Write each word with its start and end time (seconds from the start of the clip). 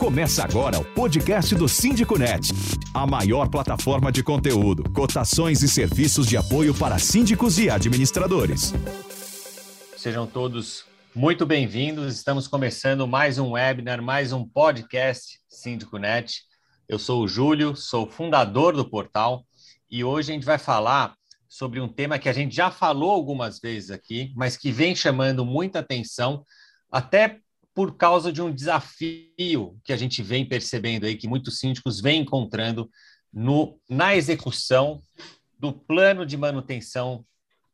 Começa 0.00 0.42
agora 0.42 0.78
o 0.78 0.84
podcast 0.94 1.54
do 1.54 1.68
Síndico 1.68 2.18
Net, 2.18 2.48
a 2.94 3.06
maior 3.06 3.50
plataforma 3.50 4.10
de 4.10 4.22
conteúdo, 4.22 4.90
cotações 4.94 5.62
e 5.62 5.68
serviços 5.68 6.26
de 6.26 6.38
apoio 6.38 6.74
para 6.74 6.98
síndicos 6.98 7.58
e 7.58 7.68
administradores. 7.68 8.72
Sejam 9.98 10.26
todos 10.26 10.86
muito 11.14 11.44
bem-vindos. 11.44 12.14
Estamos 12.14 12.48
começando 12.48 13.06
mais 13.06 13.38
um 13.38 13.50
webinar, 13.50 14.00
mais 14.02 14.32
um 14.32 14.42
podcast 14.42 15.38
Síndico 15.46 15.98
Net. 15.98 16.44
Eu 16.88 16.98
sou 16.98 17.22
o 17.22 17.28
Júlio, 17.28 17.76
sou 17.76 18.10
fundador 18.10 18.74
do 18.74 18.88
portal 18.88 19.44
e 19.90 20.02
hoje 20.02 20.32
a 20.32 20.34
gente 20.34 20.46
vai 20.46 20.56
falar 20.56 21.14
sobre 21.46 21.78
um 21.78 21.86
tema 21.86 22.18
que 22.18 22.30
a 22.30 22.32
gente 22.32 22.56
já 22.56 22.70
falou 22.70 23.10
algumas 23.10 23.60
vezes 23.60 23.90
aqui, 23.90 24.32
mas 24.34 24.56
que 24.56 24.72
vem 24.72 24.96
chamando 24.96 25.44
muita 25.44 25.80
atenção, 25.80 26.42
até 26.90 27.38
por 27.74 27.96
causa 27.96 28.32
de 28.32 28.42
um 28.42 28.52
desafio 28.52 29.78
que 29.84 29.92
a 29.92 29.96
gente 29.96 30.22
vem 30.22 30.44
percebendo 30.44 31.06
aí, 31.06 31.16
que 31.16 31.28
muitos 31.28 31.58
síndicos 31.58 32.00
vêm 32.00 32.22
encontrando 32.22 32.90
no, 33.32 33.78
na 33.88 34.14
execução 34.14 35.00
do 35.58 35.72
plano 35.72 36.26
de 36.26 36.36
manutenção, 36.36 37.24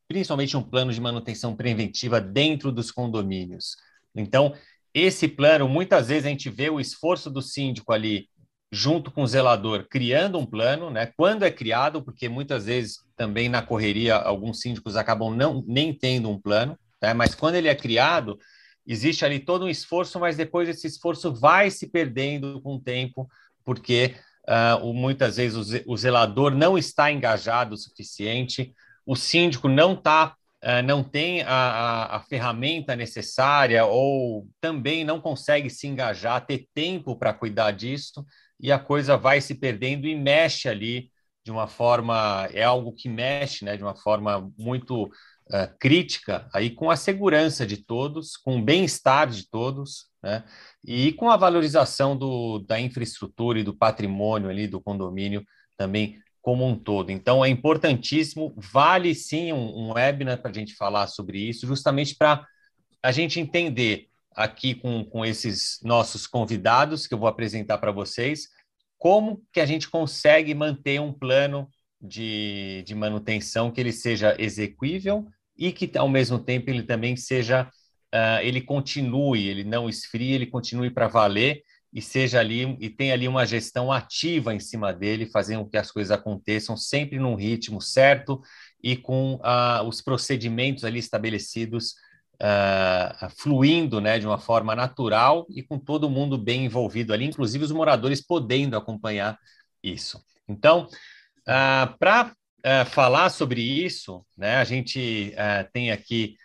principalmente 0.09 0.57
um 0.57 0.63
plano 0.63 0.93
de 0.93 1.01
manutenção 1.01 1.57
preventiva 1.57 2.21
dentro 2.21 2.71
dos 2.71 2.91
condomínios. 2.91 3.77
Então, 4.15 4.55
esse 4.93 5.29
plano, 5.29 5.69
muitas 5.69 6.09
vezes 6.09 6.27
a 6.27 6.31
gente 6.31 6.51
vê 6.51 6.71
o 6.71 6.81
esforço 6.81 7.31
do 7.31 7.43
síndico 7.43 7.93
ali, 7.93 8.29
junto 8.73 9.11
com 9.11 9.23
o 9.23 9.27
zelador, 9.27 9.87
criando 9.89 10.39
um 10.39 10.47
plano, 10.47 10.91
né? 10.91 11.13
Quando 11.17 11.45
é 11.45 11.51
criado, 11.51 12.03
porque 12.03 12.29
muitas 12.29 12.67
vezes 12.67 12.99
também 13.17 13.49
na 13.49 13.63
correria 13.63 14.17
alguns 14.17 14.61
síndicos 14.61 14.97
acabam 14.97 15.35
não 15.35 15.63
nem 15.67 15.95
tendo 15.95 16.29
um 16.29 16.41
plano, 16.41 16.79
né? 17.01 17.15
mas 17.15 17.35
quando 17.35 17.55
ele 17.55 17.69
é 17.69 17.75
criado, 17.75 18.39
existe 18.87 19.25
ali 19.25 19.41
todo 19.41 19.65
um 19.65 19.69
esforço, 19.69 20.21
mas 20.21 20.37
depois 20.37 20.69
esse 20.69 20.87
esforço 20.87 21.35
vai 21.35 21.71
se 21.71 21.89
perdendo 21.89 22.61
com 22.61 22.77
o 22.77 22.81
tempo, 22.81 23.29
porque 23.65 24.15
uh, 24.49 24.93
muitas 24.95 25.37
vezes 25.37 25.83
o 25.87 25.97
zelador 25.97 26.55
não 26.55 26.79
está 26.79 27.11
engajado 27.11 27.75
o 27.75 27.79
suficiente, 27.79 28.73
o 29.05 29.17
síndico 29.17 29.69
não 29.69 29.95
está 29.95 30.35
Uh, 30.65 30.83
não 30.83 31.05
tem 31.05 31.43
a, 31.43 31.53
a, 31.53 32.17
a, 32.17 32.21
ferramenta 32.21 32.97
necessária 32.97 33.85
ou 33.85 34.49
também 34.59 35.05
não 35.05 35.21
consegue 35.21 35.69
se 35.69 35.87
engajar, 35.87 36.45
ter 36.45 36.67
tempo 36.75 37.15
para 37.15 37.35
cuidar 37.35 37.73
disso, 37.73 38.25
e 38.59 38.73
a 38.73 38.79
coisa 38.79 39.19
vai 39.19 39.41
se 39.41 39.55
perdendo 39.55 40.09
e 40.09 40.15
mexe 40.17 40.67
ali 40.67 41.11
de 41.45 41.53
uma 41.53 41.69
forma, 41.69 42.49
é 42.53 42.65
algo 42.65 42.93
que 42.93 43.09
mexe 43.09 43.65
né, 43.65 43.77
de 43.77 43.83
uma 43.85 43.95
forma 43.95 44.51
muito 44.59 45.09
uh, 45.49 45.77
crítica 45.79 46.49
aí 46.53 46.71
com 46.71 46.91
a 46.91 46.97
segurança 46.97 47.67
de 47.67 47.77
todos, 47.77 48.37
com 48.37 48.59
o 48.59 48.63
bem-estar 48.63 49.29
de 49.29 49.49
todos, 49.49 50.07
né? 50.23 50.45
E 50.85 51.13
com 51.13 51.31
a 51.31 51.37
valorização 51.37 52.17
do, 52.17 52.61
da 52.61 52.81
infraestrutura 52.81 53.61
e 53.61 53.65
do 53.65 53.77
patrimônio 53.77 54.51
ali 54.51 54.67
do 54.67 54.81
condomínio 54.81 55.45
também 55.77 56.19
como 56.43 56.65
um 56.65 56.79
todo. 56.79 57.11
Então 57.11 57.45
é 57.45 57.49
importantíssimo, 57.49 58.55
vale 58.57 59.15
sim 59.15 59.53
um, 59.53 59.89
um 59.89 59.93
webinar 59.93 60.41
para 60.41 60.51
a 60.51 60.55
gente 60.55 60.75
falar 60.75 61.09
sobre 61.09 61.39
isso, 61.39 61.67
justamente 61.67 62.15
para 62.15 62.47
a 63.03 63.11
gente 63.11 63.41
entender 63.41 64.09
aqui 64.31 64.75
com, 64.75 65.05
com 65.05 65.25
esses 65.25 65.81
nossos 65.83 66.27
convidados 66.27 67.07
que 67.07 67.15
eu 67.15 67.19
vou 67.19 67.29
apresentar 67.29 67.79
para 67.79 67.91
vocês, 67.91 68.49
como 68.99 69.43
que 69.53 69.61
a 69.61 69.67
gente 69.67 69.89
consegue 69.89 70.55
manter 70.55 71.01
um 71.01 71.13
plano 71.13 71.69
de, 72.01 72.83
de 72.87 72.95
manutenção 72.95 73.71
que 73.71 73.81
ele 73.81 73.93
seja 73.93 74.37
execuível 74.39 75.27
e 75.57 75.73
que 75.73 75.91
ao 75.97 76.09
mesmo 76.09 76.39
tempo 76.39 76.71
ele 76.71 76.83
também 76.83 77.17
seja, 77.17 77.71
uh, 78.15 78.41
ele 78.43 78.61
continue, 78.61 79.49
ele 79.49 79.65
não 79.65 79.89
esfrie, 79.89 80.33
ele 80.33 80.47
continue 80.47 80.91
para 80.91 81.09
valer 81.09 81.63
e 81.93 82.03
seja 82.03 82.41
ali 82.41 82.77
e 82.79 82.91
tenha 82.91 83.15
ali 83.15 83.27
uma 83.27 83.47
gestão 83.47 83.91
ativa 83.91 84.55
em 84.55 84.61
cima 84.61 84.93
dele, 84.93 85.27
fazendo 85.27 85.65
com 85.65 85.71
que 85.71 85.79
as 85.79 85.91
coisas 85.91 86.11
aconteçam 86.11 86.77
sempre 86.77 87.19
num 87.19 87.35
ritmo 87.35 87.81
certo 87.81 88.41
e 88.83 88.97
com 88.97 89.37
uh, 89.37 89.83
os 89.87 90.03
procedimentos 90.03 90.85
ali 90.85 90.99
estabelecidos 90.99 91.95
uh, 92.35 93.31
fluindo, 93.39 94.01
né, 94.01 94.19
de 94.19 94.27
uma 94.27 94.39
forma 94.39 94.75
natural 94.75 95.47
e 95.49 95.63
com 95.63 95.79
todo 95.79 96.11
mundo 96.11 96.37
bem 96.37 96.67
envolvido 96.67 97.13
ali, 97.13 97.25
inclusive 97.25 97.65
os 97.65 97.73
moradores 97.73 98.21
podendo 98.21 98.77
acompanhar 98.77 99.39
isso. 99.83 100.23
Então, 100.49 100.89
para 101.47 102.33
uh, 102.33 102.85
falar 102.91 103.31
sobre 103.31 103.61
isso, 103.61 104.27
né, 104.37 104.57
a 104.57 104.65
gente 104.65 105.33
uh, 105.35 105.71
tem 105.73 105.91
aqui 105.91 106.37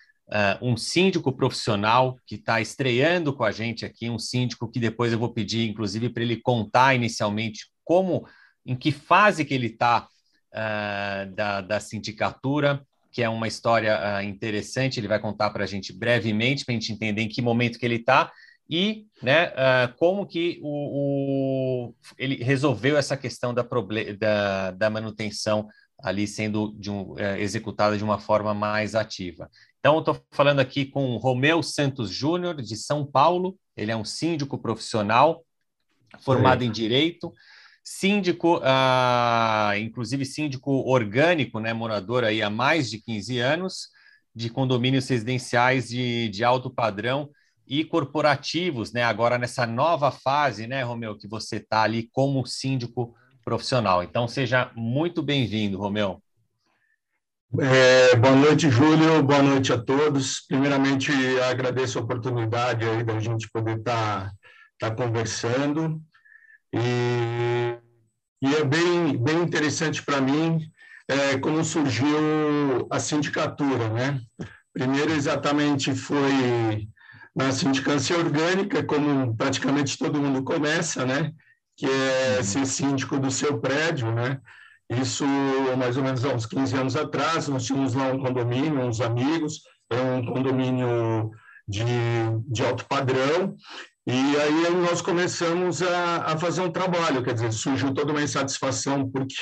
um 0.62 0.78
síndico 0.78 1.30
profissional 1.34 2.16
que 2.26 2.36
está 2.36 2.62
estreando 2.62 3.36
com 3.36 3.44
a 3.44 3.52
gente 3.52 3.86
aqui, 3.86 4.10
um 4.10 4.18
síndico 4.18 4.72
que 4.72 4.80
depois 4.80 5.12
eu 5.12 5.20
vou 5.20 5.34
pedir, 5.34 5.70
inclusive, 5.70 6.08
para 6.08 6.24
ele 6.24 6.38
contar 6.38 6.96
inicialmente 6.96 7.66
como, 7.84 8.26
em 8.66 8.74
que 8.74 8.94
fase 8.94 9.44
que 9.44 9.54
ele 9.54 9.68
está 9.68 10.08
da, 11.36 11.60
da 11.60 11.80
sindicatura, 11.82 12.82
que 13.12 13.22
é 13.22 13.28
uma 13.28 13.46
história 13.46 14.24
interessante, 14.24 15.02
ele 15.02 15.08
vai 15.10 15.20
contar 15.20 15.50
para 15.50 15.66
a 15.66 15.68
gente 15.68 15.92
brevemente, 15.92 16.64
para 16.64 16.76
a 16.76 16.80
gente 16.80 16.94
entender 16.94 17.24
em 17.24 17.28
que 17.28 17.42
momento 17.42 17.78
que 17.78 17.86
ele 17.86 17.98
está, 17.98 18.32
e 18.72 19.06
né, 19.22 19.50
uh, 19.50 19.94
como 19.98 20.26
que 20.26 20.58
o, 20.64 21.90
o, 21.90 21.96
ele 22.18 22.42
resolveu 22.42 22.96
essa 22.98 23.18
questão 23.18 23.54
da, 23.54 23.68
da, 24.18 24.72
da 24.72 24.90
manutenção 24.90 25.68
ali 26.02 26.26
sendo 26.26 26.74
de 26.80 26.90
um, 26.90 27.20
é, 27.20 27.40
executada 27.42 27.98
de 27.98 28.04
uma 28.04 28.18
forma 28.18 28.54
mais 28.54 28.96
ativa. 28.96 29.50
Então, 29.80 30.00
estou 30.00 30.20
falando 30.32 30.62
aqui 30.62 30.86
com 30.86 31.18
Romeu 31.18 31.62
Santos 31.62 32.10
Júnior, 32.10 32.62
de 32.62 32.76
São 32.78 33.06
Paulo. 33.06 33.58
Ele 33.76 33.92
é 33.92 33.96
um 33.96 34.06
síndico 34.06 34.58
profissional, 34.58 35.44
formado 36.22 36.64
em 36.64 36.72
Direito, 36.72 37.34
síndico, 37.84 38.62
ah, 38.64 39.74
inclusive 39.78 40.26
síndico 40.26 40.72
orgânico, 40.90 41.60
né, 41.60 41.74
morador 41.74 42.24
aí 42.24 42.42
há 42.42 42.50
mais 42.50 42.90
de 42.90 43.00
15 43.00 43.38
anos, 43.40 43.90
de 44.34 44.50
condomínios 44.50 45.08
residenciais 45.08 45.90
de, 45.90 46.30
de 46.30 46.44
alto 46.44 46.70
padrão 46.70 47.30
e 47.72 47.86
corporativos, 47.86 48.92
né, 48.92 49.02
agora 49.02 49.38
nessa 49.38 49.66
nova 49.66 50.12
fase, 50.12 50.68
né, 50.68 50.84
Romeu, 50.84 51.18
que 51.18 51.26
você 51.26 51.56
está 51.56 51.84
ali 51.84 52.10
como 52.12 52.46
síndico 52.46 53.16
profissional. 53.46 54.04
Então, 54.04 54.28
seja 54.28 54.70
muito 54.76 55.24
bem-vindo, 55.24 55.78
Romeu. 55.78 56.22
É, 57.62 58.14
boa 58.18 58.36
noite, 58.36 58.70
Júlio. 58.70 59.24
Boa 59.24 59.42
noite 59.42 59.72
a 59.72 59.78
todos. 59.78 60.42
Primeiramente, 60.42 61.14
agradeço 61.50 61.98
a 61.98 62.02
oportunidade 62.02 62.84
aí 62.84 63.06
da 63.06 63.18
gente 63.22 63.50
poder 63.50 63.78
estar 63.78 64.34
tá, 64.78 64.90
tá 64.90 64.92
conversando. 64.94 66.02
E, 66.74 67.78
e, 68.42 68.54
é 68.54 68.66
bem, 68.66 69.16
bem 69.16 69.44
interessante 69.44 70.04
para 70.04 70.20
mim 70.20 70.60
é, 71.08 71.38
como 71.38 71.64
surgiu 71.64 72.86
a 72.90 73.00
sindicatura, 73.00 73.88
né? 73.88 74.20
Primeiro, 74.74 75.14
exatamente, 75.14 75.96
foi 75.96 76.91
na 77.36 77.52
sindicância 77.52 78.18
orgânica, 78.18 78.84
como 78.84 79.36
praticamente 79.36 79.98
todo 79.98 80.20
mundo 80.20 80.44
começa, 80.44 81.06
né? 81.06 81.34
que 81.82 81.88
é 81.88 82.38
uhum. 82.38 82.44
ser 82.44 82.66
síndico 82.68 83.18
do 83.18 83.32
seu 83.32 83.60
prédio, 83.60 84.12
né? 84.12 84.40
Isso 84.88 85.26
mais 85.78 85.98
ou 85.98 86.04
menos 86.04 86.24
há 86.24 86.30
uns 86.30 86.46
15 86.46 86.76
anos 86.76 86.96
atrás, 86.96 87.48
nós 87.48 87.66
tínhamos 87.66 87.96
lá 87.96 88.08
um 88.08 88.20
condomínio, 88.20 88.82
uns 88.82 89.02
amigos, 89.02 89.62
é 89.90 90.00
um 90.00 90.24
condomínio 90.26 91.32
de, 91.68 91.84
de 92.48 92.64
alto 92.64 92.86
padrão, 92.86 93.56
e 94.06 94.12
aí 94.12 94.76
nós 94.76 95.02
começamos 95.02 95.82
a, 95.82 96.34
a 96.34 96.38
fazer 96.38 96.62
um 96.62 96.70
trabalho, 96.70 97.24
quer 97.24 97.34
dizer, 97.34 97.52
surgiu 97.52 97.94
toda 97.94 98.12
uma 98.12 98.22
insatisfação 98.22 99.10
porque 99.10 99.36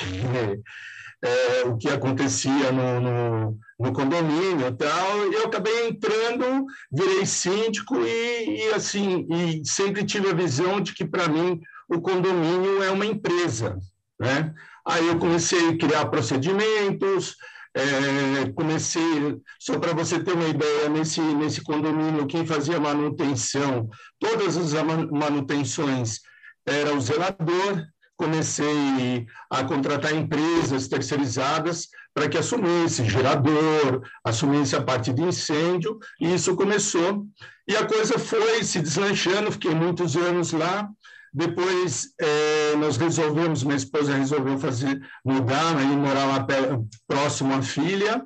é, 1.22 1.64
o 1.68 1.78
que 1.78 1.90
acontecia 1.90 2.72
no, 2.72 3.02
no, 3.02 3.60
no, 3.80 3.94
condomínio 3.94 4.68
e 4.68 4.72
tal, 4.72 5.32
e 5.32 5.36
eu 5.36 5.46
acabei 5.46 5.88
entrando, 5.88 6.66
virei 6.92 7.26
síndico 7.26 7.98
e, 8.02 8.68
e 8.68 8.74
assim, 8.74 9.28
e 9.30 9.62
sempre 9.66 10.06
tive 10.06 10.30
a 10.30 10.34
visão 10.34 10.80
de 10.80 10.94
que 10.94 11.06
para 11.06 11.28
mim 11.28 11.60
o 11.90 12.00
condomínio 12.00 12.82
é 12.84 12.92
uma 12.92 13.06
empresa. 13.06 13.78
Né? 14.20 14.54
Aí 14.86 15.08
eu 15.08 15.20
comecei 15.20 15.70
a 15.70 15.78
criar 15.78 16.06
procedimentos, 16.06 17.36
é, 17.76 18.50
comecei, 18.56 19.38
só 19.60 19.78
para 19.78 19.94
você 19.94 20.20
ter 20.20 20.34
uma 20.34 20.48
ideia, 20.48 20.90
nesse, 20.90 21.22
nesse 21.22 21.62
condomínio, 21.62 22.28
quem 22.28 22.46
fazia 22.46 22.80
manutenção, 22.80 23.90
todas 24.20 24.58
as 24.58 24.74
manutenções 25.12 26.20
era 26.66 26.94
o 26.94 27.02
zelador, 27.02 27.86
comecei 28.20 29.26
a 29.50 29.64
contratar 29.64 30.14
empresas 30.14 30.90
terceirizadas 30.90 31.88
para 32.14 32.28
que 32.28 32.38
assumisse 32.38 33.10
gerador, 33.10 34.02
assumisse 34.26 34.76
a 34.76 34.82
parte 34.82 35.14
de 35.14 35.22
incêndio, 35.22 35.98
e 36.20 36.34
isso 36.34 36.54
começou. 36.54 37.26
E 37.66 37.78
a 37.78 37.86
coisa 37.86 38.20
foi 38.20 38.62
se 38.66 38.82
deslanchando, 38.82 39.54
fiquei 39.54 39.74
muitos 39.74 40.18
anos 40.18 40.52
lá, 40.52 40.90
depois, 41.34 42.10
é, 42.20 42.76
nós 42.76 42.98
resolvemos, 42.98 43.64
minha 43.64 43.78
esposa 43.78 44.14
resolveu 44.14 44.58
fazer, 44.58 45.00
mudar, 45.24 45.76
né, 45.76 45.84
e 45.84 45.96
morar 45.96 46.26
lá 46.26 46.46
próximo 47.08 47.54
à 47.54 47.62
filha. 47.62 48.22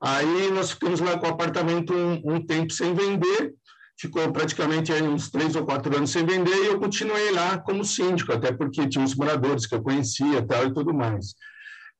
Aí 0.00 0.50
nós 0.52 0.70
ficamos 0.70 1.00
lá 1.00 1.18
com 1.18 1.26
o 1.26 1.30
apartamento 1.30 1.92
um, 1.92 2.36
um 2.36 2.46
tempo 2.46 2.72
sem 2.72 2.94
vender. 2.94 3.52
Ficou 3.98 4.30
praticamente 4.32 4.92
uns 4.92 5.30
três 5.30 5.54
ou 5.56 5.64
quatro 5.64 5.96
anos 5.96 6.10
sem 6.10 6.26
vender 6.26 6.54
e 6.54 6.66
eu 6.66 6.78
continuei 6.78 7.30
lá 7.32 7.58
como 7.58 7.84
síndico, 7.84 8.32
até 8.32 8.52
porque 8.52 8.88
tinha 8.88 9.04
uns 9.04 9.14
moradores 9.14 9.66
que 9.66 9.74
eu 9.74 9.82
conhecia 9.82 10.42
tal, 10.46 10.66
e 10.66 10.74
tudo 10.74 10.92
mais. 10.92 11.34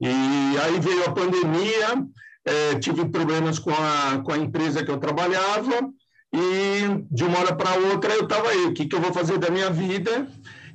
E 0.00 0.08
aí 0.08 0.80
veio 0.80 1.04
a 1.04 1.12
pandemia, 1.12 2.04
é, 2.44 2.74
tive 2.78 3.08
problemas 3.08 3.58
com 3.58 3.70
a, 3.70 4.18
com 4.22 4.32
a 4.32 4.38
empresa 4.38 4.84
que 4.84 4.90
eu 4.90 4.98
trabalhava 4.98 5.88
e 6.32 7.04
de 7.10 7.24
uma 7.24 7.38
hora 7.38 7.54
para 7.54 7.74
outra 7.74 8.12
eu 8.12 8.24
estava 8.24 8.48
aí, 8.48 8.64
o 8.66 8.74
que, 8.74 8.86
que 8.86 8.96
eu 8.96 9.00
vou 9.00 9.12
fazer 9.12 9.38
da 9.38 9.50
minha 9.50 9.70
vida? 9.70 10.26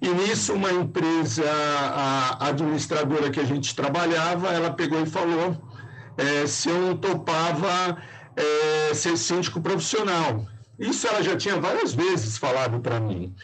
E 0.02 0.08
nisso 0.08 0.54
uma 0.54 0.72
empresa, 0.72 1.44
a 1.44 2.48
administradora 2.48 3.30
que 3.30 3.40
a 3.40 3.44
gente 3.44 3.76
trabalhava, 3.76 4.48
ela 4.48 4.72
pegou 4.72 5.02
e 5.02 5.06
falou 5.06 5.62
é, 6.18 6.48
se 6.48 6.70
eu 6.70 6.80
não 6.80 6.96
topava 6.96 7.98
é, 8.36 8.94
ser 8.94 9.18
síndico 9.18 9.60
profissional. 9.60 10.48
Isso 10.80 11.08
ela 11.08 11.22
já 11.22 11.36
tinha 11.36 11.60
várias 11.60 11.94
vezes 11.94 12.38
falado 12.38 12.80
para 12.80 13.00
mim. 13.00 13.36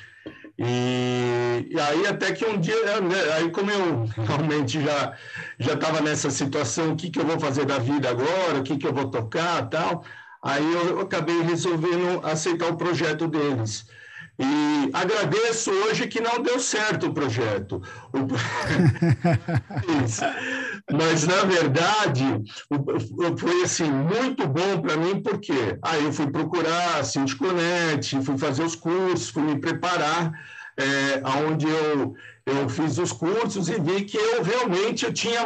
E, 0.57 1.67
e, 1.69 1.79
aí 1.79 2.07
até 2.07 2.31
que 2.31 2.45
um 2.45 2.57
dia, 2.57 3.01
né, 3.01 3.15
aí 3.35 3.51
como 3.51 3.69
eu 3.69 4.05
realmente 4.25 4.81
já 4.81 5.13
já 5.59 5.73
estava 5.73 5.99
nessa 5.99 6.29
situação, 6.29 6.93
o 6.93 6.95
que, 6.95 7.09
que 7.09 7.19
eu 7.19 7.25
vou 7.25 7.39
fazer 7.39 7.65
da 7.65 7.77
vida 7.77 8.09
agora, 8.09 8.59
o 8.59 8.63
que, 8.63 8.77
que 8.77 8.87
eu 8.87 8.93
vou 8.93 9.09
tocar 9.11 9.69
tal, 9.69 10.05
aí 10.41 10.63
eu, 10.63 10.89
eu 10.91 10.99
acabei 11.01 11.41
resolvendo 11.41 12.25
aceitar 12.25 12.69
o 12.69 12.77
projeto 12.77 13.27
deles. 13.27 13.85
E 14.37 14.89
agradeço 14.93 15.71
hoje 15.71 16.07
que 16.07 16.19
não 16.19 16.41
deu 16.41 16.59
certo 16.59 17.07
o 17.07 17.13
projeto. 17.13 17.81
Mas, 20.91 21.25
na 21.25 21.43
verdade, 21.45 22.43
foi 23.37 23.63
assim, 23.63 23.89
muito 23.89 24.45
bom 24.47 24.81
para 24.81 24.97
mim, 24.97 25.21
porque 25.21 25.77
aí 25.81 26.03
eu 26.03 26.11
fui 26.11 26.27
procurar 26.27 26.99
a 26.99 27.03
Sindiconnect, 27.03 28.21
fui 28.23 28.37
fazer 28.37 28.63
os 28.63 28.75
cursos, 28.75 29.29
fui 29.29 29.43
me 29.43 29.59
preparar, 29.59 30.33
é, 30.77 31.21
onde 31.47 31.67
eu 31.67 32.13
eu 32.45 32.69
fiz 32.69 32.99
os 32.99 33.11
cursos 33.11 33.67
e 33.69 33.79
vi 33.79 34.03
que 34.03 34.17
eu 34.17 34.43
realmente 34.43 35.03
eu 35.03 35.11
tinha 35.11 35.41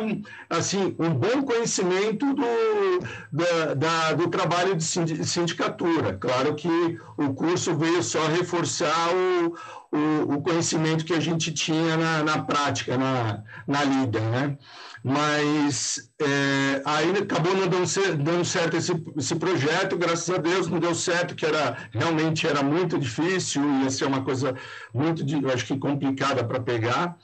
assim 0.49 0.93
um 0.99 1.11
bom 1.11 1.43
conhecimento 1.43 2.25
do, 2.33 2.99
da, 3.31 3.73
da, 3.73 4.13
do 4.13 4.27
trabalho 4.27 4.75
de 4.75 4.83
sindicatura. 4.83 6.17
Claro 6.17 6.55
que 6.55 6.99
o 7.17 7.33
curso 7.33 7.73
veio 7.77 8.03
só 8.03 8.27
reforçar 8.27 9.15
o, 9.15 9.55
o, 9.95 10.33
o 10.35 10.41
conhecimento 10.41 11.05
que 11.05 11.13
a 11.13 11.21
gente 11.21 11.53
tinha 11.53 11.95
na, 11.95 12.23
na 12.23 12.43
prática, 12.43 12.97
na, 12.97 13.43
na 13.65 13.83
lida, 13.85 14.19
né? 14.19 14.57
Mas 15.03 16.11
é, 16.19 16.81
aí 16.85 17.09
acabou 17.11 17.55
não 17.55 17.67
dando, 17.67 17.87
dando 18.17 18.45
certo 18.45 18.75
esse, 18.75 18.91
esse 19.17 19.35
projeto, 19.35 19.97
graças 19.97 20.29
a 20.29 20.37
Deus 20.37 20.67
não 20.67 20.79
deu 20.79 20.93
certo, 20.93 21.35
que 21.35 21.45
era 21.45 21.77
realmente 21.91 22.45
era 22.45 22.61
muito 22.61 22.99
difícil, 22.99 23.63
ia 23.81 23.89
ser 23.89 24.05
uma 24.05 24.21
coisa 24.23 24.53
muito, 24.93 25.23
acho 25.53 25.65
que 25.65 25.77
complicada 25.77 26.43
para 26.43 26.59
pegar. 26.59 27.17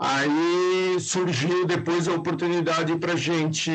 Aí 0.00 0.96
surgiu 1.00 1.66
depois 1.66 2.06
a 2.06 2.12
oportunidade 2.12 2.96
para 2.98 3.14
a 3.14 3.16
gente 3.16 3.72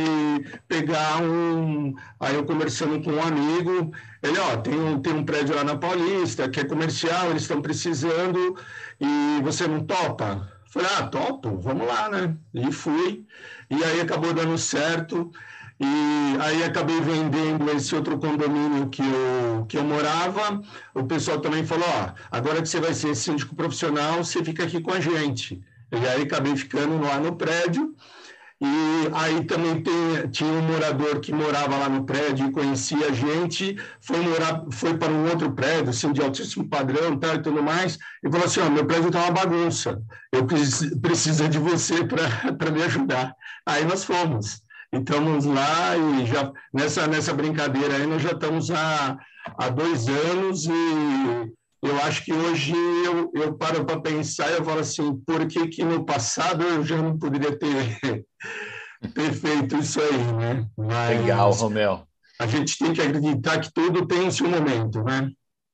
pegar 0.70 1.22
um. 1.22 1.94
Aí 2.18 2.36
eu 2.36 2.46
conversando 2.46 3.04
com 3.04 3.12
um 3.12 3.22
amigo, 3.22 3.92
ele, 4.22 4.40
ó, 4.40 4.56
tem 4.56 4.74
um, 4.74 5.02
tem 5.02 5.14
um 5.14 5.26
prédio 5.26 5.54
lá 5.54 5.66
na 5.66 5.76
Paulista, 5.76 6.50
que 6.50 6.62
é 6.62 6.64
comercial, 6.64 7.30
eles 7.30 7.42
estão 7.42 7.62
precisando, 7.62 8.58
e 9.02 9.42
você 9.44 9.68
não 9.68 9.84
topa? 9.84 10.50
Falei, 10.74 10.90
ah, 10.98 11.04
topo, 11.04 11.56
vamos 11.60 11.86
lá, 11.86 12.10
né? 12.10 12.36
E 12.52 12.72
fui, 12.72 13.28
e 13.70 13.84
aí 13.84 14.02
acabou 14.02 14.34
dando 14.34 14.58
certo, 14.58 15.32
e 15.80 16.42
aí 16.42 16.64
acabei 16.64 17.00
vendendo 17.00 17.70
esse 17.70 17.96
outro 17.96 18.18
condomínio 18.18 18.90
que 18.90 19.04
eu, 19.04 19.68
que 19.68 19.78
eu 19.78 19.84
morava. 19.84 20.64
O 20.96 21.04
pessoal 21.04 21.40
também 21.40 21.64
falou: 21.64 21.86
ó, 21.88 22.14
agora 22.32 22.60
que 22.60 22.68
você 22.68 22.80
vai 22.80 22.96
ser 22.96 23.14
síndico 23.14 23.56
profissional, 23.56 24.24
você 24.24 24.44
fica 24.44 24.64
aqui 24.64 24.82
com 24.82 24.92
a 24.92 25.00
gente. 25.00 25.62
E 25.92 26.08
aí 26.08 26.24
acabei 26.24 26.56
ficando 26.56 27.00
lá 27.00 27.20
no 27.20 27.36
prédio. 27.36 27.96
E 28.66 29.10
aí 29.14 29.44
também 29.44 29.84
tem, 29.84 30.30
tinha 30.32 30.50
um 30.50 30.62
morador 30.62 31.20
que 31.20 31.34
morava 31.34 31.76
lá 31.76 31.90
no 31.90 32.06
prédio 32.06 32.48
e 32.48 32.52
conhecia 32.54 33.08
a 33.08 33.12
gente, 33.12 33.78
foi 34.00 34.22
morar, 34.22 34.64
foi 34.72 34.98
para 34.98 35.12
um 35.12 35.30
outro 35.30 35.52
prédio, 35.52 35.90
assim, 35.90 36.14
de 36.14 36.22
altíssimo 36.22 36.70
padrão 36.70 37.20
tal, 37.20 37.36
e 37.36 37.42
tudo 37.42 37.62
mais, 37.62 37.98
e 38.24 38.32
falou 38.32 38.46
assim, 38.46 38.62
ó, 38.62 38.70
meu 38.70 38.86
prédio 38.86 39.08
está 39.08 39.24
uma 39.24 39.32
bagunça, 39.32 40.02
eu 40.32 40.46
preciso, 40.46 41.50
de 41.50 41.60
você 41.60 42.06
para 42.06 42.72
me 42.72 42.84
ajudar. 42.84 43.36
Aí 43.66 43.84
nós 43.84 44.06
fomos, 44.06 44.62
estamos 44.94 45.44
lá 45.44 45.98
e 45.98 46.26
já 46.26 46.50
nessa, 46.74 47.06
nessa 47.06 47.34
brincadeira 47.34 47.98
aí 47.98 48.08
nós 48.08 48.22
já 48.22 48.32
estamos 48.32 48.72
há, 48.72 49.18
há 49.58 49.70
dois 49.70 50.08
anos 50.08 50.68
e 50.68 51.52
eu 51.84 51.98
acho 52.04 52.24
que 52.24 52.32
hoje 52.32 52.74
eu, 53.06 53.30
eu 53.36 53.58
paro 53.58 53.86
para 53.86 54.00
pensar 54.00 54.50
e 54.50 54.54
eu 54.54 54.64
falo 54.64 54.80
assim, 54.80 55.16
por 55.26 55.46
que, 55.48 55.68
que 55.68 55.84
no 55.84 56.06
passado 56.06 56.64
eu 56.64 56.86
já 56.86 56.96
não 57.02 57.20
poderia 57.20 57.58
ter, 57.58 58.26
ter 59.14 59.34
feito 59.34 59.78
isso 59.78 60.00
aí, 60.00 60.34
né? 60.34 60.68
Mas 60.78 61.20
Legal, 61.20 61.52
Romeu. 61.52 62.08
A 62.40 62.48
gente 62.48 62.78
tem 62.78 62.94
que 62.94 63.02
acreditar 63.02 63.60
que 63.60 63.72
tudo 63.74 64.08
tem 64.08 64.28
o 64.28 64.32
seu 64.32 64.48
momento, 64.48 65.04
né? 65.04 65.30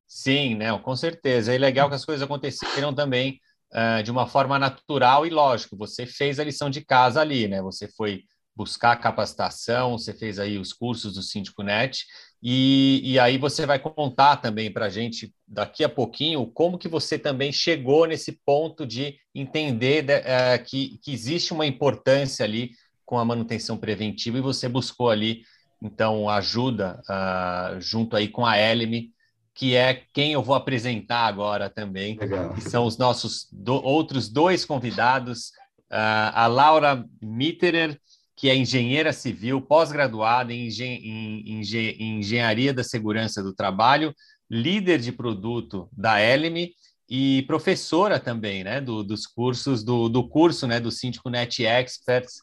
Sim, 0.08 0.56
né? 0.56 0.78
com 0.80 0.96
certeza. 0.96 1.54
É 1.54 1.58
legal 1.58 1.88
que 1.88 1.96
as 1.96 2.04
coisas 2.04 2.24
aconteceram 2.24 2.94
também 2.94 3.40
uh, 3.72 4.02
de 4.02 4.10
uma 4.10 4.26
forma 4.26 4.58
natural 4.58 5.28
e 5.28 5.30
lógico. 5.30 5.78
Você 5.78 6.08
fez 6.08 6.40
a 6.40 6.44
lição 6.44 6.72
de 6.72 6.84
casa 6.84 7.22
ali, 7.22 7.48
né? 7.48 7.62
Você 7.62 7.88
foi 7.88 8.24
buscar 8.56 8.96
capacitação, 8.98 9.98
você 9.98 10.14
fez 10.14 10.40
aí 10.40 10.58
os 10.58 10.74
cursos 10.74 11.14
do 11.14 11.22
Síndico 11.22 11.62
Net 11.62 12.06
e, 12.42 13.02
e 13.04 13.20
aí 13.20 13.38
você 13.38 13.66
vai 13.66 13.80
contar 13.80 14.38
também 14.38 14.72
para 14.72 14.86
a 14.86 14.90
gente 14.90 15.34
daqui 15.48 15.84
a 15.84 15.90
pouquinho 15.90 16.46
como 16.48 16.78
que 16.78 16.88
você 16.88 17.20
também 17.20 17.52
chegou 17.52 18.06
nesse 18.06 18.40
ponto 18.46 18.86
de 18.86 19.18
entender 19.36 20.04
de, 20.04 20.14
é, 20.14 20.58
que, 20.58 21.00
que 21.04 21.12
existe 21.12 21.52
uma 21.54 21.66
importância 21.66 22.46
ali 22.46 22.72
com 23.06 23.18
a 23.18 23.26
manutenção 23.26 23.78
preventiva 23.78 24.38
e 24.38 24.42
você 24.42 24.70
buscou 24.70 25.10
ali 25.10 25.42
então 25.82 26.30
ajuda 26.30 27.02
uh, 27.10 27.80
junto 27.80 28.16
aí 28.16 28.28
com 28.28 28.46
a 28.46 28.58
Elme, 28.58 29.12
que 29.54 29.76
é 29.76 30.04
quem 30.14 30.34
eu 30.34 30.44
vou 30.44 30.56
apresentar 30.56 31.26
agora 31.26 31.70
também, 31.70 32.18
Legal. 32.18 32.54
que 32.54 32.62
são 32.62 32.86
os 32.86 32.98
nossos 32.98 33.48
do, 33.52 33.76
outros 33.84 34.30
dois 34.30 34.66
convidados, 34.66 35.50
uh, 35.92 36.32
a 36.34 36.48
Laura 36.48 37.06
Mitterer 37.22 38.00
que 38.40 38.50
é 38.50 38.56
engenheira 38.56 39.12
civil, 39.12 39.60
pós-graduada 39.60 40.54
em, 40.54 40.70
em, 40.70 41.60
em, 41.60 42.20
engenharia 42.20 42.74
da 42.74 42.86
segurança 42.86 43.44
do 43.44 43.54
trabalho, 43.54 44.16
líder 44.50 45.00
de 45.00 45.12
produto 45.12 45.90
da 45.92 46.22
Elme 46.22 46.72
e 47.10 47.44
professora 47.48 48.18
também, 48.18 48.64
né, 48.64 48.80
do, 48.80 49.04
dos 49.04 49.28
cursos 49.28 49.84
do, 49.84 50.08
do 50.08 50.26
curso, 50.26 50.66
né, 50.68 50.80
do 50.80 50.90
Síndico 50.90 51.30
Net 51.30 51.66
Experts, 51.66 52.42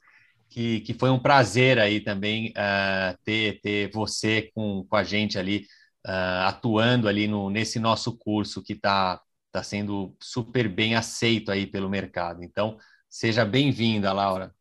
que, 0.51 0.81
que 0.81 0.93
foi 0.93 1.09
um 1.09 1.19
prazer 1.19 1.79
aí 1.79 1.99
também 1.99 2.51
uh, 2.51 3.17
ter, 3.25 3.59
ter 3.63 3.91
você 3.91 4.51
com, 4.55 4.85
com 4.87 4.97
a 4.97 5.03
gente 5.03 5.39
ali 5.39 5.65
uh, 6.07 6.45
atuando 6.45 7.09
ali 7.09 7.27
no, 7.27 7.49
nesse 7.49 7.79
nosso 7.79 8.19
curso 8.19 8.63
que 8.63 8.75
está 8.75 9.19
tá 9.51 9.63
sendo 9.63 10.15
super 10.21 10.69
bem 10.69 10.95
aceito 10.95 11.51
aí 11.51 11.67
pelo 11.67 11.89
mercado. 11.89 12.45
Então, 12.45 12.77
seja 13.09 13.47
bem-vinda, 13.47 14.13
Laura. 14.13 14.55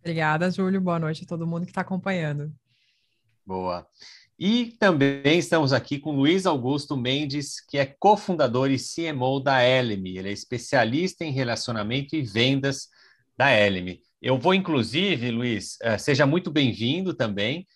Obrigada, 0.00 0.50
Júlio. 0.50 0.80
Boa 0.80 0.98
noite 0.98 1.24
a 1.24 1.26
todo 1.26 1.46
mundo 1.46 1.64
que 1.64 1.70
está 1.70 1.82
acompanhando. 1.82 2.52
Boa. 3.46 3.86
E 4.38 4.74
também 4.78 5.38
estamos 5.38 5.72
aqui 5.72 5.98
com 5.98 6.12
Luiz 6.12 6.46
Augusto 6.46 6.96
Mendes, 6.96 7.60
que 7.60 7.76
é 7.76 7.84
cofundador 7.84 8.70
e 8.70 8.78
CMO 8.78 9.38
da 9.38 9.62
Elme. 9.62 10.16
Ele 10.16 10.30
é 10.30 10.32
especialista 10.32 11.24
em 11.24 11.30
relacionamento 11.30 12.16
e 12.16 12.22
vendas 12.22 12.88
da 13.36 13.50
Elme. 13.50 14.00
Eu 14.20 14.38
vou, 14.38 14.54
inclusive, 14.54 15.30
Luiz, 15.30 15.76
eh, 15.82 15.98
seja 15.98 16.26
muito 16.26 16.50
bem-vindo 16.50 17.12
também. 17.12 17.66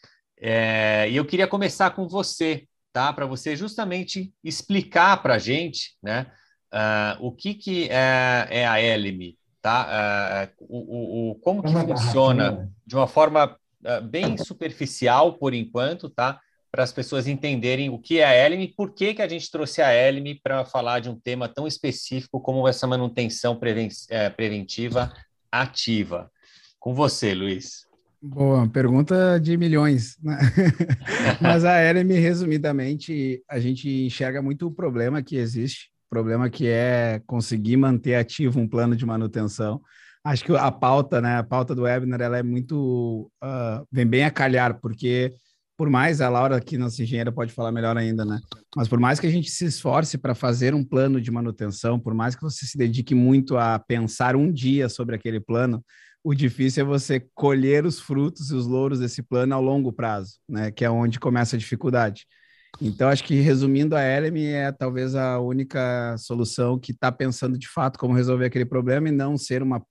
É, 0.40 1.08
e 1.10 1.16
eu 1.16 1.24
queria 1.24 1.46
começar 1.46 1.90
com 1.90 2.08
você, 2.08 2.66
tá? 2.92 3.12
Para 3.12 3.26
você 3.26 3.54
justamente 3.54 4.32
explicar 4.42 5.22
para 5.22 5.34
a 5.34 5.38
gente, 5.38 5.96
né, 6.02 6.30
uh, 6.72 7.26
o 7.26 7.32
que, 7.32 7.54
que 7.54 7.88
é, 7.90 8.46
é 8.50 8.66
a 8.66 8.80
Elme, 8.80 9.38
tá? 9.64 10.52
Uh, 10.60 10.66
o, 10.68 11.30
o, 11.30 11.34
como 11.36 11.62
que 11.62 11.72
funciona 11.72 12.70
de 12.86 12.94
uma 12.94 13.06
forma 13.06 13.46
uh, 13.46 14.02
bem 14.02 14.36
superficial 14.36 15.38
por 15.38 15.54
enquanto, 15.54 16.10
tá? 16.10 16.38
Para 16.70 16.82
as 16.82 16.92
pessoas 16.92 17.26
entenderem 17.26 17.88
o 17.88 17.98
que 17.98 18.18
é 18.18 18.26
a 18.26 18.34
Elme 18.34 18.64
e 18.64 18.74
por 18.74 18.92
que, 18.92 19.14
que 19.14 19.22
a 19.22 19.28
gente 19.28 19.50
trouxe 19.50 19.80
a 19.80 19.90
Elme 19.90 20.34
para 20.34 20.66
falar 20.66 21.00
de 21.00 21.08
um 21.08 21.18
tema 21.18 21.48
tão 21.48 21.66
específico 21.66 22.38
como 22.42 22.68
essa 22.68 22.86
manutenção 22.86 23.56
preven 23.56 23.88
é, 24.10 24.28
preventiva 24.28 25.10
ativa. 25.50 26.30
Com 26.78 26.92
você, 26.92 27.32
Luiz. 27.32 27.86
Boa, 28.20 28.68
pergunta 28.68 29.40
de 29.40 29.56
milhões. 29.56 30.18
Né? 30.22 30.36
Mas 31.40 31.64
a 31.64 31.80
Elme, 31.80 32.18
resumidamente, 32.18 33.42
a 33.48 33.58
gente 33.58 33.88
enxerga 33.88 34.42
muito 34.42 34.66
o 34.66 34.70
problema 34.70 35.22
que 35.22 35.36
existe 35.36 35.93
problema 36.14 36.48
que 36.48 36.68
é 36.68 37.20
conseguir 37.26 37.76
manter 37.76 38.14
ativo 38.14 38.60
um 38.60 38.68
plano 38.68 38.94
de 38.94 39.04
manutenção. 39.04 39.80
Acho 40.22 40.44
que 40.44 40.56
a 40.56 40.70
pauta, 40.70 41.20
né, 41.20 41.38
a 41.38 41.42
pauta 41.42 41.74
do 41.74 41.82
webinar, 41.82 42.20
ela 42.20 42.38
é 42.38 42.42
muito, 42.42 43.28
uh, 43.42 43.84
vem 43.90 44.06
bem 44.06 44.24
a 44.24 44.30
calhar, 44.30 44.78
porque 44.80 45.32
por 45.76 45.90
mais 45.90 46.20
a 46.20 46.28
Laura 46.28 46.56
aqui, 46.56 46.78
nossa 46.78 47.02
engenheira, 47.02 47.32
pode 47.32 47.52
falar 47.52 47.72
melhor 47.72 47.96
ainda, 47.96 48.24
né? 48.24 48.38
Mas 48.76 48.86
por 48.86 49.00
mais 49.00 49.18
que 49.18 49.26
a 49.26 49.30
gente 49.30 49.50
se 49.50 49.64
esforce 49.64 50.16
para 50.16 50.32
fazer 50.32 50.72
um 50.72 50.84
plano 50.84 51.20
de 51.20 51.32
manutenção, 51.32 51.98
por 51.98 52.14
mais 52.14 52.36
que 52.36 52.42
você 52.42 52.64
se 52.64 52.78
dedique 52.78 53.12
muito 53.12 53.58
a 53.58 53.76
pensar 53.80 54.36
um 54.36 54.52
dia 54.52 54.88
sobre 54.88 55.16
aquele 55.16 55.40
plano, 55.40 55.84
o 56.22 56.32
difícil 56.32 56.84
é 56.84 56.86
você 56.86 57.26
colher 57.34 57.84
os 57.84 57.98
frutos 57.98 58.50
e 58.50 58.54
os 58.54 58.66
louros 58.68 59.00
desse 59.00 59.20
plano 59.20 59.52
ao 59.52 59.60
longo 59.60 59.92
prazo, 59.92 60.38
né? 60.48 60.70
Que 60.70 60.84
é 60.84 60.90
onde 60.90 61.18
começa 61.18 61.56
a 61.56 61.58
dificuldade. 61.58 62.24
Então, 62.80 63.08
acho 63.08 63.24
que 63.24 63.34
resumindo, 63.36 63.96
a 63.96 64.02
Elemi 64.02 64.46
é 64.46 64.72
talvez 64.72 65.14
a 65.14 65.38
única 65.38 66.16
solução 66.18 66.78
que 66.78 66.92
está 66.92 67.10
pensando 67.12 67.58
de 67.58 67.68
fato 67.68 67.98
como 67.98 68.14
resolver 68.14 68.46
aquele 68.46 68.64
problema 68.64 69.08
e 69.08 69.12
não 69.12 69.36
ser 69.36 69.62
uma 69.62 69.82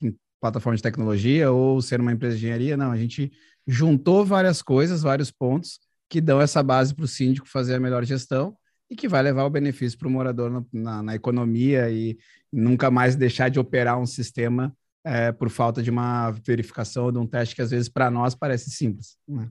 plataforma 0.42 0.75
de 0.75 0.84
tecnologia 0.84 1.52
ou 1.52 1.82
ser 1.82 2.02
uma 2.02 2.12
empresa 2.12 2.36
de 2.36 2.46
engenharia. 2.46 2.75
Não, 2.75 2.92
a 2.92 2.98
gente 2.98 3.32
juntou 3.66 4.25
várias 4.25 4.62
coisas, 4.62 5.02
vários 5.02 5.32
pontos 5.32 5.80
que 6.10 6.20
dão 6.20 6.42
essa 6.42 6.62
base 6.62 6.94
para 6.94 7.06
o 7.06 7.08
síndico 7.08 7.48
fazer 7.48 7.75
a 7.75 7.80
melhor 7.80 8.04
gestão 8.04 8.56
e 8.90 8.96
que 8.96 9.08
vai 9.08 9.24
levar 9.24 9.46
o 9.46 9.50
benefício 9.50 9.98
para 9.98 10.08
o 10.08 10.12
morador 10.12 10.52
na, 10.52 10.63
na, 10.72 11.04
na, 11.04 11.16
economia 11.16 11.90
e 11.90 12.18
nunca 12.52 12.92
mais 12.92 13.16
deixar 13.16 13.50
de 13.50 13.60
operar 13.60 13.98
um 13.98 14.06
sistema 14.06 14.75
é, 15.04 15.32
por 15.32 15.50
falta 15.50 15.82
de 15.82 15.90
uma 15.90 16.32
verificação 16.32 17.06
ou 17.06 17.12
de 17.12 17.18
um 17.18 17.25
teste 17.25 17.56
que 17.56 17.62
às 17.62 17.72
vezes 17.72 17.90
para 17.90 18.12
nós 18.12 18.36
parece 18.36 18.70
simples. 18.70 19.18
Né? 19.28 19.50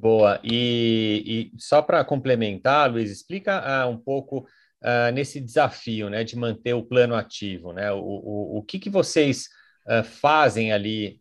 Boa. 0.00 0.38
E, 0.44 1.50
e 1.56 1.60
só 1.60 1.82
para 1.82 2.04
complementar, 2.04 2.88
Luiz, 2.88 3.10
explica 3.10 3.84
uh, 3.84 3.90
um 3.90 3.98
pouco 3.98 4.46
uh, 4.80 5.12
nesse 5.12 5.40
desafio 5.40 6.08
né, 6.08 6.22
de 6.22 6.36
manter 6.36 6.72
o 6.72 6.84
plano 6.84 7.16
ativo. 7.16 7.72
Né? 7.72 7.90
O, 7.90 7.98
o, 7.98 8.58
o 8.58 8.62
que, 8.62 8.78
que 8.78 8.88
vocês 8.88 9.48
uh, 9.88 10.04
fazem 10.04 10.72
ali 10.72 11.20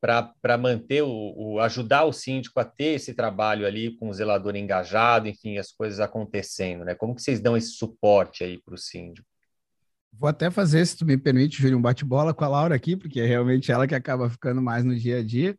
para 0.00 0.56
manter 0.56 1.02
o, 1.02 1.34
o, 1.36 1.60
ajudar 1.60 2.04
o 2.04 2.12
síndico 2.12 2.58
a 2.58 2.64
ter 2.64 2.94
esse 2.94 3.12
trabalho 3.12 3.66
ali 3.66 3.94
com 3.98 4.08
o 4.08 4.14
zelador 4.14 4.56
engajado, 4.56 5.28
enfim, 5.28 5.58
as 5.58 5.70
coisas 5.70 6.00
acontecendo, 6.00 6.86
né? 6.86 6.94
Como 6.94 7.14
que 7.14 7.20
vocês 7.20 7.38
dão 7.38 7.54
esse 7.54 7.72
suporte 7.72 8.42
aí 8.42 8.58
para 8.64 8.74
o 8.74 8.78
síndico? 8.78 9.28
Vou 10.10 10.28
até 10.28 10.50
fazer, 10.50 10.86
se 10.86 10.96
tu 10.96 11.04
me 11.04 11.18
permite, 11.18 11.60
Júlio, 11.60 11.76
um 11.76 11.82
bate-bola 11.82 12.32
com 12.32 12.44
a 12.44 12.48
Laura 12.48 12.74
aqui, 12.74 12.96
porque 12.96 13.20
é 13.20 13.26
realmente 13.26 13.70
ela 13.70 13.86
que 13.86 13.94
acaba 13.94 14.30
ficando 14.30 14.62
mais 14.62 14.84
no 14.84 14.96
dia 14.96 15.18
a 15.18 15.22
dia. 15.22 15.54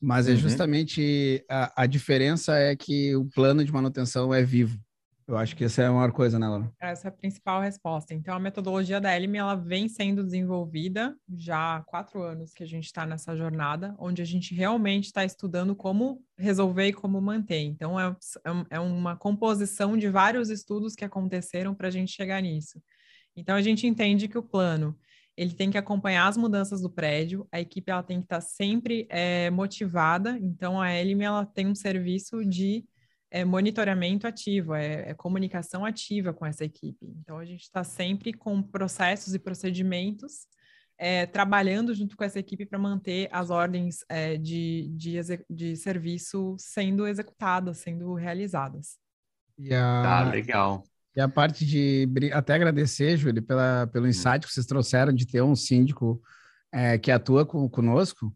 Mas 0.00 0.28
é 0.28 0.32
uhum. 0.32 0.36
justamente 0.36 1.44
a, 1.48 1.82
a, 1.82 1.86
diferença 1.86 2.56
é 2.56 2.76
que 2.76 3.16
o 3.16 3.24
plano 3.24 3.64
de 3.64 3.72
manutenção 3.72 4.32
é 4.32 4.42
vivo. 4.42 4.78
Eu 5.28 5.36
acho 5.36 5.56
que 5.56 5.64
essa 5.64 5.82
é 5.82 5.86
a 5.86 5.92
maior 5.92 6.12
coisa, 6.12 6.38
né, 6.38 6.46
Laura? 6.46 6.72
Essa 6.80 7.08
é 7.08 7.10
a 7.10 7.12
principal 7.12 7.60
resposta. 7.60 8.14
Então, 8.14 8.32
a 8.32 8.38
metodologia 8.38 9.00
da 9.00 9.12
Elm, 9.16 9.34
ela 9.34 9.56
vem 9.56 9.88
sendo 9.88 10.22
desenvolvida 10.22 11.16
já 11.36 11.76
há 11.76 11.82
quatro 11.82 12.22
anos 12.22 12.52
que 12.52 12.62
a 12.62 12.66
gente 12.66 12.84
está 12.84 13.04
nessa 13.04 13.34
jornada, 13.34 13.92
onde 13.98 14.22
a 14.22 14.24
gente 14.24 14.54
realmente 14.54 15.06
está 15.06 15.24
estudando 15.24 15.74
como 15.74 16.22
resolver 16.38 16.86
e 16.86 16.92
como 16.92 17.20
manter. 17.20 17.62
Então, 17.62 17.98
é, 17.98 18.08
é, 18.44 18.76
é 18.76 18.80
uma 18.80 19.16
composição 19.16 19.96
de 19.96 20.08
vários 20.08 20.48
estudos 20.48 20.94
que 20.94 21.04
aconteceram 21.04 21.74
para 21.74 21.88
a 21.88 21.90
gente 21.90 22.12
chegar 22.12 22.40
nisso. 22.40 22.80
Então, 23.34 23.56
a 23.56 23.62
gente 23.62 23.84
entende 23.84 24.28
que 24.28 24.38
o 24.38 24.42
plano 24.44 24.96
ele 25.36 25.52
tem 25.52 25.70
que 25.70 25.78
acompanhar 25.78 26.26
as 26.26 26.36
mudanças 26.36 26.80
do 26.80 26.90
prédio, 26.90 27.46
a 27.52 27.60
equipe 27.60 27.90
ela 27.90 28.02
tem 28.02 28.18
que 28.18 28.24
estar 28.24 28.40
sempre 28.40 29.06
é, 29.10 29.50
motivada, 29.50 30.38
então 30.40 30.80
a 30.80 30.90
Elm 30.92 31.20
ela 31.20 31.44
tem 31.44 31.66
um 31.66 31.74
serviço 31.74 32.44
de 32.44 32.84
é, 33.30 33.44
monitoramento 33.44 34.26
ativo, 34.26 34.74
é, 34.74 35.10
é, 35.10 35.14
comunicação 35.14 35.84
ativa 35.84 36.32
com 36.32 36.46
essa 36.46 36.64
equipe. 36.64 37.06
Então 37.20 37.38
a 37.38 37.44
gente 37.44 37.62
está 37.62 37.84
sempre 37.84 38.32
com 38.32 38.62
processos 38.62 39.34
e 39.34 39.38
procedimentos 39.38 40.46
é, 40.98 41.26
trabalhando 41.26 41.94
junto 41.94 42.16
com 42.16 42.24
essa 42.24 42.38
equipe 42.38 42.64
para 42.64 42.78
manter 42.78 43.28
as 43.30 43.50
ordens 43.50 43.98
é, 44.08 44.36
de, 44.36 44.88
de, 44.96 45.18
de 45.50 45.76
serviço 45.76 46.56
sendo 46.58 47.06
executadas, 47.06 47.78
sendo 47.78 48.14
realizadas. 48.14 48.98
Yeah. 49.58 50.02
Tá, 50.02 50.30
legal. 50.30 50.82
E 51.16 51.20
a 51.20 51.28
parte 51.28 51.64
de 51.64 52.06
até 52.32 52.54
agradecer, 52.54 53.16
Júlio, 53.16 53.42
pela, 53.42 53.86
pelo 53.86 54.04
hum. 54.04 54.08
insight 54.08 54.46
que 54.46 54.52
vocês 54.52 54.66
trouxeram 54.66 55.14
de 55.14 55.26
ter 55.26 55.42
um 55.42 55.56
síndico 55.56 56.20
é, 56.70 56.98
que 56.98 57.10
atua 57.10 57.46
com, 57.46 57.66
conosco, 57.70 58.34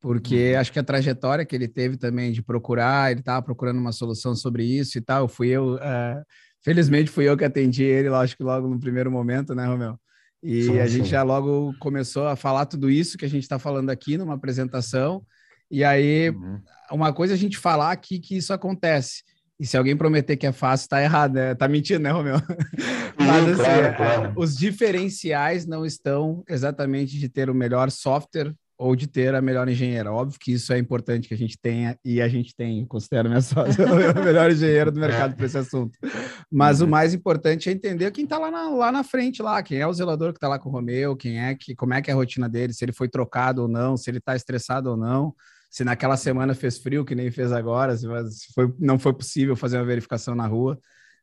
porque 0.00 0.54
uhum. 0.54 0.60
acho 0.60 0.72
que 0.72 0.78
a 0.78 0.82
trajetória 0.82 1.44
que 1.44 1.54
ele 1.54 1.68
teve 1.68 1.96
também 1.96 2.32
de 2.32 2.42
procurar, 2.42 3.10
ele 3.10 3.20
estava 3.20 3.42
procurando 3.42 3.78
uma 3.78 3.92
solução 3.92 4.34
sobre 4.34 4.64
isso 4.64 4.96
e 4.96 5.00
tal. 5.00 5.28
Fui 5.28 5.48
eu, 5.48 5.74
uh, 5.74 6.24
felizmente 6.62 7.10
fui 7.10 7.28
eu 7.28 7.36
que 7.36 7.44
atendi 7.44 7.84
ele, 7.84 8.08
acho 8.08 8.36
que 8.36 8.42
logo 8.42 8.66
no 8.66 8.80
primeiro 8.80 9.10
momento, 9.10 9.54
né, 9.54 9.66
Romeu? 9.66 9.98
E 10.42 10.64
sim, 10.64 10.80
a 10.80 10.86
gente 10.86 11.04
sim. 11.04 11.10
já 11.10 11.22
logo 11.22 11.72
começou 11.78 12.26
a 12.26 12.34
falar 12.34 12.66
tudo 12.66 12.90
isso 12.90 13.16
que 13.16 13.24
a 13.24 13.28
gente 13.28 13.44
está 13.44 13.58
falando 13.58 13.90
aqui 13.90 14.16
numa 14.16 14.34
apresentação. 14.34 15.22
E 15.70 15.84
aí, 15.84 16.30
uhum. 16.30 16.60
uma 16.90 17.12
coisa 17.12 17.34
é 17.34 17.36
a 17.36 17.38
gente 17.38 17.56
falar 17.56 17.92
aqui 17.92 18.18
que 18.18 18.36
isso 18.36 18.52
acontece. 18.52 19.22
E 19.62 19.66
se 19.66 19.76
alguém 19.76 19.96
prometer 19.96 20.36
que 20.36 20.44
é 20.44 20.50
fácil, 20.50 20.88
tá 20.88 21.00
errado, 21.00 21.34
né? 21.34 21.54
Tá 21.54 21.68
mentindo, 21.68 22.00
né, 22.00 22.10
Romeu? 22.10 22.34
Mas 23.16 23.48
assim, 23.48 23.62
claro, 23.62 23.84
é, 23.84 23.92
claro. 23.92 24.32
os 24.34 24.56
diferenciais 24.56 25.66
não 25.66 25.86
estão 25.86 26.42
exatamente 26.48 27.16
de 27.16 27.28
ter 27.28 27.48
o 27.48 27.54
melhor 27.54 27.88
software 27.88 28.52
ou 28.76 28.96
de 28.96 29.06
ter 29.06 29.36
a 29.36 29.40
melhor 29.40 29.68
engenheira. 29.68 30.12
Óbvio 30.12 30.36
que 30.40 30.50
isso 30.50 30.72
é 30.72 30.78
importante 30.78 31.28
que 31.28 31.34
a 31.34 31.36
gente 31.36 31.56
tenha, 31.56 31.96
e 32.04 32.20
a 32.20 32.26
gente 32.26 32.56
tem, 32.56 32.84
considero 32.86 33.28
minha 33.28 33.38
sócia 33.40 33.86
a 33.86 34.20
melhor 34.20 34.50
engenheira 34.50 34.90
do 34.90 34.98
mercado 34.98 35.36
para 35.36 35.46
esse 35.46 35.58
assunto. 35.58 35.96
Mas 36.50 36.80
uhum. 36.80 36.88
o 36.88 36.90
mais 36.90 37.14
importante 37.14 37.68
é 37.68 37.72
entender 37.72 38.10
quem 38.10 38.24
está 38.24 38.38
lá 38.38 38.50
na, 38.50 38.68
lá 38.68 38.90
na 38.90 39.04
frente, 39.04 39.40
lá, 39.42 39.62
quem 39.62 39.78
é 39.78 39.86
o 39.86 39.92
zelador 39.92 40.32
que 40.32 40.38
está 40.38 40.48
lá 40.48 40.58
com 40.58 40.70
o 40.70 40.72
Romeu, 40.72 41.14
quem 41.14 41.38
é 41.38 41.54
que, 41.54 41.72
como 41.76 41.94
é 41.94 42.02
que 42.02 42.10
é 42.10 42.14
a 42.14 42.16
rotina 42.16 42.48
dele, 42.48 42.72
se 42.72 42.84
ele 42.84 42.92
foi 42.92 43.08
trocado 43.08 43.62
ou 43.62 43.68
não, 43.68 43.96
se 43.96 44.10
ele 44.10 44.18
está 44.18 44.34
estressado 44.34 44.90
ou 44.90 44.96
não 44.96 45.32
se 45.72 45.84
naquela 45.84 46.18
semana 46.18 46.54
fez 46.54 46.76
frio, 46.76 47.02
que 47.02 47.14
nem 47.14 47.30
fez 47.30 47.50
agora, 47.50 47.96
se 47.96 48.06
foi, 48.54 48.70
não 48.78 48.98
foi 48.98 49.14
possível 49.14 49.56
fazer 49.56 49.78
uma 49.78 49.86
verificação 49.86 50.34
na 50.34 50.46
rua. 50.46 50.78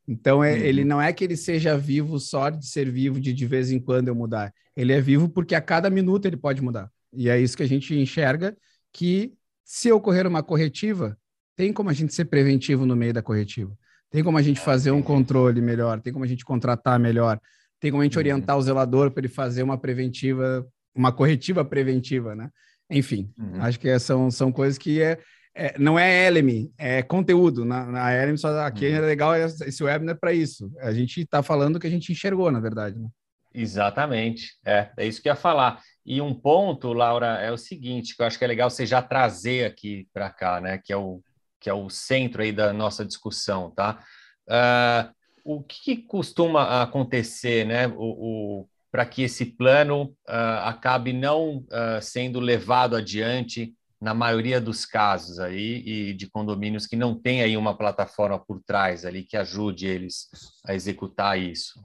Então, 0.08 0.44
é, 0.44 0.54
uhum. 0.54 0.58
ele 0.58 0.84
não 0.84 1.00
é 1.00 1.14
que 1.14 1.24
ele 1.24 1.38
seja 1.38 1.78
vivo 1.78 2.20
só 2.20 2.50
de 2.50 2.66
ser 2.66 2.90
vivo 2.90 3.20
de 3.20 3.32
de 3.32 3.46
vez 3.46 3.72
em 3.72 3.80
quando 3.80 4.08
eu 4.08 4.16
mudar. 4.16 4.52
Ele 4.76 4.92
é 4.92 5.00
vivo 5.00 5.30
porque 5.30 5.54
a 5.54 5.62
cada 5.62 5.88
minuto 5.88 6.26
ele 6.26 6.36
pode 6.36 6.64
mudar. 6.64 6.90
E 7.14 7.30
é 7.30 7.40
isso 7.40 7.56
que 7.56 7.62
a 7.62 7.68
gente 7.68 7.94
enxerga 7.94 8.58
que 8.92 9.36
se 9.64 9.92
ocorrer 9.92 10.26
uma 10.26 10.42
corretiva, 10.42 11.16
tem 11.56 11.72
como 11.72 11.92
a 11.92 11.94
gente 11.94 12.12
ser 12.16 12.26
preventivo 12.26 12.88
no 12.88 12.96
meio 12.96 13.14
da 13.14 13.22
corretiva. 13.22 13.78
Tem 14.10 14.24
como 14.24 14.40
a 14.40 14.42
gente 14.42 14.60
fazer 14.60 14.90
um 14.90 15.04
controle 15.04 15.62
melhor, 15.62 16.02
tem 16.02 16.12
como 16.12 16.26
a 16.26 16.28
gente 16.28 16.44
contratar 16.44 17.00
melhor, 17.00 17.40
tem 17.80 17.92
como 17.92 18.02
a 18.02 18.04
gente 18.04 18.16
uhum. 18.18 18.22
orientar 18.22 18.58
o 18.58 18.62
zelador 18.64 19.12
para 19.12 19.22
ele 19.22 19.28
fazer 19.28 19.62
uma 19.62 19.78
preventiva, 19.78 20.68
uma 20.96 21.12
corretiva 21.12 21.64
preventiva, 21.64 22.36
né? 22.36 22.50
Enfim, 22.90 23.32
uhum. 23.38 23.62
acho 23.62 23.80
que 23.80 23.88
é, 23.88 24.00
são, 24.00 24.32
são 24.32 24.52
coisas 24.52 24.78
que 24.78 25.02
é, 25.02 25.20
é, 25.54 25.78
não 25.78 25.98
é 26.00 26.28
LM, 26.30 26.72
é 26.78 27.04
conteúdo. 27.04 27.66
Na, 27.66 27.86
na 27.86 28.10
LM, 28.12 28.38
só 28.38 28.60
aqui 28.62 28.88
uhum. 28.88 28.96
é 28.96 29.00
legal, 29.02 29.36
esse 29.36 29.84
webinar 29.84 30.16
é 30.16 30.18
para 30.18 30.34
isso. 30.34 30.72
A 30.80 30.92
gente 30.92 31.22
está 31.22 31.44
falando 31.44 31.76
o 31.76 31.80
que 31.80 31.88
a 31.88 31.92
gente 31.92 32.12
enxergou, 32.12 32.52
na 32.52 32.60
verdade. 32.60 32.98
Né? 32.98 33.08
Exatamente, 33.54 34.54
é, 34.66 34.90
é 34.98 35.06
isso 35.06 35.22
que 35.22 35.30
eu 35.30 35.34
ia 35.34 35.36
falar. 35.36 35.82
E 36.06 36.22
um 36.22 36.34
ponto, 36.34 36.94
Laura, 36.94 37.40
é 37.40 37.52
o 37.52 37.58
seguinte, 37.58 38.16
que 38.16 38.22
eu 38.22 38.26
acho 38.26 38.38
que 38.38 38.44
é 38.44 38.48
legal 38.48 38.70
você 38.70 38.86
já 38.86 39.02
trazer 39.02 39.66
aqui 39.66 40.08
para 40.14 40.30
cá, 40.30 40.60
né? 40.62 40.80
Que 40.84 40.94
é 40.94 40.98
o 40.98 41.22
que 41.60 41.70
é 41.70 41.74
o 41.74 41.90
centro 41.90 42.42
aí 42.42 42.54
da 42.54 42.72
nossa 42.72 43.06
discussão, 43.06 43.70
tá? 43.70 44.02
Uh, 44.48 45.14
o 45.44 45.62
que, 45.62 45.82
que, 45.84 45.98
costuma 45.98 46.82
acontecer, 46.82 47.66
né? 47.66 47.88
O, 47.88 48.62
o 48.62 48.70
para 48.92 49.06
que 49.06 49.24
esse 49.24 49.46
plano 49.46 50.16
uh, 50.28 50.64
acabe 50.64 51.14
não 51.14 51.58
uh, 51.58 52.02
sendo 52.02 52.40
levado 52.40 52.96
adiante 52.96 53.74
na 54.02 54.14
maioria 54.14 54.62
dos 54.62 54.86
casos 54.86 55.40
aí 55.40 55.84
e 55.86 56.14
de 56.14 56.30
condomínios 56.30 56.88
que 56.88 56.96
não 56.96 57.14
tem 57.14 57.42
aí 57.42 57.58
uma 57.58 57.78
plataforma 57.78 58.40
por 58.40 58.62
trás 58.62 59.06
ali 59.06 59.24
que 59.24 59.36
ajude 59.36 59.86
eles 59.86 60.30
a 60.66 60.74
executar 60.74 61.38
isso. 61.38 61.84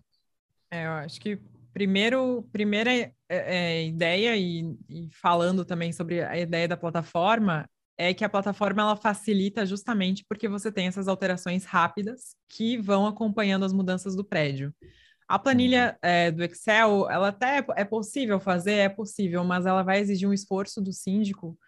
É, 0.70 0.87
eu 0.87 0.92
acho 0.92 1.20
que 1.20 1.38
primeiro 1.73 2.49
primeira 2.52 2.92
é, 2.92 3.12
é, 3.28 3.87
ideia 3.87 4.37
e, 4.37 4.76
e, 4.88 5.08
falando 5.11 5.64
também 5.64 5.92
sobre 5.92 6.23
a 6.23 6.38
ideia 6.38 6.68
da 6.68 6.76
plataforma 6.76 7.68
é 7.99 8.14
que 8.14 8.25
a 8.25 8.28
plataforma 8.28 8.82
ela 8.82 8.96
facilita 8.96 9.66
justamente 9.66 10.25
porque 10.28 10.49
você 10.49 10.70
tem 10.70 10.87
essas 10.87 11.08
alterações 11.08 11.64
rápidas 11.64 12.37
que 12.49 12.76
vão 12.76 13.06
acompanhando 13.06 13.64
as 13.64 13.73
mudanças 13.73 14.14
do 14.14 14.25
prédio. 14.25 14.73
A 15.26 15.38
planilha 15.38 15.98
é, 16.02 16.30
do 16.30 16.44
Excel, 16.44 17.08
ela 17.10 17.28
até 17.28 17.58
é, 17.58 17.66
é 17.76 17.84
possível 17.84 18.38
fazer, 18.38 18.74
é 18.74 18.88
possível, 18.88 19.42
mas 19.44 19.66
ela 19.66 19.82
vai 19.82 20.00
exigir 20.00 20.28
um 20.28 20.32
esforço 20.32 20.80
do 20.80 20.92
síndico 20.92 21.58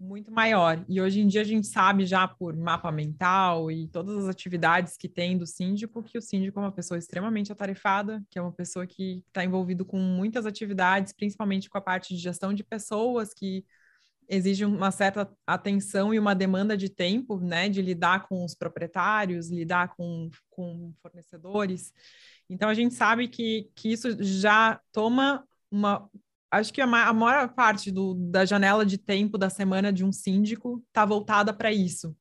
muito 0.00 0.32
maior. 0.32 0.82
E 0.88 1.00
hoje 1.00 1.20
em 1.20 1.26
dia 1.26 1.42
a 1.42 1.44
gente 1.44 1.66
sabe 1.66 2.06
já 2.06 2.26
por 2.26 2.56
mapa 2.56 2.90
mental 2.90 3.70
e 3.70 3.86
todas 3.88 4.24
as 4.24 4.28
atividades 4.28 4.96
que 4.96 5.08
tem 5.08 5.36
do 5.36 5.46
síndico 5.46 6.02
que 6.02 6.16
o 6.16 6.22
síndico 6.22 6.58
é 6.58 6.62
uma 6.62 6.72
pessoa 6.72 6.96
extremamente 6.96 7.52
atarefada, 7.52 8.24
que 8.30 8.38
é 8.38 8.42
uma 8.42 8.52
pessoa 8.52 8.86
que 8.86 9.22
está 9.28 9.44
envolvido 9.44 9.84
com 9.84 9.98
muitas 9.98 10.46
atividades, 10.46 11.12
principalmente 11.12 11.68
com 11.68 11.76
a 11.76 11.82
parte 11.82 12.14
de 12.14 12.20
gestão 12.20 12.54
de 12.54 12.64
pessoas 12.64 13.34
que 13.34 13.64
exige 14.26 14.64
uma 14.64 14.90
certa 14.90 15.30
atenção 15.46 16.14
e 16.14 16.18
uma 16.18 16.34
demanda 16.34 16.76
de 16.76 16.88
tempo, 16.88 17.38
né, 17.38 17.68
de 17.68 17.82
lidar 17.82 18.26
com 18.28 18.44
os 18.44 18.54
proprietários, 18.54 19.50
lidar 19.50 19.94
com, 19.96 20.30
com 20.48 20.94
fornecedores. 21.02 21.92
Então, 22.50 22.68
a 22.68 22.74
gente 22.74 22.94
sabe 22.94 23.28
que, 23.28 23.70
que 23.76 23.92
isso 23.92 24.22
já 24.22 24.80
toma 24.92 25.46
uma. 25.70 26.10
Acho 26.50 26.72
que 26.72 26.80
a, 26.80 26.86
maior 26.86 27.54
parte 27.54 27.92
do, 27.92 28.12
da 28.14 28.44
janela 28.44 28.84
de 28.84 28.98
tempo 28.98 29.38
da 29.38 29.48
semana 29.48 29.92
de 29.92 30.04
um 30.04 30.10
síndico 30.10 30.82
está 30.88 31.04
voltada 31.04 31.54
para 31.54 31.72
isso. 31.72 32.14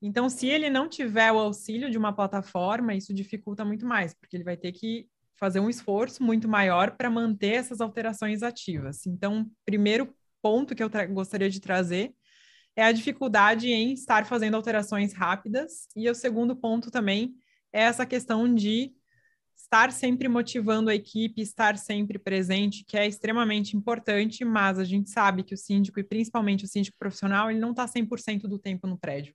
Então, 0.00 0.28
se 0.28 0.46
ele 0.46 0.70
não 0.70 0.88
tiver 0.88 1.32
o 1.32 1.38
auxílio 1.38 1.90
de 1.90 1.98
uma 1.98 2.12
plataforma, 2.12 2.94
isso 2.94 3.12
dificulta 3.12 3.64
muito 3.64 3.84
mais, 3.84 4.14
porque 4.14 4.36
ele 4.36 4.44
vai 4.44 4.56
ter 4.56 4.70
que 4.70 5.08
fazer 5.36 5.58
um 5.58 5.68
esforço 5.68 6.22
muito 6.22 6.48
maior 6.48 6.92
para 6.96 7.10
manter 7.10 7.54
essas 7.54 7.80
alterações 7.80 8.44
ativas. 8.44 9.06
Então, 9.06 9.50
primeiro 9.64 10.14
ponto 10.40 10.74
que 10.74 10.82
eu 10.84 10.90
gostaria 11.10 11.50
de 11.50 11.60
trazer 11.60 12.14
é 12.76 12.84
a 12.84 12.92
dificuldade 12.92 13.68
em 13.68 13.92
estar 13.92 14.24
fazendo 14.26 14.54
alterações 14.54 15.12
rápidas, 15.12 15.88
e 15.96 16.08
o 16.08 16.14
segundo 16.14 16.54
ponto 16.54 16.90
também 16.90 17.34
é 17.72 17.82
essa 17.82 18.06
questão 18.06 18.52
de 18.52 18.92
estar 19.74 19.90
sempre 19.90 20.28
motivando 20.28 20.88
a 20.88 20.94
equipe, 20.94 21.42
estar 21.42 21.76
sempre 21.76 22.16
presente, 22.16 22.84
que 22.86 22.96
é 22.96 23.08
extremamente 23.08 23.76
importante, 23.76 24.44
mas 24.44 24.78
a 24.78 24.84
gente 24.84 25.10
sabe 25.10 25.42
que 25.42 25.52
o 25.52 25.58
síndico, 25.58 25.98
e 25.98 26.04
principalmente 26.04 26.64
o 26.64 26.68
síndico 26.68 26.96
profissional, 26.96 27.50
ele 27.50 27.58
não 27.58 27.72
está 27.72 27.84
100% 27.84 28.42
do 28.42 28.56
tempo 28.56 28.86
no 28.86 28.96
prédio. 28.96 29.34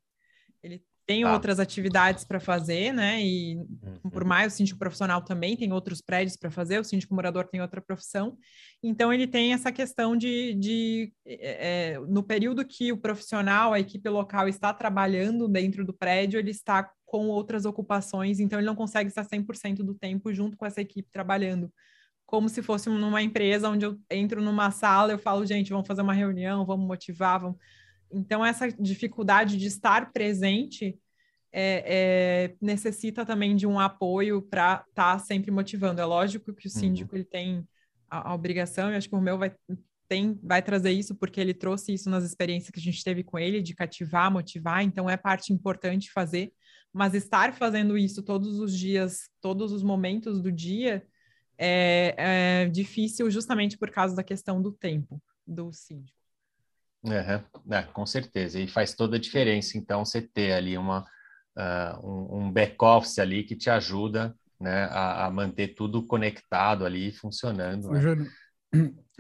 Ele 0.64 0.82
tem 1.06 1.24
tá. 1.24 1.34
outras 1.34 1.60
atividades 1.60 2.24
para 2.24 2.40
fazer, 2.40 2.94
né? 2.94 3.22
E 3.22 3.58
uhum. 3.58 4.10
por 4.12 4.24
mais 4.24 4.54
o 4.54 4.56
síndico 4.56 4.80
profissional 4.80 5.22
também 5.22 5.58
tem 5.58 5.74
outros 5.74 6.02
prédios 6.02 6.38
para 6.38 6.52
fazer, 6.52 6.80
o 6.80 6.86
síndico 6.86 7.14
morador 7.14 7.46
tem 7.46 7.62
outra 7.62 7.82
profissão. 7.82 8.38
Então 8.82 9.12
ele 9.12 9.28
tem 9.28 9.52
essa 9.52 9.74
questão 9.74 10.16
de, 10.16 10.54
de 10.54 11.12
é, 11.26 11.96
é 11.96 12.00
no 12.00 12.24
período 12.24 12.64
que 12.64 12.94
o 12.94 12.98
profissional, 12.98 13.74
a 13.74 13.80
equipe 13.80 14.08
local 14.08 14.48
está 14.48 14.74
trabalhando 14.74 15.50
dentro 15.50 15.84
do 15.84 15.94
prédio, 15.94 16.40
ele 16.40 16.52
está 16.52 16.90
com 17.10 17.28
outras 17.28 17.66
ocupações, 17.66 18.40
então 18.40 18.60
ele 18.60 18.68
não 18.68 18.76
consegue 18.76 19.10
estar 19.10 19.26
100% 19.26 19.78
do 19.78 19.96
tempo 19.96 20.32
junto 20.32 20.56
com 20.56 20.66
essa 20.66 20.80
equipe 20.80 21.10
trabalhando. 21.12 21.74
Como 22.24 22.48
se 22.48 22.62
fosse 22.62 22.88
numa 22.88 23.24
empresa 23.24 23.68
onde 23.68 23.86
eu 23.86 24.00
entro 24.12 24.42
numa 24.42 24.70
sala, 24.70 25.12
eu 25.12 25.18
falo, 25.18 25.44
gente, 25.44 25.72
vamos 25.72 25.88
fazer 25.88 26.04
uma 26.04 26.14
reunião, 26.14 26.66
vamos 26.66 26.88
motivar, 26.88 27.40
vamos 27.40 27.58
então, 28.12 28.44
essa 28.44 28.68
dificuldade 28.72 29.58
de 29.58 29.68
estar 29.68 30.12
presente 30.12 30.98
é, 31.52 31.84
é, 32.52 32.56
necessita 32.62 33.26
também 33.26 33.56
de 33.56 33.68
um 33.68 33.80
apoio 33.80 34.42
para 34.42 34.84
estar 34.90 35.14
tá 35.14 35.20
sempre 35.20 35.52
motivando. 35.52 36.02
É 36.02 36.06
lógico 36.06 36.54
que 36.54 36.68
o 36.68 36.72
uhum. 36.72 36.80
síndico 36.80 37.14
uhum. 37.14 37.18
ele 37.18 37.26
tem 37.26 37.68
a, 38.10 38.30
a, 38.30 38.34
obrigação, 38.34 38.92
e 38.92 38.96
acho 38.96 39.10
que 39.10 39.16
o 39.16 39.22
meu 39.22 39.38
vai, 39.38 39.54
tem, 40.08 40.40
vai 40.44 40.62
trazer 40.62 40.92
isso, 40.92 41.16
porque 41.16 41.40
ele 41.40 41.54
trouxe 41.54 41.94
isso 41.94 42.10
nas 42.10 42.24
experiências 42.24 42.72
que 42.72 42.80
a 42.80 42.84
gente 42.84 43.04
teve 43.04 43.24
com 43.24 43.38
ele, 43.38 43.62
de 43.62 43.76
cativar, 43.76 44.32
motivar, 44.32 44.84
então 44.84 45.10
é 45.10 45.18
parte 45.18 45.54
importante 45.54 46.12
fazer, 46.12 46.52
mas 46.94 47.14
estar 47.14 47.54
fazendo 47.54 47.98
isso 47.98 48.24
todos 48.24 48.60
os 48.60 48.78
dias, 48.78 49.30
todos 49.42 49.72
os 49.72 49.84
momentos 49.84 50.42
do 50.42 50.52
dia, 50.52 51.06
é, 51.58 52.16
é 52.18 52.70
difícil 52.70 53.30
justamente 53.30 53.78
por 53.78 53.92
causa 53.92 54.16
da 54.16 54.24
questão 54.24 54.62
do 54.62 54.72
tempo 54.72 55.22
do 55.46 55.72
síndico. 55.72 56.18
Uhum. 57.04 57.74
É, 57.74 57.82
com 57.94 58.06
certeza, 58.06 58.60
e 58.60 58.68
faz 58.68 58.94
toda 58.94 59.16
a 59.16 59.20
diferença, 59.20 59.78
então, 59.78 60.04
você 60.04 60.22
ter 60.22 60.52
ali 60.52 60.78
uma, 60.78 61.06
uh, 61.58 62.06
um, 62.06 62.40
um 62.40 62.52
back-office 62.52 63.20
ali 63.20 63.44
que 63.44 63.56
te 63.56 63.70
ajuda 63.70 64.36
né, 64.60 64.86
a, 64.86 65.26
a, 65.26 65.32
manter 65.32 65.70
tudo 65.70 66.06
conectado 66.06 66.86
ali, 66.86 67.12
funcionando. 67.14 67.90
Né? 67.90 68.02
Júlio, 68.02 68.28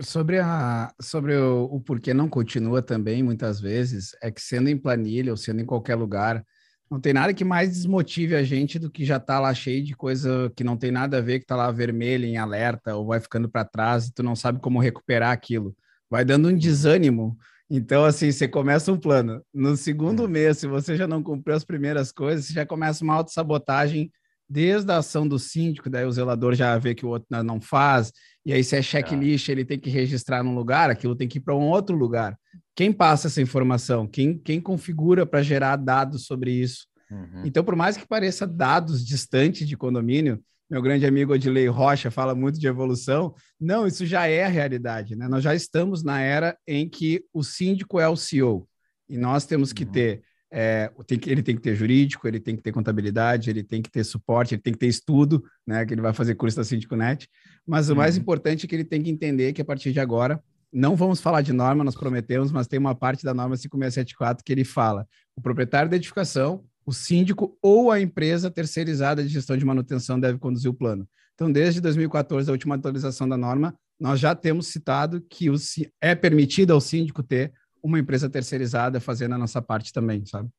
sobre, 0.01 0.39
a, 0.39 0.93
sobre 1.01 1.37
o, 1.37 1.63
o 1.71 1.81
porquê 1.81 2.13
não 2.13 2.27
continua 2.27 2.81
também, 2.81 3.23
muitas 3.23 3.61
vezes, 3.61 4.15
é 4.21 4.29
que 4.29 4.41
sendo 4.41 4.69
em 4.69 4.77
planilha 4.77 5.31
ou 5.31 5.37
sendo 5.37 5.61
em 5.61 5.65
qualquer 5.65 5.95
lugar, 5.95 6.45
não 6.89 6.99
tem 6.99 7.13
nada 7.13 7.33
que 7.33 7.43
mais 7.43 7.69
desmotive 7.69 8.35
a 8.35 8.43
gente 8.43 8.79
do 8.79 8.89
que 8.89 9.05
já 9.05 9.17
está 9.17 9.39
lá 9.39 9.53
cheio 9.53 9.83
de 9.83 9.95
coisa 9.95 10.51
que 10.55 10.63
não 10.63 10.75
tem 10.75 10.91
nada 10.91 11.17
a 11.17 11.21
ver, 11.21 11.39
que 11.39 11.45
está 11.45 11.55
lá 11.55 11.71
vermelha 11.71 12.25
em 12.25 12.37
alerta 12.37 12.95
ou 12.95 13.07
vai 13.07 13.19
ficando 13.19 13.49
para 13.49 13.65
trás 13.65 14.07
e 14.07 14.13
tu 14.13 14.23
não 14.23 14.35
sabe 14.35 14.59
como 14.59 14.79
recuperar 14.79 15.31
aquilo. 15.31 15.75
Vai 16.09 16.25
dando 16.25 16.49
um 16.49 16.57
desânimo 16.57 17.37
então, 17.69 18.03
assim, 18.03 18.31
você 18.31 18.47
começa 18.47 18.91
um 18.91 18.97
plano. 18.97 19.43
No 19.53 19.77
segundo 19.77 20.23
hum. 20.23 20.27
mês, 20.27 20.57
se 20.57 20.67
você 20.67 20.95
já 20.95 21.07
não 21.07 21.21
cumpriu 21.21 21.55
as 21.55 21.63
primeiras 21.63 22.11
coisas, 22.11 22.45
você 22.45 22.53
já 22.53 22.65
começa 22.65 23.03
uma 23.03 23.13
autossabotagem 23.13 24.11
desde 24.49 24.91
a 24.91 24.97
ação 24.97 25.27
do 25.27 25.37
síndico, 25.37 25.91
daí 25.91 26.05
o 26.05 26.11
zelador 26.11 26.55
já 26.55 26.75
vê 26.79 26.95
que 26.95 27.05
o 27.05 27.09
outro 27.09 27.27
não 27.43 27.61
faz, 27.61 28.11
e 28.43 28.51
aí 28.51 28.63
se 28.63 28.75
é 28.75 28.81
checklist, 28.81 29.47
ele 29.47 29.63
tem 29.63 29.77
que 29.77 29.91
registrar 29.91 30.41
num 30.41 30.55
lugar, 30.55 30.89
aquilo 30.89 31.15
tem 31.15 31.27
que 31.27 31.37
ir 31.37 31.41
para 31.41 31.55
um 31.55 31.67
outro 31.67 31.95
lugar. 31.95 32.35
Quem 32.75 32.91
passa 32.91 33.27
essa 33.27 33.43
informação? 33.43 34.07
Quem, 34.07 34.39
quem 34.39 34.59
configura 34.59 35.23
para 35.23 35.43
gerar 35.43 35.75
dados 35.75 36.25
sobre 36.25 36.49
isso? 36.51 36.87
Uhum. 37.11 37.43
Então, 37.45 37.63
por 37.63 37.75
mais 37.75 37.97
que 37.97 38.07
pareça 38.07 38.45
dados 38.45 39.05
distantes 39.05 39.67
de 39.67 39.75
condomínio, 39.75 40.41
meu 40.69 40.81
grande 40.81 41.05
amigo 41.05 41.33
Odilei 41.33 41.67
Rocha 41.67 42.11
fala 42.11 42.35
muito 42.35 42.59
de 42.59 42.67
evolução. 42.67 43.33
Não, 43.59 43.87
isso 43.87 44.05
já 44.05 44.27
é 44.27 44.43
a 44.43 44.49
realidade, 44.49 45.15
né? 45.15 45.27
Nós 45.27 45.43
já 45.43 45.55
estamos 45.55 46.03
na 46.03 46.21
era 46.21 46.55
em 46.67 46.87
que 46.87 47.23
o 47.33 47.43
síndico 47.43 47.99
é 47.99 48.07
o 48.07 48.15
CEO 48.15 48.67
e 49.09 49.17
nós 49.17 49.45
temos 49.45 49.73
que 49.73 49.83
uhum. 49.83 49.91
ter, 49.91 50.21
é, 50.51 50.91
tem 51.07 51.17
que, 51.17 51.27
ele 51.27 51.41
tem 51.41 51.55
que 51.55 51.61
ter 51.63 51.75
jurídico, 51.75 52.27
ele 52.27 52.39
tem 52.39 52.55
que 52.55 52.61
ter 52.61 52.71
contabilidade, 52.71 53.49
ele 53.49 53.63
tem 53.63 53.81
que 53.81 53.89
ter 53.89 54.03
suporte, 54.03 54.53
ele 54.53 54.61
tem 54.61 54.71
que 54.71 54.77
ter 54.77 54.87
estudo, 54.87 55.43
né? 55.65 55.83
Que 55.87 55.95
ele 55.95 56.01
vai 56.01 56.13
fazer 56.13 56.35
curso 56.35 56.57
da 56.57 56.63
Síndico 56.63 56.95
Net. 56.95 57.27
Mas 57.65 57.89
o 57.89 57.95
mais 57.95 58.15
uhum. 58.15 58.21
importante 58.21 58.65
é 58.65 58.69
que 58.69 58.75
ele 58.75 58.85
tem 58.85 59.01
que 59.01 59.09
entender 59.09 59.53
que 59.53 59.61
a 59.63 59.65
partir 59.65 59.91
de 59.91 59.99
agora 59.99 60.39
não 60.71 60.95
vamos 60.95 61.19
falar 61.19 61.41
de 61.41 61.51
norma, 61.51 61.83
nós 61.83 61.95
prometemos, 61.95 62.51
mas 62.51 62.67
tem 62.67 62.79
uma 62.79 62.93
parte 62.93 63.23
da 63.23 63.33
norma 63.33 63.57
5674 63.57 64.43
que 64.43 64.51
ele 64.51 64.63
fala: 64.63 65.07
o 65.35 65.41
proprietário 65.41 65.89
da 65.89 65.95
edificação 65.95 66.63
o 66.85 66.91
síndico 66.91 67.57
ou 67.61 67.91
a 67.91 67.99
empresa 67.99 68.49
terceirizada 68.49 69.23
de 69.23 69.29
gestão 69.29 69.57
de 69.57 69.65
manutenção 69.65 70.19
deve 70.19 70.37
conduzir 70.37 70.69
o 70.69 70.73
plano. 70.73 71.07
Então, 71.35 71.51
desde 71.51 71.79
2014, 71.79 72.49
a 72.49 72.51
última 72.51 72.75
atualização 72.75 73.27
da 73.27 73.37
norma, 73.37 73.73
nós 73.99 74.19
já 74.19 74.35
temos 74.35 74.67
citado 74.67 75.21
que 75.21 75.49
o, 75.49 75.55
é 76.01 76.15
permitido 76.15 76.73
ao 76.73 76.81
síndico 76.81 77.23
ter 77.23 77.53
uma 77.81 77.99
empresa 77.99 78.29
terceirizada 78.29 78.99
fazendo 78.99 79.35
a 79.35 79.37
nossa 79.37 79.61
parte 79.61 79.93
também, 79.93 80.25
sabe? 80.25 80.49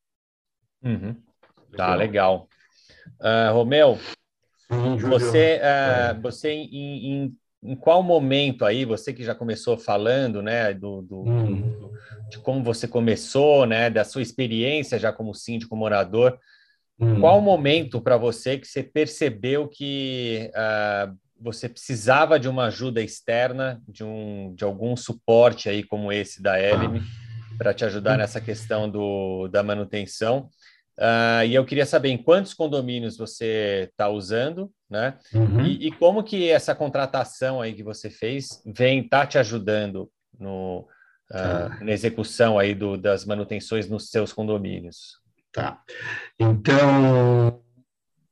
Uhum. 0.83 1.15
Tá, 1.77 1.95
legal. 1.95 2.49
Uh, 3.21 3.53
Romeu, 3.53 3.99
Sim, 4.71 4.97
você, 4.99 5.61
uh, 5.61 6.21
você 6.21 6.51
em, 6.51 7.07
em, 7.07 7.37
em, 7.63 7.77
qual 7.77 8.03
momento 8.03 8.65
aí, 8.65 8.85
você 8.85 9.13
que 9.13 9.25
já 9.25 9.35
começou 9.35 9.77
falando, 9.77 10.43
né, 10.43 10.73
do, 10.75 11.03
do, 11.03 11.29
hum. 11.29 11.61
do 11.61 11.91
de 12.31 12.39
como 12.39 12.63
você 12.63 12.87
começou, 12.87 13.67
né, 13.67 13.91
da 13.91 14.05
sua 14.05 14.23
experiência 14.23 14.99
já 14.99 15.13
como 15.13 15.35
síndico 15.35 15.77
morador. 15.77 16.39
Hum. 16.99 17.21
Qual 17.21 17.41
momento 17.41 18.01
para 18.01 18.17
você 18.17 18.57
que 18.57 18.67
você 18.67 18.83
percebeu 18.83 19.69
que 19.69 20.51
uh, 20.55 21.15
você 21.41 21.69
precisava 21.69 22.39
de 22.39 22.49
uma 22.49 22.67
ajuda 22.67 23.03
externa, 23.03 23.83
de, 23.89 24.05
um, 24.05 24.55
de 24.55 24.65
algum 24.65 24.97
suporte 24.97 25.69
aí 25.69 25.83
como 25.83 26.13
esse 26.13 26.43
da 26.43 26.61
Elime, 26.61 27.01
ah. 27.01 27.57
para 27.59 27.75
te 27.75 27.85
ajudar 27.85 28.17
nessa 28.17 28.41
questão 28.41 28.89
do, 28.89 29.49
da 29.49 29.63
manutenção? 29.63 30.49
Uh, 31.01 31.47
e 31.47 31.55
eu 31.55 31.65
queria 31.65 31.87
saber 31.87 32.11
em 32.11 32.19
quantos 32.23 32.53
condomínios 32.53 33.17
você 33.17 33.89
está 33.91 34.11
usando, 34.11 34.71
né? 34.89 35.17
Uhum. 35.33 35.65
E, 35.65 35.87
e, 35.87 35.93
como 35.93 36.23
que 36.23 36.51
essa 36.51 36.75
contratação 36.75 37.63
aí 37.63 37.73
que 37.73 37.83
você 37.83 38.11
fez 38.11 38.63
vem 38.67 39.09
tá 39.09 39.27
te 39.27 39.39
ajudando 39.39 40.11
no, 40.39 40.81
uh, 41.31 41.83
na 41.83 41.91
execução 41.91 42.59
aí 42.59 42.75
do, 42.75 42.99
das 42.99 43.25
manutenções 43.25 43.89
nos 43.89 44.11
seus 44.11 44.31
condomínios? 44.31 45.19
Tá. 45.51 45.81
Então, 46.39 47.63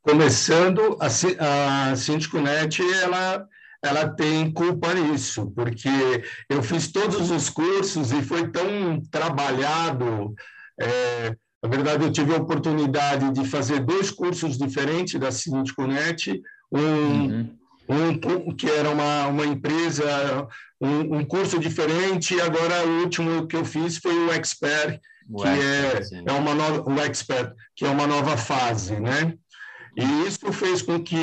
começando, 0.03 0.99
a, 1.01 1.91
a 1.91 1.97
Síndico 1.97 2.39
Net, 2.39 2.83
ela, 3.03 3.49
ela 3.83 4.11
tem 4.11 4.53
culpa 4.53 4.93
nisso, 4.93 5.51
porque 5.53 5.89
eu 6.51 6.63
fiz 6.63 6.93
todos 6.93 7.31
os 7.31 7.49
cursos 7.49 8.13
e 8.13 8.21
foi 8.21 8.51
tão 8.51 9.01
trabalhado. 9.11 10.35
É, 10.79 11.35
na 11.63 11.69
verdade, 11.69 12.05
eu 12.05 12.13
tive 12.13 12.35
a 12.35 12.39
oportunidade 12.39 13.33
de 13.33 13.47
fazer 13.47 13.81
dois 13.81 14.11
cursos 14.11 14.57
diferentes 14.57 15.19
da 15.19 15.31
Síndico 15.33 15.87
Net, 15.87 16.41
um, 16.71 16.81
uhum 16.81 17.59
um, 17.89 18.55
que 18.55 18.69
era 18.69 18.91
uma, 18.91 19.29
uma 19.29 19.47
empresa, 19.47 20.47
um, 20.81 21.19
um, 21.19 21.25
curso 21.25 21.59
diferente, 21.59 22.35
e 22.35 22.41
agora 22.41 22.87
o 22.87 23.01
último 23.01 23.47
que 23.47 23.57
eu 23.57 23.65
fiz 23.65 23.97
foi 23.97 24.15
o 24.15 24.31
Expert, 24.33 25.01
o 25.31 25.43
que 25.43 25.49
expert, 25.49 26.27
é, 26.27 26.31
é 26.31 26.33
uma 26.33 26.55
nova, 26.55 26.89
o 26.89 27.01
Expert, 27.01 27.55
que 27.75 27.85
é 27.85 27.89
uma 27.89 28.07
nova 28.07 28.37
fase, 28.37 29.01
né? 29.01 29.35
E 29.97 30.27
isso 30.27 30.53
fez 30.53 30.83
com 30.83 31.03
que 31.03 31.17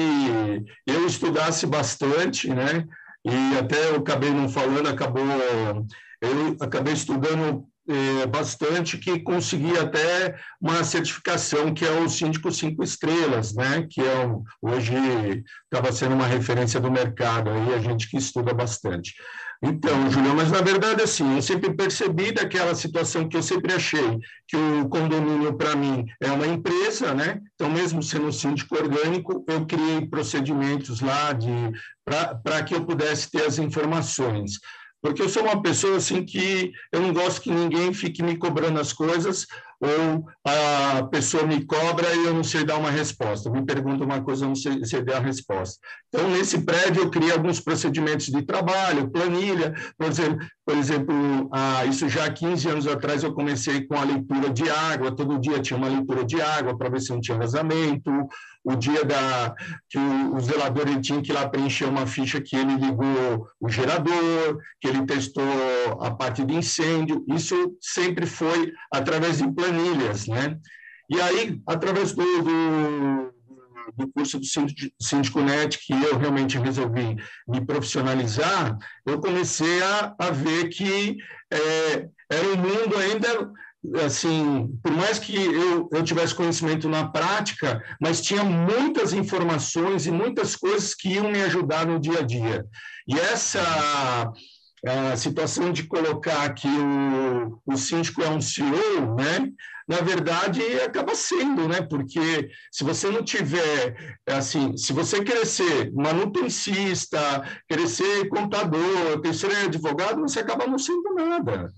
eu 0.85 1.05
estudasse 1.05 1.65
bastante, 1.65 2.49
né? 2.49 2.85
E 3.23 3.57
até 3.57 3.89
eu 3.89 3.97
acabei 3.97 4.31
não 4.31 4.49
falando, 4.49 4.87
acabou 4.87 5.23
eu 6.21 6.57
acabei 6.59 6.93
estudando 6.93 7.41
é, 7.43 7.74
bastante 8.31 8.97
que 8.97 9.19
consegui 9.19 9.77
até 9.77 10.35
uma 10.59 10.83
certificação 10.83 11.73
que 11.73 11.85
é 11.85 11.91
o 11.91 12.09
síndico 12.09 12.51
cinco 12.51 12.83
estrelas, 12.83 13.53
né? 13.53 13.87
Que 13.89 14.01
é 14.01 14.25
um, 14.25 14.43
hoje 14.61 14.93
estava 15.63 15.91
sendo 15.91 16.15
uma 16.15 16.25
referência 16.25 16.79
do 16.79 16.91
mercado 16.91 17.49
aí 17.49 17.73
a 17.73 17.79
gente 17.79 18.09
que 18.09 18.17
estuda 18.17 18.53
bastante. 18.53 19.13
Então, 19.63 20.11
Julião, 20.11 20.35
mas 20.35 20.51
na 20.51 20.61
verdade 20.61 21.01
assim, 21.01 21.35
eu 21.35 21.41
sempre 21.41 21.73
percebi 21.73 22.31
daquela 22.31 22.75
situação 22.75 23.27
que 23.27 23.37
eu 23.37 23.41
sempre 23.41 23.73
achei 23.73 24.19
que 24.47 24.55
o 24.55 24.87
condomínio 24.89 25.55
para 25.55 25.75
mim 25.75 26.05
é 26.21 26.29
uma 26.31 26.45
empresa, 26.45 27.13
né? 27.13 27.41
Então, 27.55 27.69
mesmo 27.69 28.03
sendo 28.03 28.31
síndico 28.31 28.75
orgânico, 28.75 29.45
eu 29.47 29.65
criei 29.65 30.05
procedimentos 30.07 31.01
lá 31.01 31.33
de 31.33 31.49
para 32.03 32.63
que 32.63 32.75
eu 32.75 32.85
pudesse 32.85 33.31
ter 33.31 33.43
as 33.45 33.57
informações 33.57 34.59
porque 35.05 35.21
eu 35.21 35.29
sou 35.29 35.43
uma 35.43 35.61
pessoa 35.61 35.97
assim 35.97 36.25
que 36.25 36.73
eu 36.91 36.99
não 36.99 37.13
gosto 37.13 37.39
que 37.39 37.51
ninguém 37.51 37.93
fique 37.93 38.23
me 38.23 38.35
cobrando 38.35 38.79
as 38.79 38.91
coisas 38.91 39.45
ou 39.79 40.25
a 40.43 41.03
pessoa 41.11 41.45
me 41.45 41.63
cobra 41.63 42.11
e 42.15 42.25
eu 42.25 42.33
não 42.33 42.43
sei 42.43 42.63
dar 42.63 42.77
uma 42.77 42.89
resposta, 42.89 43.51
me 43.51 43.63
pergunta 43.63 44.03
uma 44.03 44.23
coisa, 44.23 44.45
eu 44.45 44.49
não 44.49 44.55
sei, 44.55 44.83
sei 44.83 45.03
dar 45.03 45.17
a 45.17 45.19
resposta. 45.19 45.79
Então, 46.07 46.27
nesse 46.31 46.61
prédio, 46.61 47.03
eu 47.03 47.11
criei 47.11 47.31
alguns 47.31 47.59
procedimentos 47.59 48.27
de 48.27 48.41
trabalho, 48.41 49.11
planilha, 49.11 49.75
por 49.95 50.07
exemplo, 50.07 50.43
por 50.65 50.75
exemplo 50.75 51.13
ah, 51.51 51.85
isso 51.85 52.09
já 52.09 52.25
há 52.25 52.31
15 52.31 52.69
anos 52.69 52.87
atrás 52.87 53.23
eu 53.23 53.33
comecei 53.33 53.85
com 53.85 53.95
a 53.95 54.03
leitura 54.03 54.49
de 54.49 54.69
água, 54.69 55.15
todo 55.15 55.39
dia 55.39 55.61
tinha 55.61 55.77
uma 55.77 55.87
leitura 55.87 56.25
de 56.25 56.41
água 56.41 56.77
para 56.77 56.89
ver 56.89 57.01
se 57.01 57.11
não 57.11 57.21
tinha 57.21 57.37
vazamento, 57.37 58.11
o 58.63 58.75
dia 58.75 59.05
da 59.05 59.55
que 59.87 59.99
o, 59.99 60.39
zelador 60.39 60.87
ele 60.87 60.99
tinha 60.99 61.21
que 61.21 61.31
ir 61.31 61.33
lá 61.33 61.47
preencher 61.47 61.85
uma 61.85 62.07
ficha 62.07 62.41
que 62.41 62.55
ele 62.55 62.75
ligou 62.75 63.47
o 63.61 63.69
gerador, 63.69 64.59
que 64.81 64.87
ele 64.87 65.05
testou 65.05 65.43
a 66.01 66.09
parte 66.09 66.43
de 66.43 66.55
incêndio, 66.55 67.23
isso 67.27 67.77
sempre 67.79 68.25
foi 68.25 68.73
através 68.91 69.37
de 69.37 69.51
planilhas, 69.51 70.27
né? 70.27 70.57
E 71.07 71.21
aí, 71.21 71.61
através 71.67 72.13
do, 72.13 72.23
do, 72.23 73.34
do 73.95 74.07
curso 74.11 74.39
do 74.39 74.45
Síndico 75.01 75.41
Net, 75.41 75.79
que 75.79 75.93
eu 75.93 76.17
realmente 76.17 76.57
resolvi 76.57 77.15
me 77.47 77.65
profissionalizar, 77.65 78.77
eu 79.05 79.19
comecei 79.19 79.81
a, 79.81 80.15
a 80.17 80.31
ver 80.31 80.69
que 80.69 81.17
é, 81.51 82.07
era 82.29 82.47
um 82.47 82.57
mundo 82.57 82.97
ainda 82.97 83.51
assim, 84.03 84.79
por 84.81 84.91
mais 84.91 85.19
que 85.19 85.35
eu, 85.35 85.87
eu 85.91 86.03
tivesse 86.03 86.33
conhecimento 86.33 86.89
na 86.89 87.07
prática, 87.07 87.83
mas 88.01 88.21
tinha 88.21 88.43
muitas 88.43 89.13
informações 89.13 90.07
e 90.07 90.11
muitas 90.11 90.55
coisas 90.55 90.95
que 90.95 91.09
iam 91.09 91.29
me 91.29 91.41
ajudar 91.43 91.85
no 91.85 91.99
dia 91.99 92.19
a 92.19 92.23
dia. 92.23 92.65
E 93.07 93.19
essa 93.19 94.31
a 94.83 95.15
situação 95.15 95.71
de 95.71 95.83
colocar 95.83 96.53
que 96.53 96.67
o, 96.67 97.61
o 97.65 97.77
síndico 97.77 98.21
é 98.21 98.29
um 98.29 98.41
CEO, 98.41 99.15
né? 99.15 99.51
Na 99.87 99.97
verdade, 99.97 100.61
acaba 100.83 101.13
sendo, 101.13 101.67
né? 101.67 101.81
Porque 101.81 102.49
se 102.71 102.83
você 102.83 103.09
não 103.09 103.23
tiver, 103.23 104.17
assim, 104.27 104.75
se 104.75 104.91
você 104.93 105.23
querer 105.23 105.45
ser 105.45 105.93
manutencista, 105.93 107.19
querer 107.67 107.87
ser 107.87 108.27
contador, 108.29 109.21
querer 109.21 109.33
ser 109.35 109.55
advogado, 109.55 110.21
você 110.21 110.39
acaba 110.39 110.65
não 110.65 110.79
sendo 110.79 111.13
nada. 111.13 111.71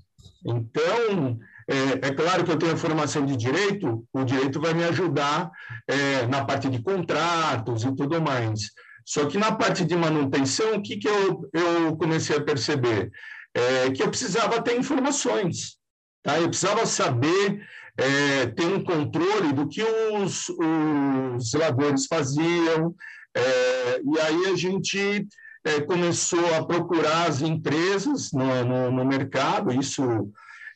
Então, 0.45 1.37
é, 1.69 2.07
é, 2.07 2.13
claro 2.13 2.45
que 2.45 2.51
eu 2.51 2.57
tenho 2.57 2.77
formação 2.77 3.25
de 3.25 3.35
direito, 3.35 4.07
o 4.13 4.23
direito 4.23 4.61
vai 4.61 4.73
me 4.73 4.85
ajudar 4.85 5.51
é, 5.85 6.25
na 6.27 6.45
parte 6.45 6.69
de 6.69 6.81
contratos 6.81 7.83
e 7.83 7.93
tudo 7.93 8.21
mais. 8.21 8.71
Só 9.07 9.25
que 9.25 9.37
na 9.37 9.53
parte 9.53 9.85
de 9.85 9.95
manutenção, 9.95 10.75
o 10.75 10.81
que, 10.81 10.97
que 10.97 11.07
eu, 11.07 11.49
eu 11.53 11.95
comecei 11.95 12.35
a 12.35 12.43
perceber? 12.43 13.09
É, 13.53 13.89
que 13.89 14.03
eu 14.03 14.09
precisava 14.09 14.61
ter 14.61 14.77
informações, 14.77 15.77
tá? 16.21 16.37
eu 16.37 16.49
precisava 16.49 16.85
saber 16.85 17.65
é, 17.97 18.47
ter 18.47 18.65
um 18.65 18.83
controle 18.83 19.53
do 19.53 19.65
que 19.65 19.81
os, 19.81 20.49
os 20.49 21.51
zeladores 21.51 22.05
faziam, 22.05 22.93
é, 23.33 24.01
e 24.03 24.19
aí 24.19 24.45
a 24.47 24.55
gente 24.57 25.25
é, 25.63 25.79
começou 25.79 26.53
a 26.55 26.65
procurar 26.65 27.29
as 27.29 27.41
empresas 27.41 28.33
no, 28.33 28.65
no, 28.65 28.91
no 28.91 29.05
mercado, 29.05 29.71
isso 29.71 30.03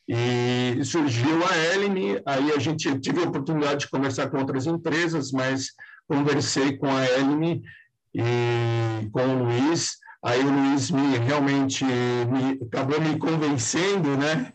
e 0.07 0.83
surgiu 0.83 1.45
a 1.45 1.75
Elime, 1.75 2.21
aí 2.25 2.51
a 2.51 2.59
gente 2.59 2.97
tive 2.99 3.23
a 3.23 3.27
oportunidade 3.27 3.81
de 3.81 3.89
conversar 3.89 4.29
com 4.29 4.39
outras 4.39 4.65
empresas, 4.65 5.31
mas 5.31 5.67
conversei 6.07 6.77
com 6.77 6.87
a 6.87 7.05
Elime 7.05 7.61
e 8.13 9.09
com 9.11 9.21
o 9.21 9.43
Luiz, 9.43 9.97
aí 10.23 10.43
o 10.43 10.51
Luiz 10.51 10.91
me 10.91 11.17
realmente 11.17 11.85
me, 11.85 12.59
acabou 12.67 12.99
me 12.99 13.17
convencendo, 13.17 14.17
né? 14.17 14.53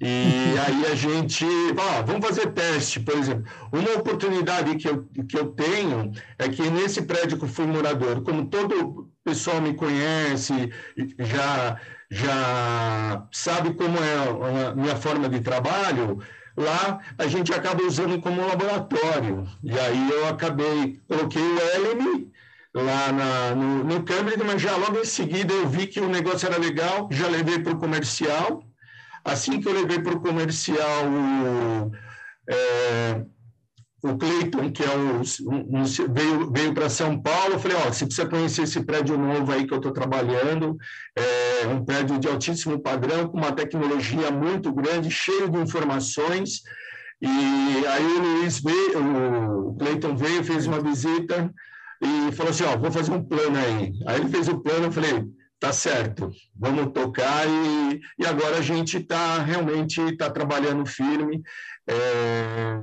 E 0.00 0.54
aí 0.66 0.86
a 0.86 0.94
gente, 0.94 1.44
ah, 1.78 2.02
vamos 2.02 2.26
fazer 2.26 2.52
teste, 2.52 3.00
por 3.00 3.16
exemplo. 3.16 3.44
Uma 3.72 3.98
oportunidade 3.98 4.76
que 4.76 4.88
eu, 4.88 5.06
que 5.28 5.38
eu 5.38 5.48
tenho 5.48 6.12
é 6.38 6.48
que 6.48 6.68
nesse 6.70 7.02
prédio 7.02 7.38
que 7.38 7.44
eu 7.44 7.48
fui 7.48 7.66
morador, 7.66 8.22
como 8.22 8.46
todo 8.46 9.10
pessoal 9.22 9.60
me 9.60 9.74
conhece, 9.74 10.70
já 11.18 11.78
já 12.12 13.28
sabe 13.30 13.72
como 13.74 13.96
é 13.98 14.68
a 14.68 14.74
minha 14.74 14.96
forma 14.96 15.28
de 15.28 15.40
trabalho, 15.40 16.18
lá 16.56 16.98
a 17.16 17.26
gente 17.28 17.52
acaba 17.54 17.84
usando 17.84 18.20
como 18.20 18.44
laboratório. 18.44 19.46
E 19.62 19.78
aí 19.78 20.10
eu 20.10 20.26
acabei, 20.26 21.00
coloquei 21.06 21.40
o 21.40 21.56
LM 21.56 22.32
lá 22.74 23.12
na, 23.12 23.54
no, 23.54 23.84
no 23.84 24.02
Cambridge, 24.02 24.42
mas 24.44 24.62
já 24.62 24.76
logo 24.76 24.98
em 24.98 25.04
seguida 25.04 25.52
eu 25.52 25.68
vi 25.68 25.86
que 25.86 26.00
o 26.00 26.08
negócio 26.08 26.46
era 26.46 26.58
legal, 26.58 27.08
já 27.10 27.26
levei 27.26 27.58
para 27.58 27.72
o 27.72 27.78
comercial. 27.78 28.62
Assim 29.24 29.60
que 29.60 29.68
eu 29.68 29.72
levei 29.72 30.00
para 30.00 30.14
o 30.14 30.20
comercial, 30.20 31.04
é, 32.48 33.22
o 34.02 34.16
Cleiton, 34.16 34.72
que 34.72 34.82
é 34.82 34.88
o, 34.88 35.20
um, 35.52 35.84
veio, 36.10 36.50
veio 36.50 36.72
para 36.72 36.88
São 36.88 37.20
Paulo, 37.20 37.54
eu 37.54 37.58
falei, 37.58 37.76
ó, 37.76 37.92
você 37.92 38.06
precisa 38.06 38.28
conhecer 38.28 38.62
esse 38.62 38.80
prédio 38.82 39.18
novo 39.18 39.52
aí 39.52 39.66
que 39.66 39.74
eu 39.74 39.76
estou 39.76 39.92
trabalhando, 39.92 40.78
é 41.14 41.66
um 41.66 41.84
prédio 41.84 42.18
de 42.18 42.28
altíssimo 42.28 42.80
padrão, 42.80 43.28
com 43.28 43.36
uma 43.36 43.52
tecnologia 43.52 44.30
muito 44.30 44.72
grande, 44.72 45.10
cheio 45.10 45.50
de 45.50 45.58
informações, 45.58 46.62
e 47.20 47.86
aí 47.86 48.04
o 48.04 48.22
Luiz 48.22 48.60
veio, 48.60 49.68
o 49.68 49.76
Cleiton 49.76 50.16
veio, 50.16 50.42
fez 50.42 50.66
uma 50.66 50.80
visita 50.80 51.52
e 52.00 52.32
falou 52.32 52.50
assim, 52.50 52.64
ó, 52.64 52.76
vou 52.76 52.90
fazer 52.90 53.12
um 53.12 53.22
plano 53.22 53.58
aí. 53.58 53.92
Aí 54.06 54.20
ele 54.20 54.28
fez 54.28 54.48
o 54.48 54.60
plano, 54.60 54.86
eu 54.86 54.92
falei, 54.92 55.24
tá 55.58 55.72
certo, 55.72 56.30
vamos 56.56 56.92
tocar 56.92 57.46
e, 57.46 58.00
e 58.18 58.26
agora 58.26 58.58
a 58.58 58.62
gente 58.62 58.96
está 58.96 59.38
realmente 59.42 60.00
está 60.00 60.30
trabalhando 60.30 60.86
firme. 60.86 61.42
É, 61.86 62.82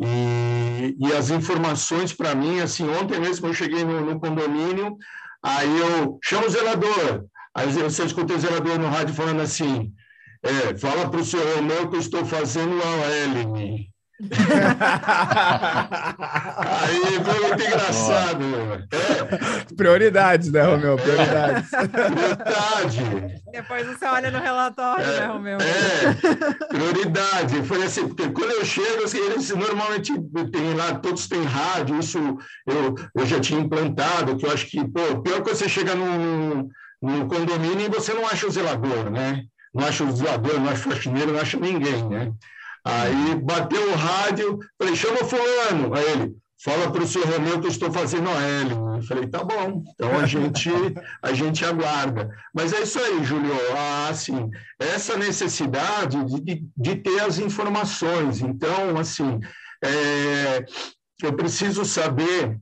e, 0.00 0.96
e 0.98 1.12
as 1.12 1.30
informações 1.30 2.12
para 2.12 2.34
mim, 2.34 2.60
assim, 2.60 2.88
ontem 2.88 3.20
mesmo 3.20 3.46
eu 3.46 3.54
cheguei 3.54 3.84
no, 3.84 4.00
no, 4.00 4.18
condomínio, 4.18 4.96
aí 5.42 5.78
eu 5.78 6.18
chamo 6.24 6.46
o 6.46 6.50
zelador, 6.50 7.26
aí 7.54 7.68
eu, 7.68 7.82
eu 7.82 7.86
escutei 7.86 8.36
o 8.36 8.40
zelador 8.40 8.78
no 8.78 8.88
rádio 8.88 9.14
falando 9.14 9.40
assim, 9.40 9.92
é, 10.42 10.76
fala 10.78 11.08
para 11.08 11.20
o 11.20 11.24
senhor 11.24 11.56
Romeu 11.56 11.88
que 11.88 11.96
eu 11.96 12.00
estou 12.00 12.24
fazendo 12.24 12.72
a 12.82 13.16
Ellen. 13.16 13.90
Aí 16.82 17.24
foi 17.24 17.40
muito 17.40 17.62
engraçado. 17.62 18.44
É. 18.92 19.74
Prioridades, 19.74 20.52
né, 20.52 20.62
Romeu? 20.62 20.96
Prioridades. 20.96 21.70
Prioridade. 21.70 23.02
Depois 23.50 23.86
você 23.86 24.04
olha 24.04 24.30
no 24.30 24.38
relatório, 24.38 25.04
é, 25.04 25.20
né, 25.20 25.26
Romeu? 25.26 25.58
É, 25.58 26.66
prioridade. 26.66 27.62
Foi 27.62 27.82
assim, 27.82 28.08
porque 28.08 28.28
quando 28.28 28.50
eu 28.50 28.64
chego, 28.64 29.04
assim, 29.04 29.18
eles 29.18 29.48
normalmente 29.50 30.12
tem 30.52 30.74
lá, 30.74 30.94
todos 30.96 31.26
têm 31.26 31.42
rádio, 31.44 31.98
isso 31.98 32.18
eu, 32.66 32.94
eu 33.14 33.26
já 33.26 33.40
tinha 33.40 33.60
implantado, 33.60 34.36
que 34.36 34.44
eu 34.44 34.52
acho 34.52 34.66
que, 34.66 34.86
pô, 34.86 35.22
pior 35.22 35.42
que 35.42 35.48
você 35.48 35.68
chega 35.68 35.94
num, 35.94 36.68
num 37.00 37.26
condomínio 37.26 37.86
e 37.86 37.88
você 37.88 38.12
não 38.12 38.26
acha 38.26 38.46
o 38.46 38.50
zelador, 38.50 39.10
né? 39.10 39.44
Não 39.74 39.86
acha 39.86 40.04
o 40.04 40.12
zelador, 40.14 40.60
não 40.60 40.68
acha 40.68 40.88
o 40.88 40.92
faxineiro, 40.92 41.32
não 41.32 41.40
acha 41.40 41.58
ninguém, 41.58 42.06
né? 42.08 42.32
Aí 42.84 43.34
bateu 43.36 43.90
o 43.90 43.94
rádio, 43.94 44.58
falei, 44.78 44.96
chama 44.96 45.18
fulano. 45.18 45.94
Aí 45.94 46.12
ele, 46.12 46.36
fala 46.62 46.90
para 46.90 47.02
o 47.02 47.06
senhor 47.06 47.26
Romeu 47.28 47.60
que 47.60 47.66
eu 47.66 47.70
estou 47.70 47.90
fazendo 47.92 48.28
a 48.28 48.40
L. 48.42 48.70
Eu 48.96 49.02
falei, 49.02 49.26
tá 49.26 49.42
bom, 49.42 49.82
então 49.94 50.18
a 50.18 50.26
gente, 50.26 50.70
a 51.22 51.32
gente 51.32 51.64
aguarda. 51.64 52.30
Mas 52.54 52.72
é 52.72 52.82
isso 52.82 52.98
aí, 52.98 53.24
Júlio, 53.24 53.52
ah, 53.76 54.08
assim, 54.10 54.50
essa 54.78 55.16
necessidade 55.16 56.22
de, 56.24 56.66
de 56.76 56.96
ter 56.96 57.20
as 57.20 57.38
informações. 57.38 58.40
Então, 58.42 58.98
assim, 58.98 59.40
é, 59.82 60.64
eu 61.22 61.32
preciso 61.32 61.84
saber 61.84 62.58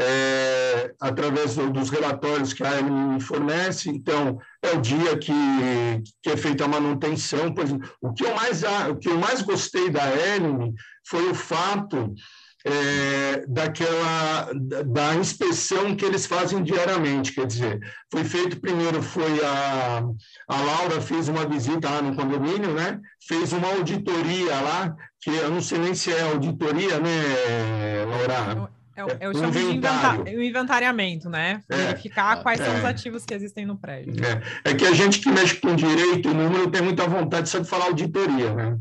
é, 0.00 0.94
através 0.98 1.54
do, 1.56 1.70
dos 1.70 1.90
relatórios 1.90 2.54
que 2.54 2.64
a 2.64 2.80
me 2.80 3.20
fornece. 3.20 3.90
Então, 3.90 4.38
é 4.62 4.70
o 4.70 4.80
dia 4.80 5.18
que, 5.18 5.32
que 6.22 6.30
é 6.30 6.36
feita 6.36 6.64
a 6.64 6.68
manutenção. 6.68 7.54
O 8.00 8.12
que 8.14 8.24
eu 8.24 8.34
mais, 8.34 8.62
o 8.90 8.96
que 8.96 9.08
eu 9.08 9.18
mais 9.18 9.42
gostei 9.42 9.90
da 9.90 10.08
ELME 10.08 10.72
foi 11.06 11.28
o 11.28 11.34
fato 11.34 12.14
é, 12.64 13.44
daquela 13.46 14.50
da 14.84 15.14
inspeção 15.14 15.94
que 15.94 16.04
eles 16.04 16.26
fazem 16.26 16.62
diariamente, 16.62 17.32
quer 17.32 17.46
dizer, 17.46 17.80
foi 18.12 18.22
feito 18.22 18.60
primeiro 18.60 19.02
foi 19.02 19.42
a, 19.42 20.02
a 20.46 20.60
Laura 20.60 21.00
fez 21.00 21.28
uma 21.28 21.46
visita 21.46 21.88
lá 21.88 22.02
no 22.02 22.14
condomínio, 22.14 22.74
né? 22.74 23.00
Fez 23.26 23.52
uma 23.54 23.68
auditoria 23.68 24.60
lá, 24.60 24.94
que 25.20 25.30
eu 25.30 25.50
não 25.50 25.62
sei 25.62 25.78
nem 25.78 25.94
se 25.94 26.12
é 26.12 26.22
auditoria, 26.22 26.98
né, 27.00 28.04
Laura? 28.06 28.70
É 29.00 29.04
o, 29.04 29.08
é 29.20 29.28
o 29.30 29.32
chamo 29.34 29.58
inventário. 29.58 30.24
de 30.24 30.44
inventariamento, 30.46 31.30
né? 31.30 31.62
É, 31.70 31.76
Verificar 31.76 32.42
quais 32.42 32.60
é, 32.60 32.64
são 32.66 32.74
os 32.76 32.84
ativos 32.84 33.24
que 33.24 33.32
existem 33.32 33.64
no 33.64 33.76
prédio. 33.78 34.14
É. 34.22 34.70
é. 34.70 34.74
que 34.74 34.84
a 34.84 34.92
gente 34.92 35.20
que 35.20 35.30
mexe 35.30 35.54
com 35.56 35.74
direito, 35.74 36.28
o 36.28 36.34
número 36.34 36.70
tem 36.70 36.82
muita 36.82 37.06
vontade 37.06 37.48
só 37.48 37.60
de 37.60 37.68
falar 37.68 37.86
auditoria, 37.86 38.52
né? 38.52 38.78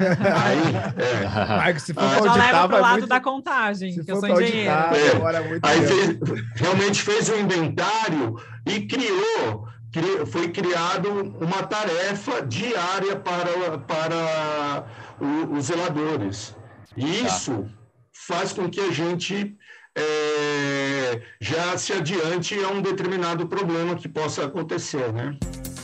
Aí, 0.00 1.70
é. 1.70 1.74
se 1.78 1.94
for 1.94 2.02
auditar, 2.02 2.36
leva 2.38 2.68
para 2.68 2.78
o 2.78 2.80
lado 2.80 2.92
muito... 2.94 3.06
da 3.06 3.20
contagem, 3.20 3.92
se 3.92 4.04
que 4.04 4.10
eu 4.10 4.18
sou 4.18 4.30
engenheiro. 4.30 4.70
é. 4.70 5.60
Aí 5.62 5.86
fez, 5.86 6.18
realmente 6.56 7.02
fez 7.02 7.28
o 7.28 7.34
um 7.34 7.40
inventário 7.40 8.36
e 8.66 8.80
criou, 8.80 9.68
foi 10.26 10.48
criado 10.48 11.36
uma 11.40 11.62
tarefa 11.62 12.44
diária 12.44 13.14
para, 13.14 13.78
para 13.78 14.86
o, 15.20 15.56
os 15.56 15.66
zeladores. 15.66 16.56
E 16.96 17.22
tá. 17.22 17.28
Faz 18.26 18.52
com 18.52 18.68
que 18.70 18.80
a 18.80 18.90
gente 18.90 19.56
é, 19.96 21.22
já 21.40 21.76
se 21.76 21.92
adiante 21.92 22.54
a 22.62 22.68
um 22.68 22.80
determinado 22.80 23.46
problema 23.46 23.94
que 23.94 24.08
possa 24.08 24.44
acontecer, 24.44 25.12
né? 25.12 25.36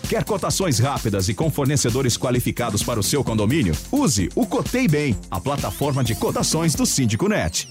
Quer 0.09 0.25
cotações 0.25 0.79
rápidas 0.79 1.29
e 1.29 1.35
com 1.35 1.51
fornecedores 1.51 2.17
qualificados 2.17 2.83
para 2.83 2.99
o 2.99 3.03
seu 3.03 3.23
condomínio? 3.23 3.75
Use 3.93 4.31
o 4.35 4.47
Cotei 4.47 4.89
Bem, 4.89 5.15
a 5.31 5.39
plataforma 5.39 6.03
de 6.03 6.15
cotações 6.15 6.75
do 6.75 6.87
Síndico 6.87 7.29
Net. 7.29 7.69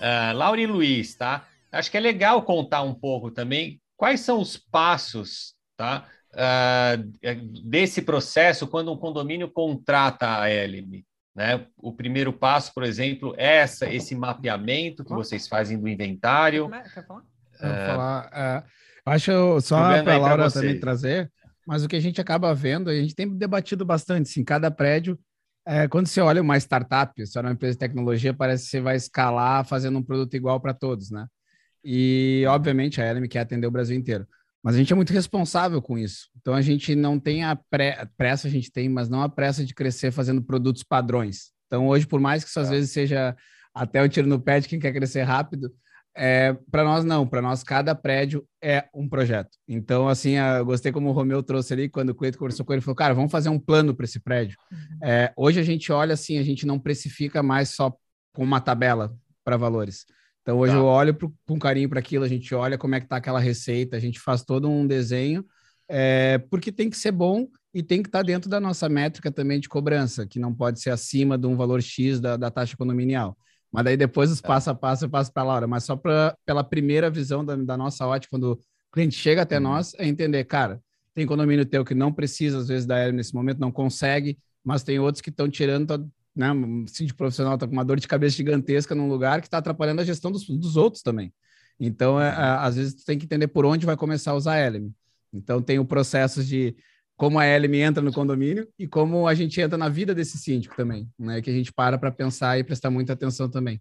Uh, 0.00 0.34
Laura 0.34 0.60
e 0.60 0.66
Luiz, 0.66 1.14
tá? 1.14 1.46
Acho 1.70 1.90
que 1.90 1.96
é 1.96 2.00
legal 2.00 2.42
contar 2.42 2.82
um 2.82 2.94
pouco 2.94 3.30
também 3.30 3.80
quais 3.96 4.20
são 4.20 4.40
os 4.40 4.56
passos, 4.56 5.54
tá? 5.76 6.06
Uh, 6.32 7.60
desse 7.64 8.02
processo 8.02 8.66
quando 8.66 8.90
um 8.90 8.96
condomínio 8.96 9.48
contrata 9.48 10.40
a 10.40 10.50
Elime. 10.50 11.04
Né? 11.34 11.66
O 11.76 11.92
primeiro 11.92 12.32
passo, 12.32 12.72
por 12.74 12.82
exemplo, 12.82 13.34
é 13.36 13.58
essa, 13.58 13.88
esse 13.88 14.14
mapeamento 14.14 15.04
que 15.04 15.12
vocês 15.12 15.46
fazem 15.46 15.78
do 15.78 15.88
inventário. 15.88 16.68
Quer 16.94 17.06
falar? 17.06 17.20
Uh, 17.20 17.86
falar, 17.86 18.26
uh, 18.26 18.68
acho 19.06 19.60
só 19.60 20.02
para 20.02 20.14
a 20.14 20.18
Laura 20.18 20.50
também 20.50 20.80
trazer 20.80 21.30
mas 21.70 21.84
o 21.84 21.88
que 21.88 21.94
a 21.94 22.00
gente 22.00 22.20
acaba 22.20 22.52
vendo, 22.52 22.90
a 22.90 22.94
gente 22.94 23.14
tem 23.14 23.28
debatido 23.28 23.84
bastante, 23.84 24.28
assim, 24.28 24.42
cada 24.42 24.72
prédio, 24.72 25.16
é, 25.64 25.86
quando 25.86 26.08
você 26.08 26.20
olha 26.20 26.42
uma 26.42 26.56
startup, 26.56 27.24
se 27.24 27.38
é 27.38 27.40
uma 27.40 27.52
empresa 27.52 27.74
de 27.74 27.78
tecnologia, 27.78 28.34
parece 28.34 28.64
que 28.64 28.70
você 28.70 28.80
vai 28.80 28.96
escalar 28.96 29.64
fazendo 29.64 29.96
um 29.96 30.02
produto 30.02 30.34
igual 30.34 30.58
para 30.58 30.74
todos, 30.74 31.12
né? 31.12 31.28
E, 31.84 32.44
obviamente, 32.48 33.00
a 33.00 33.06
Elm 33.06 33.24
quer 33.28 33.40
atender 33.40 33.68
o 33.68 33.70
Brasil 33.70 33.96
inteiro. 33.96 34.26
Mas 34.62 34.74
a 34.74 34.78
gente 34.78 34.92
é 34.92 34.96
muito 34.96 35.12
responsável 35.12 35.80
com 35.80 35.96
isso. 35.96 36.28
Então, 36.38 36.54
a 36.54 36.60
gente 36.60 36.94
não 36.94 37.18
tem 37.18 37.44
a 37.44 37.56
pré, 37.56 38.06
pressa, 38.16 38.46
a 38.46 38.50
gente 38.50 38.70
tem, 38.70 38.88
mas 38.88 39.08
não 39.08 39.22
a 39.22 39.28
pressa 39.28 39.64
de 39.64 39.74
crescer 39.74 40.10
fazendo 40.10 40.42
produtos 40.42 40.82
padrões. 40.82 41.50
Então, 41.66 41.88
hoje, 41.88 42.06
por 42.06 42.20
mais 42.20 42.44
que 42.44 42.50
isso 42.50 42.60
às 42.60 42.68
é. 42.68 42.72
vezes 42.72 42.90
seja 42.90 43.36
até 43.74 44.02
o 44.02 44.08
tiro 44.08 44.26
no 44.26 44.40
pé 44.40 44.60
de 44.60 44.68
quem 44.68 44.78
quer 44.78 44.92
crescer 44.92 45.22
rápido, 45.22 45.72
é, 46.16 46.52
para 46.70 46.82
nós 46.84 47.04
não, 47.04 47.26
para 47.26 47.40
nós 47.40 47.62
cada 47.62 47.94
prédio 47.94 48.44
é 48.62 48.84
um 48.92 49.08
projeto. 49.08 49.50
Então, 49.66 50.08
assim, 50.08 50.32
eu 50.32 50.64
gostei 50.64 50.90
como 50.90 51.08
o 51.08 51.12
Romeu 51.12 51.42
trouxe 51.42 51.72
ali, 51.72 51.88
quando 51.88 52.10
o 52.10 52.14
Cleito 52.14 52.36
conversou 52.36 52.66
com 52.66 52.72
ele, 52.72 52.82
falou, 52.82 52.96
cara, 52.96 53.14
vamos 53.14 53.30
fazer 53.30 53.48
um 53.48 53.58
plano 53.58 53.94
para 53.94 54.04
esse 54.04 54.18
prédio. 54.18 54.58
Uhum. 54.70 55.08
É, 55.08 55.32
hoje 55.36 55.60
a 55.60 55.62
gente 55.62 55.92
olha 55.92 56.14
assim, 56.14 56.38
a 56.38 56.42
gente 56.42 56.66
não 56.66 56.78
precifica 56.78 57.42
mais 57.42 57.70
só 57.70 57.94
com 58.34 58.42
uma 58.42 58.60
tabela 58.60 59.14
para 59.44 59.56
valores. 59.56 60.04
Então, 60.42 60.58
hoje 60.58 60.72
tá. 60.72 60.78
eu 60.78 60.84
olho 60.84 61.14
pro, 61.14 61.32
com 61.46 61.58
carinho 61.58 61.88
para 61.88 62.00
aquilo, 62.00 62.24
a 62.24 62.28
gente 62.28 62.54
olha 62.54 62.78
como 62.78 62.94
é 62.94 63.00
que 63.00 63.06
está 63.06 63.16
aquela 63.16 63.38
receita, 63.38 63.96
a 63.96 64.00
gente 64.00 64.18
faz 64.18 64.42
todo 64.42 64.68
um 64.68 64.86
desenho, 64.86 65.44
é, 65.88 66.38
porque 66.50 66.72
tem 66.72 66.88
que 66.88 66.96
ser 66.96 67.12
bom 67.12 67.46
e 67.74 67.82
tem 67.82 68.02
que 68.02 68.08
estar 68.08 68.20
tá 68.20 68.24
dentro 68.24 68.48
da 68.48 68.58
nossa 68.58 68.88
métrica 68.88 69.30
também 69.30 69.60
de 69.60 69.68
cobrança, 69.68 70.26
que 70.26 70.38
não 70.38 70.54
pode 70.54 70.80
ser 70.80 70.90
acima 70.90 71.36
de 71.36 71.46
um 71.46 71.56
valor 71.56 71.82
X 71.82 72.20
da, 72.20 72.36
da 72.36 72.50
taxa 72.50 72.76
condominial. 72.76 73.36
Mas 73.72 73.84
daí 73.84 73.96
depois 73.96 74.30
os 74.30 74.42
é. 74.42 74.46
passo 74.46 74.70
a 74.70 74.74
passo 74.74 75.04
eu 75.04 75.10
passo 75.10 75.32
para 75.32 75.42
a 75.42 75.46
Laura. 75.46 75.66
Mas 75.66 75.84
só 75.84 75.96
pra, 75.96 76.36
pela 76.44 76.64
primeira 76.64 77.08
visão 77.08 77.44
da, 77.44 77.54
da, 77.54 77.76
nossa 77.76 78.06
ótica, 78.06 78.30
quando 78.30 78.52
o 78.52 78.58
cliente 78.92 79.14
chega 79.14 79.42
até 79.42 79.56
uhum. 79.56 79.64
nós, 79.64 79.94
é 79.94 80.06
entender, 80.06 80.44
cara, 80.44 80.80
tem 81.14 81.26
condomínio 81.26 81.64
teu 81.64 81.84
que 81.84 81.94
não 81.94 82.12
precisa, 82.12 82.58
às 82.58 82.68
vezes, 82.68 82.86
da 82.86 82.96
aéreo 82.96 83.14
nesse 83.14 83.34
momento, 83.34 83.58
não 83.58 83.70
consegue, 83.70 84.38
mas 84.64 84.82
tem 84.82 84.98
outros 84.98 85.20
que 85.20 85.30
estão 85.30 85.48
tirando, 85.48 86.10
né, 86.40 86.50
um 86.52 86.86
síndico 86.86 87.18
profissional 87.18 87.54
está 87.54 87.66
com 87.66 87.72
uma 87.74 87.84
dor 87.84 88.00
de 88.00 88.08
cabeça 88.08 88.36
gigantesca 88.36 88.94
num 88.94 89.08
lugar 89.08 89.42
que 89.42 89.46
está 89.46 89.58
atrapalhando 89.58 90.00
a 90.00 90.04
gestão 90.04 90.32
dos, 90.32 90.46
dos 90.46 90.74
outros 90.74 91.02
também. 91.02 91.32
Então, 91.78 92.20
é, 92.20 92.28
é, 92.28 92.32
às 92.32 92.76
vezes, 92.76 92.94
tu 92.94 93.04
tem 93.04 93.18
que 93.18 93.26
entender 93.26 93.48
por 93.48 93.66
onde 93.66 93.84
vai 93.84 93.96
começar 93.96 94.30
a 94.30 94.34
usar 94.34 94.54
a 94.54 94.70
LM. 94.70 94.90
Então, 95.32 95.60
tem 95.60 95.78
o 95.78 95.84
processo 95.84 96.42
de 96.42 96.74
como 97.14 97.38
a 97.38 97.44
LM 97.44 97.74
entra 97.76 98.02
no 98.02 98.10
condomínio 98.10 98.66
e 98.78 98.88
como 98.88 99.28
a 99.28 99.34
gente 99.34 99.60
entra 99.60 99.76
na 99.76 99.90
vida 99.90 100.14
desse 100.14 100.38
síndico 100.38 100.74
também, 100.74 101.06
né? 101.18 101.42
Que 101.42 101.50
a 101.50 101.52
gente 101.52 101.70
para 101.70 101.98
para 101.98 102.10
pensar 102.10 102.58
e 102.58 102.64
prestar 102.64 102.90
muita 102.90 103.12
atenção 103.12 103.50
também. 103.50 103.80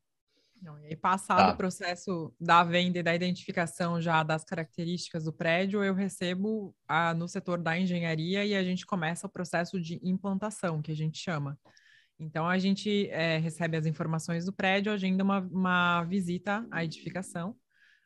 Não, 0.62 0.78
e 0.80 0.88
aí, 0.88 0.96
passado 0.98 1.48
tá. 1.48 1.54
o 1.54 1.58
processo 1.58 2.34
da 2.38 2.62
venda 2.66 3.00
e 3.00 3.04
da 3.04 3.16
identificação 3.16 4.02
já 4.02 4.22
das 4.24 4.44
características 4.44 5.24
do 5.24 5.32
prédio, 5.32 5.82
eu 5.82 5.94
recebo 5.94 6.76
a, 6.86 7.14
no 7.14 7.30
setor 7.30 7.62
da 7.62 7.80
engenharia 7.80 8.46
e 8.46 8.54
a 8.54 8.64
gente 8.64 8.86
começa 8.86 9.28
o 9.28 9.30
processo 9.30 9.80
de 9.80 9.98
implantação, 10.04 10.82
que 10.82 10.92
a 10.92 10.96
gente 10.96 11.18
chama. 11.18 11.58
Então, 12.20 12.48
a 12.48 12.58
gente 12.58 13.08
é, 13.10 13.38
recebe 13.38 13.78
as 13.78 13.86
informações 13.86 14.46
do 14.46 14.52
prédio, 14.52 14.92
agenda 14.92 15.24
uma, 15.24 15.40
uma 15.40 16.04
visita 16.04 16.68
à 16.70 16.84
edificação, 16.84 17.56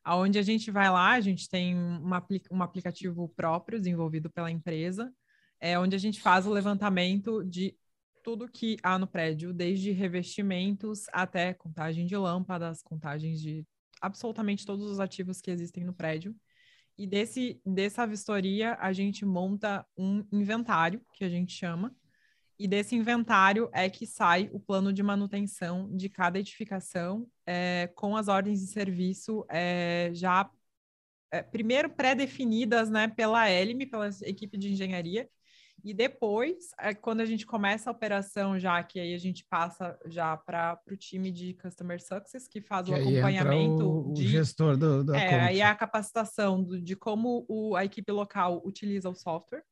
aonde 0.04 0.38
a 0.38 0.44
gente 0.44 0.70
vai 0.70 0.90
lá, 0.90 1.14
a 1.14 1.22
gente 1.22 1.50
tem 1.50 1.76
uma, 1.76 2.24
um 2.52 2.62
aplicativo 2.62 3.28
próprio 3.30 3.80
desenvolvido 3.80 4.30
pela 4.30 4.52
empresa, 4.52 5.12
é 5.60 5.80
onde 5.80 5.96
a 5.96 6.00
gente 6.00 6.22
faz 6.22 6.46
o 6.46 6.52
levantamento 6.52 7.44
de 7.44 7.76
tudo 8.24 8.48
que 8.48 8.78
há 8.84 9.00
no 9.00 9.08
prédio, 9.08 9.52
desde 9.52 9.92
revestimentos 9.92 11.06
até 11.12 11.54
contagem 11.54 12.06
de 12.06 12.16
lâmpadas, 12.16 12.82
contagens 12.82 13.42
de 13.42 13.66
absolutamente 14.02 14.66
todos 14.66 14.86
os 14.86 15.00
ativos 15.00 15.42
que 15.42 15.50
existem 15.50 15.84
no 15.84 15.94
prédio. 15.94 16.36
E 16.98 17.08
desse, 17.08 17.60
dessa 17.66 18.06
vistoria, 18.06 18.78
a 18.80 18.94
gente 18.94 19.26
monta 19.26 19.86
um 19.98 20.24
inventário, 20.32 21.02
que 21.14 21.24
a 21.24 21.30
gente 21.30 21.52
chama, 21.52 21.94
e 22.64 22.68
desse 22.68 22.96
inventário 22.96 23.70
é 23.74 23.90
que 23.90 24.08
sai 24.08 24.50
o 24.54 24.58
plano 24.58 24.94
de 24.94 25.04
manutenção 25.04 25.94
de 25.94 26.08
cada 26.08 26.40
edificação, 26.40 27.28
é, 27.46 27.92
com 27.94 28.16
as 28.16 28.30
ordens 28.30 28.62
de 28.62 28.68
serviço 28.68 29.46
é, 29.50 30.10
já, 30.14 30.50
é, 31.30 31.44
primeiro 31.44 31.90
pré-definidas 31.90 32.90
né, 32.90 33.10
pela 33.10 33.52
ELM, 33.52 33.86
pela 33.92 34.08
equipe 34.22 34.58
de 34.58 34.72
engenharia, 34.72 35.30
e 35.84 35.94
depois, 35.94 36.70
é 36.80 36.94
quando 36.94 37.20
a 37.20 37.26
gente 37.26 37.46
começa 37.46 37.90
a 37.90 37.92
operação 37.92 38.58
já, 38.58 38.82
que 38.82 38.98
aí 38.98 39.14
a 39.14 39.18
gente 39.18 39.46
passa 39.50 40.00
já 40.06 40.38
para 40.38 40.80
o 40.90 40.96
time 40.96 41.30
de 41.30 41.56
Customer 41.56 42.02
Success, 42.02 42.48
que 42.48 42.62
faz 42.62 42.86
que 42.86 42.94
o 42.94 42.96
acompanhamento. 42.96 44.10
O, 44.10 44.14
de, 44.14 44.24
o 44.24 44.28
gestor 44.30 44.78
do, 44.78 45.04
da 45.04 45.18
é, 45.18 45.42
Aí 45.42 45.60
é 45.60 45.66
a 45.66 45.76
capacitação 45.76 46.64
do, 46.64 46.82
de 46.82 46.96
como 46.96 47.46
o, 47.50 47.76
a 47.76 47.84
equipe 47.84 48.10
local 48.10 48.62
utiliza 48.64 49.10
o 49.10 49.14
software. 49.14 49.66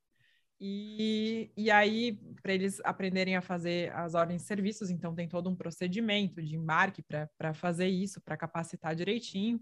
E, 0.64 1.50
e 1.56 1.72
aí, 1.72 2.12
para 2.40 2.54
eles 2.54 2.80
aprenderem 2.84 3.34
a 3.34 3.42
fazer 3.42 3.92
as 3.96 4.14
ordens 4.14 4.42
de 4.42 4.46
serviços, 4.46 4.90
então 4.90 5.12
tem 5.12 5.28
todo 5.28 5.50
um 5.50 5.56
procedimento 5.56 6.40
de 6.40 6.54
embarque 6.54 7.02
para 7.36 7.52
fazer 7.52 7.88
isso, 7.88 8.20
para 8.20 8.36
capacitar 8.36 8.94
direitinho. 8.94 9.60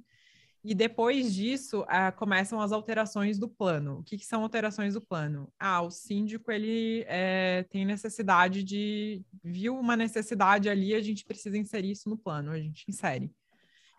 E 0.62 0.74
depois 0.74 1.34
disso, 1.34 1.80
uh, 1.84 2.14
começam 2.16 2.60
as 2.60 2.70
alterações 2.70 3.38
do 3.38 3.48
plano. 3.48 4.00
O 4.00 4.02
que, 4.02 4.18
que, 4.18 4.26
são 4.26 4.42
alterações 4.42 4.92
do 4.92 5.00
plano? 5.00 5.50
Ah, 5.58 5.80
o 5.80 5.90
síndico 5.90 6.52
ele 6.52 7.02
é, 7.08 7.62
tem 7.70 7.86
necessidade 7.86 8.62
de 8.62 9.24
viu 9.42 9.78
uma 9.78 9.96
necessidade 9.96 10.68
ali, 10.68 10.94
a 10.94 11.00
gente 11.00 11.24
precisa 11.24 11.56
inserir 11.56 11.92
isso 11.92 12.10
no 12.10 12.18
plano, 12.18 12.50
a 12.50 12.60
gente 12.60 12.84
insere. 12.86 13.32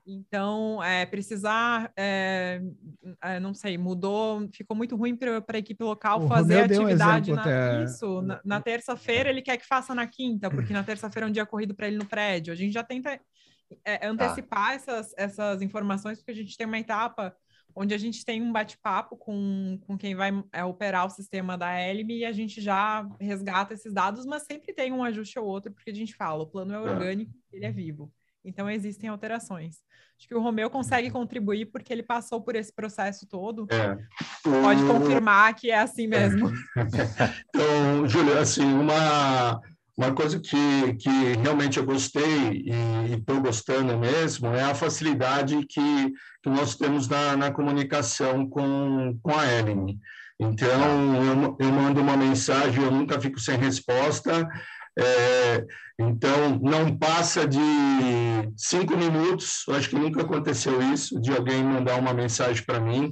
Então, 0.05 0.83
é, 0.83 1.05
precisar, 1.05 1.91
é, 1.95 2.61
é, 3.23 3.39
não 3.39 3.53
sei, 3.53 3.77
mudou, 3.77 4.49
ficou 4.51 4.75
muito 4.75 4.95
ruim 4.95 5.15
para 5.15 5.43
a 5.47 5.57
equipe 5.57 5.83
local 5.83 6.23
o 6.23 6.27
fazer 6.27 6.61
a 6.61 6.65
atividade. 6.65 7.31
Um 7.31 7.35
na, 7.35 7.41
até... 7.41 7.83
Isso, 7.83 8.21
na, 8.21 8.41
na 8.43 8.61
terça-feira 8.61 9.29
ele 9.29 9.41
quer 9.41 9.57
que 9.57 9.65
faça 9.65 9.93
na 9.93 10.07
quinta, 10.07 10.49
porque 10.51 10.73
na 10.73 10.83
terça-feira 10.83 11.27
é 11.27 11.29
um 11.29 11.31
dia 11.31 11.45
corrido 11.45 11.75
para 11.75 11.87
ele 11.87 11.97
no 11.97 12.05
prédio. 12.05 12.51
A 12.51 12.55
gente 12.55 12.73
já 12.73 12.83
tenta 12.83 13.19
é, 13.85 13.97
tá. 13.97 14.07
antecipar 14.07 14.69
tá. 14.69 14.73
essas, 14.73 15.13
essas 15.15 15.61
informações, 15.61 16.17
porque 16.17 16.31
a 16.31 16.35
gente 16.35 16.57
tem 16.57 16.65
uma 16.65 16.79
etapa 16.79 17.35
onde 17.75 17.93
a 17.93 17.97
gente 17.97 18.25
tem 18.25 18.41
um 18.41 18.51
bate-papo 18.51 19.15
com, 19.15 19.79
com 19.85 19.97
quem 19.97 20.15
vai 20.15 20.31
é, 20.51 20.63
operar 20.63 21.05
o 21.05 21.09
sistema 21.09 21.57
da 21.57 21.79
Elm 21.79 22.09
e 22.09 22.25
a 22.25 22.31
gente 22.31 22.59
já 22.59 23.07
resgata 23.19 23.73
esses 23.73 23.93
dados, 23.93 24.25
mas 24.25 24.43
sempre 24.43 24.73
tem 24.73 24.91
um 24.91 25.03
ajuste 25.03 25.39
ou 25.39 25.45
outro, 25.45 25.71
porque 25.71 25.89
a 25.89 25.95
gente 25.95 26.13
fala, 26.15 26.43
o 26.43 26.47
plano 26.47 26.73
é, 26.73 26.75
é. 26.75 26.79
orgânico, 26.79 27.31
ele 27.53 27.65
é 27.65 27.71
vivo. 27.71 28.11
Então, 28.43 28.69
existem 28.69 29.09
alterações. 29.09 29.77
Acho 30.17 30.27
que 30.27 30.35
o 30.35 30.41
Romeu 30.41 30.69
consegue 30.69 31.07
uhum. 31.07 31.13
contribuir 31.13 31.65
porque 31.67 31.91
ele 31.91 32.03
passou 32.03 32.41
por 32.41 32.55
esse 32.55 32.71
processo 32.71 33.25
todo. 33.27 33.67
É. 33.71 33.97
Pode 34.43 34.83
confirmar 34.85 35.55
que 35.55 35.71
é 35.71 35.79
assim 35.79 36.05
mesmo. 36.05 36.51
então, 37.49 38.07
Júlia, 38.07 38.39
assim, 38.39 38.63
uma, 38.63 39.59
uma 39.97 40.13
coisa 40.13 40.39
que, 40.39 40.93
que 40.99 41.09
realmente 41.41 41.79
eu 41.79 41.85
gostei 41.85 42.65
e 42.65 43.13
estou 43.13 43.41
gostando 43.41 43.97
mesmo 43.97 44.47
é 44.47 44.63
a 44.63 44.75
facilidade 44.75 45.65
que, 45.67 46.11
que 46.43 46.49
nós 46.49 46.75
temos 46.75 47.07
na, 47.07 47.35
na 47.35 47.51
comunicação 47.51 48.47
com, 48.47 49.17
com 49.23 49.35
a 49.35 49.45
Ellen. 49.45 49.99
Então, 50.39 51.15
eu, 51.23 51.57
eu 51.59 51.71
mando 51.71 52.01
uma 52.01 52.17
mensagem, 52.17 52.83
eu 52.83 52.91
nunca 52.91 53.19
fico 53.19 53.39
sem 53.39 53.57
resposta. 53.57 54.47
É, 54.97 55.65
então, 55.99 56.59
não 56.61 56.97
passa 56.97 57.47
de 57.47 57.59
cinco 58.57 58.97
minutos, 58.97 59.63
acho 59.69 59.89
que 59.89 59.95
nunca 59.95 60.21
aconteceu 60.21 60.81
isso, 60.93 61.19
de 61.21 61.31
alguém 61.31 61.63
mandar 61.63 61.99
uma 61.99 62.13
mensagem 62.13 62.63
para 62.63 62.79
mim. 62.79 63.11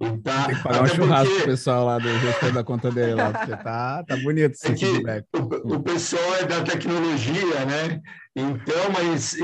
E 0.00 0.16
tá, 0.18 0.44
Tem 0.44 0.54
que 0.54 0.62
pagar 0.62 0.82
um 0.84 0.86
churrasco 0.86 1.32
porque... 1.32 1.46
pessoal 1.46 1.84
lá 1.84 1.98
do 1.98 2.08
gestor 2.20 2.52
da 2.52 2.62
conta 2.62 2.88
dele 2.88 3.14
lá, 3.14 3.32
porque 3.32 3.56
tá, 3.56 4.04
tá 4.04 4.16
bonito 4.18 4.52
esse 4.52 4.70
é 4.70 4.76
feedback. 4.76 5.26
O, 5.34 5.74
o, 5.74 5.82
pessoal 5.82 6.36
é 6.36 6.44
da 6.44 6.62
tecnologia, 6.62 7.64
né? 7.66 8.00
Então, 8.36 8.92
mas 8.92 9.36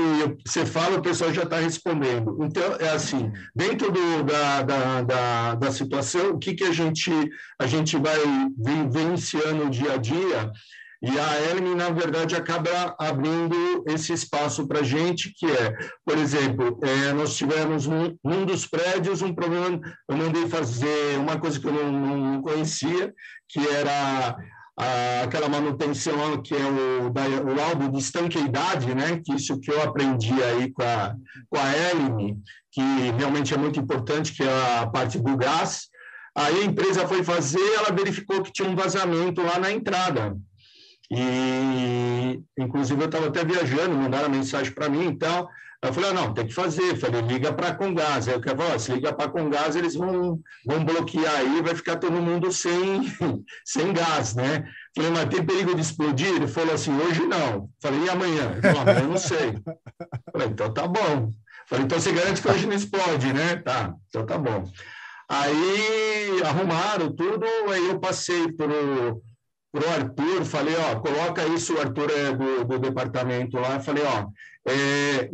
você 0.45 0.65
fala, 0.65 0.97
o 0.97 1.01
pessoal 1.01 1.33
já 1.33 1.43
está 1.43 1.57
respondendo. 1.57 2.37
Então, 2.41 2.77
é 2.79 2.89
assim, 2.89 3.33
dentro 3.53 3.91
do, 3.91 4.23
da, 4.23 4.61
da, 4.61 5.01
da, 5.01 5.55
da, 5.55 5.71
situação, 5.73 6.29
o 6.29 6.39
que, 6.39 6.53
que 6.53 6.63
a 6.63 6.71
gente, 6.71 7.11
a 7.59 7.67
gente 7.67 7.97
vai 7.97 8.17
vivenciando 8.57 9.69
dia 9.69 9.91
a 9.91 9.97
dia 9.97 10.51
E 11.01 11.19
a 11.19 11.51
Elmi, 11.51 11.75
na 11.75 11.89
verdade, 11.89 12.35
acaba 12.35 12.95
abrindo 12.97 13.83
esse 13.87 14.13
espaço 14.13 14.67
para 14.67 14.79
a 14.79 14.83
gente, 14.83 15.33
que 15.37 15.45
é, 15.45 15.75
por 16.05 16.17
exemplo, 16.17 16.79
é, 16.81 17.13
nós 17.13 17.35
tivemos 17.35 17.85
num, 17.85 18.17
num, 18.23 18.45
dos 18.45 18.65
prédios 18.65 19.21
um 19.21 19.33
problema, 19.33 19.79
eu 20.09 20.17
mandei 20.17 20.47
fazer 20.47 21.17
uma 21.19 21.37
coisa 21.37 21.59
que 21.59 21.67
eu 21.67 21.73
não, 21.73 21.91
não 21.91 22.41
conhecia, 22.41 23.13
que 23.49 23.59
era 23.67 24.37
a, 24.77 25.23
aquela 25.23 25.47
manutenção 25.47 26.41
que 26.41 26.53
é 26.53 26.65
o, 26.65 27.09
da, 27.09 27.23
o 27.23 27.53
laudo 27.53 27.91
de 27.91 27.99
estanqueidade, 27.99 28.93
né? 28.93 29.21
que 29.23 29.33
isso 29.33 29.59
que 29.59 29.71
eu 29.71 29.81
aprendi 29.81 30.33
aí 30.43 30.71
com 30.71 30.83
a, 30.83 31.15
com 31.49 31.59
a 31.59 31.77
Elmi, 31.91 32.37
que 32.71 32.81
realmente 33.17 33.53
é 33.53 33.57
muito 33.57 33.79
importante, 33.79 34.33
que 34.33 34.43
é 34.43 34.79
a 34.79 34.87
parte 34.87 35.19
do 35.19 35.37
gás. 35.37 35.87
Aí 36.37 36.61
a 36.61 36.65
empresa 36.65 37.07
foi 37.07 37.23
fazer, 37.23 37.65
ela 37.75 37.95
verificou 37.95 38.43
que 38.43 38.51
tinha 38.51 38.67
um 38.67 38.75
vazamento 38.75 39.41
lá 39.41 39.57
na 39.57 39.71
entrada. 39.71 40.35
E, 41.11 42.41
inclusive, 42.57 43.01
eu 43.01 43.05
estava 43.05 43.27
até 43.27 43.43
viajando, 43.43 43.95
mandaram 43.95 44.29
mensagem 44.29 44.71
para 44.71 44.89
mim, 44.89 45.05
então, 45.05 45.47
eu 45.81 45.93
falei, 45.93 46.09
ah, 46.09 46.13
não, 46.13 46.33
tem 46.33 46.47
que 46.47 46.53
fazer. 46.53 46.91
Eu 46.91 46.95
falei, 46.97 47.21
liga 47.21 47.53
para 47.53 47.69
a 47.69 47.75
Congás. 47.75 48.27
Aí 48.27 48.35
eu 48.35 48.41
falei, 48.41 48.79
se 48.79 48.91
liga 48.91 49.13
para 49.13 49.25
a 49.25 49.29
Congás, 49.29 49.75
eles 49.75 49.95
vão, 49.95 50.39
vão 50.65 50.83
bloquear 50.83 51.35
aí, 51.35 51.61
vai 51.61 51.75
ficar 51.75 51.97
todo 51.97 52.13
mundo 52.13 52.51
sem, 52.51 53.03
sem 53.63 53.93
gás, 53.93 54.35
né? 54.35 54.65
Falei, 54.95 55.11
mas 55.11 55.29
tem 55.29 55.45
perigo 55.45 55.75
de 55.75 55.81
explodir? 55.81 56.27
Ele 56.27 56.47
falou 56.47 56.73
assim, 56.73 56.95
hoje 56.97 57.21
não. 57.25 57.69
Falei, 57.81 58.03
e 58.03 58.09
amanhã? 58.09 58.51
Ele 58.53 58.61
falou, 58.61 58.81
amanhã 58.81 59.01
eu 59.01 59.09
não 59.09 59.17
sei. 59.17 59.59
Falei, 60.31 60.47
então 60.47 60.73
tá 60.73 60.87
bom. 60.87 61.29
Falei, 61.67 61.85
então 61.85 61.99
você 61.99 62.11
garante 62.11 62.41
que 62.41 62.49
hoje 62.49 62.65
não 62.65 62.75
explode, 62.75 63.33
né? 63.33 63.57
Tá, 63.57 63.93
então 64.07 64.25
tá 64.25 64.37
bom. 64.37 64.63
Aí 65.27 66.41
arrumaram 66.45 67.15
tudo, 67.15 67.45
aí 67.71 67.87
eu 67.87 67.99
passei 67.99 68.51
pro 69.75 69.89
Arthur, 69.89 70.45
falei, 70.45 70.73
ó, 70.77 70.95
coloca 70.95 71.45
isso, 71.47 71.75
o 71.75 71.81
Arthur 71.81 72.09
é 72.09 72.31
do, 72.31 72.63
do 72.63 72.79
departamento 72.79 73.59
lá, 73.59 73.77
falei, 73.77 74.03
ó, 74.05 74.27
é, 74.65 75.29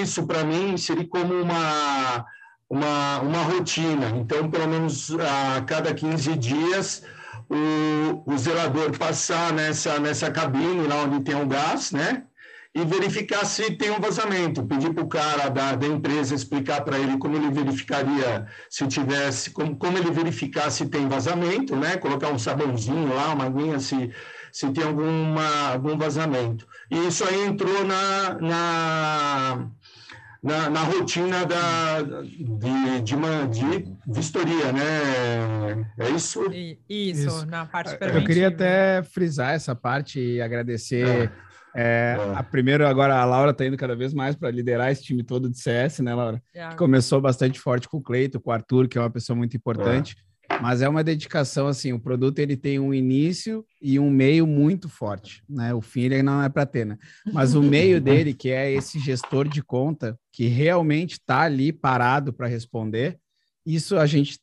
isso 0.00 0.24
para 0.24 0.44
mim, 0.44 0.74
insire 0.74 1.04
como 1.08 1.34
uma, 1.34 2.24
uma, 2.70 3.20
uma 3.20 3.42
rotina. 3.42 4.10
Então, 4.10 4.48
pelo 4.48 4.68
menos 4.68 5.10
a 5.18 5.62
cada 5.62 5.92
15 5.92 6.36
dias, 6.36 7.02
o, 7.50 8.22
o 8.24 8.38
zelador 8.38 8.96
passar 8.96 9.52
nessa, 9.52 9.98
nessa 9.98 10.30
cabine 10.30 10.86
lá 10.86 11.02
onde 11.02 11.24
tem 11.24 11.34
o 11.34 11.46
gás, 11.46 11.90
né? 11.90 12.22
E 12.74 12.84
verificar 12.84 13.44
se 13.44 13.72
tem 13.72 13.90
um 13.90 14.00
vazamento. 14.00 14.64
Pedir 14.64 14.94
para 14.94 15.04
o 15.04 15.08
cara 15.08 15.48
da, 15.50 15.74
da 15.74 15.86
empresa 15.86 16.34
explicar 16.34 16.82
para 16.82 16.98
ele 16.98 17.18
como 17.18 17.36
ele 17.36 17.50
verificaria 17.50 18.46
se 18.70 18.86
tivesse, 18.86 19.50
como, 19.50 19.76
como 19.76 19.98
ele 19.98 20.10
verificar 20.10 20.70
se 20.70 20.86
tem 20.86 21.06
vazamento, 21.06 21.76
né? 21.76 21.98
Colocar 21.98 22.30
um 22.30 22.38
sabãozinho 22.38 23.14
lá, 23.14 23.34
uma 23.34 23.44
aguinha, 23.44 23.78
se, 23.78 24.10
se 24.50 24.70
tem 24.70 24.84
alguma, 24.84 25.72
algum 25.72 25.98
vazamento. 25.98 26.66
E 26.90 27.06
isso 27.06 27.24
aí 27.24 27.44
entrou 27.44 27.84
na, 27.84 28.38
na 28.40 29.68
na, 30.42 30.68
na, 30.68 30.82
rotina 30.82 31.46
da, 31.46 32.02
de, 32.02 33.00
de, 33.02 33.14
uma, 33.14 33.46
de 33.46 33.94
vistoria, 34.04 34.72
né? 34.72 35.86
É 35.96 36.10
isso? 36.10 36.50
Isso, 36.88 37.28
isso. 37.28 37.46
na 37.46 37.64
parte. 37.64 37.96
Eu 38.00 38.24
queria 38.24 38.48
até 38.48 39.04
frisar 39.04 39.54
essa 39.54 39.72
parte 39.72 40.18
e 40.18 40.42
agradecer 40.42 41.06
é. 41.06 41.32
É, 41.74 42.16
é. 42.18 42.36
A 42.36 42.42
primeiro, 42.42 42.86
agora 42.86 43.16
a 43.16 43.24
Laura 43.24 43.50
está 43.50 43.66
indo 43.66 43.76
cada 43.76 43.96
vez 43.96 44.12
mais 44.12 44.36
para 44.36 44.50
liderar 44.50 44.90
esse 44.90 45.02
time 45.02 45.22
todo 45.22 45.48
de 45.48 45.58
CS, 45.58 46.00
né, 46.00 46.14
Laura? 46.14 46.42
É. 46.54 46.68
Que 46.68 46.76
começou 46.76 47.20
bastante 47.20 47.58
forte 47.58 47.88
com 47.88 47.98
o 47.98 48.02
Cleito, 48.02 48.40
com 48.40 48.50
o 48.50 48.52
Arthur, 48.52 48.88
que 48.88 48.98
é 48.98 49.00
uma 49.00 49.10
pessoa 49.10 49.36
muito 49.36 49.56
importante. 49.56 50.16
É. 50.18 50.32
Mas 50.60 50.82
é 50.82 50.88
uma 50.88 51.02
dedicação 51.02 51.66
assim, 51.66 51.92
o 51.92 52.00
produto 52.00 52.38
ele 52.38 52.56
tem 52.56 52.78
um 52.78 52.92
início 52.92 53.64
e 53.80 53.98
um 53.98 54.10
meio 54.10 54.46
muito 54.46 54.88
forte, 54.88 55.42
né? 55.48 55.72
O 55.72 55.80
fim 55.80 56.02
ele 56.02 56.22
não 56.22 56.42
é 56.42 56.48
para 56.48 56.66
ter, 56.66 56.84
né? 56.84 56.98
Mas 57.32 57.54
o 57.54 57.62
meio 57.62 58.00
dele, 58.02 58.34
que 58.34 58.50
é 58.50 58.70
esse 58.70 58.98
gestor 58.98 59.48
de 59.48 59.62
conta 59.62 60.18
que 60.30 60.46
realmente 60.46 61.12
está 61.12 61.40
ali 61.40 61.72
parado 61.72 62.32
para 62.32 62.46
responder, 62.46 63.18
isso 63.64 63.96
a 63.96 64.06
gente 64.06 64.38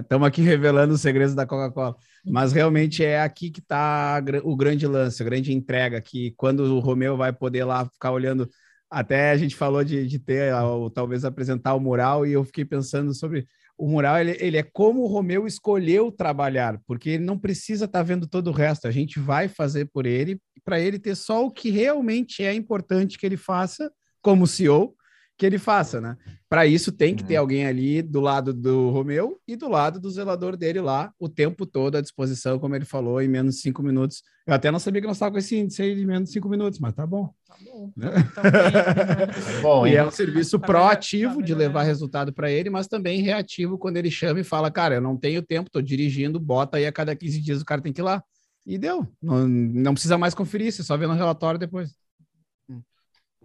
estamos 0.00 0.26
é, 0.26 0.28
aqui 0.28 0.42
revelando 0.42 0.94
os 0.94 1.00
segredos 1.00 1.34
da 1.34 1.46
Coca-Cola. 1.46 1.96
Mas 2.24 2.52
realmente 2.52 3.04
é 3.04 3.20
aqui 3.20 3.50
que 3.50 3.60
está 3.60 4.22
o 4.42 4.56
grande 4.56 4.86
lance, 4.86 5.22
a 5.22 5.24
grande 5.24 5.52
entrega, 5.52 6.00
que 6.00 6.32
quando 6.36 6.60
o 6.60 6.80
Romeu 6.80 7.16
vai 7.16 7.32
poder 7.32 7.64
lá 7.64 7.86
ficar 7.86 8.12
olhando. 8.12 8.48
Até 8.90 9.30
a 9.30 9.36
gente 9.36 9.54
falou 9.54 9.84
de, 9.84 10.06
de 10.06 10.18
ter, 10.18 10.52
ou 10.54 10.90
talvez 10.90 11.24
apresentar 11.24 11.74
o 11.74 11.80
mural, 11.80 12.26
e 12.26 12.32
eu 12.32 12.44
fiquei 12.44 12.64
pensando 12.64 13.14
sobre 13.14 13.46
o 13.78 13.88
mural, 13.88 14.18
ele, 14.18 14.36
ele 14.40 14.58
é 14.58 14.62
como 14.62 15.00
o 15.00 15.06
Romeu 15.06 15.46
escolheu 15.46 16.12
trabalhar, 16.12 16.78
porque 16.86 17.10
ele 17.10 17.24
não 17.24 17.38
precisa 17.38 17.86
estar 17.86 18.00
tá 18.00 18.02
vendo 18.02 18.26
todo 18.26 18.48
o 18.48 18.52
resto, 18.52 18.86
a 18.86 18.90
gente 18.90 19.18
vai 19.18 19.48
fazer 19.48 19.86
por 19.86 20.04
ele, 20.04 20.38
para 20.64 20.78
ele 20.78 20.98
ter 20.98 21.14
só 21.14 21.46
o 21.46 21.50
que 21.50 21.70
realmente 21.70 22.44
é 22.44 22.52
importante 22.52 23.16
que 23.16 23.24
ele 23.24 23.38
faça 23.38 23.90
como 24.20 24.46
CEO, 24.46 24.94
que 25.40 25.46
ele 25.46 25.58
faça, 25.58 26.02
né? 26.02 26.18
Para 26.50 26.66
isso 26.66 26.92
tem 26.92 27.16
que 27.16 27.24
ter 27.24 27.36
uhum. 27.36 27.40
alguém 27.40 27.66
ali 27.66 28.02
do 28.02 28.20
lado 28.20 28.52
do 28.52 28.90
Romeu 28.90 29.40
e 29.48 29.56
do 29.56 29.70
lado 29.70 29.98
do 29.98 30.10
zelador 30.10 30.54
dele 30.54 30.82
lá 30.82 31.10
o 31.18 31.30
tempo 31.30 31.64
todo 31.64 31.96
à 31.96 32.02
disposição, 32.02 32.58
como 32.58 32.76
ele 32.76 32.84
falou, 32.84 33.22
em 33.22 33.28
menos 33.28 33.54
de 33.54 33.62
cinco 33.62 33.82
minutos. 33.82 34.22
Eu 34.46 34.52
até 34.52 34.70
não 34.70 34.78
sabia 34.78 35.00
que 35.00 35.06
nós 35.06 35.16
estávamos 35.16 35.36
com 35.36 35.38
esse 35.38 35.56
índice 35.56 35.80
aí 35.80 35.94
de 35.94 36.04
menos 36.04 36.28
de 36.28 36.34
cinco 36.34 36.46
minutos, 36.46 36.78
mas 36.78 36.92
tá 36.92 37.06
bom. 37.06 37.32
Tá 37.48 37.56
bom. 37.64 37.90
Né? 37.96 38.10
Tá 38.34 38.42
bom 39.62 39.86
e 39.86 39.96
é 39.96 40.04
um 40.04 40.10
serviço 40.10 40.58
tá 40.58 40.66
proativo 40.66 41.36
tá 41.38 41.42
de 41.46 41.54
levar 41.54 41.84
resultado 41.84 42.34
para 42.34 42.50
ele, 42.50 42.68
mas 42.68 42.86
também 42.86 43.22
reativo 43.22 43.78
quando 43.78 43.96
ele 43.96 44.10
chama 44.10 44.40
e 44.40 44.44
fala, 44.44 44.70
cara, 44.70 44.96
eu 44.96 45.00
não 45.00 45.16
tenho 45.16 45.40
tempo, 45.40 45.68
estou 45.68 45.80
dirigindo, 45.80 46.38
bota 46.38 46.76
aí 46.76 46.86
a 46.86 46.92
cada 46.92 47.16
15 47.16 47.40
dias 47.40 47.62
o 47.62 47.64
cara 47.64 47.80
tem 47.80 47.94
que 47.94 48.02
ir 48.02 48.04
lá. 48.04 48.22
E 48.66 48.76
deu. 48.76 49.08
Não, 49.22 49.48
não 49.48 49.94
precisa 49.94 50.18
mais 50.18 50.34
conferir, 50.34 50.70
você 50.70 50.82
só 50.82 50.98
vê 50.98 51.06
no 51.06 51.14
relatório 51.14 51.58
depois. 51.58 51.94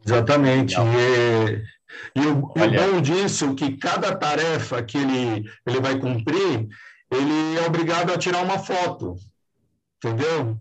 Exatamente. 0.06 0.76
E, 0.76 1.76
e 2.16 2.22
o, 2.22 2.40
o, 2.40 2.54
bom 2.54 3.02
disso 3.02 3.46
é 3.46 3.56
que 3.56 3.78
cada 3.78 4.16
tarefa 4.16 4.82
que 4.84 4.98
ele, 4.98 5.50
ele 5.66 5.80
vai 5.80 6.00
cumprir, 6.00 6.68
ele 7.12 7.58
é 7.58 7.66
obrigado 7.66 8.12
a 8.12 8.18
tirar 8.18 8.44
uma 8.44 8.60
foto, 8.60 9.16
entendeu? 9.98 10.60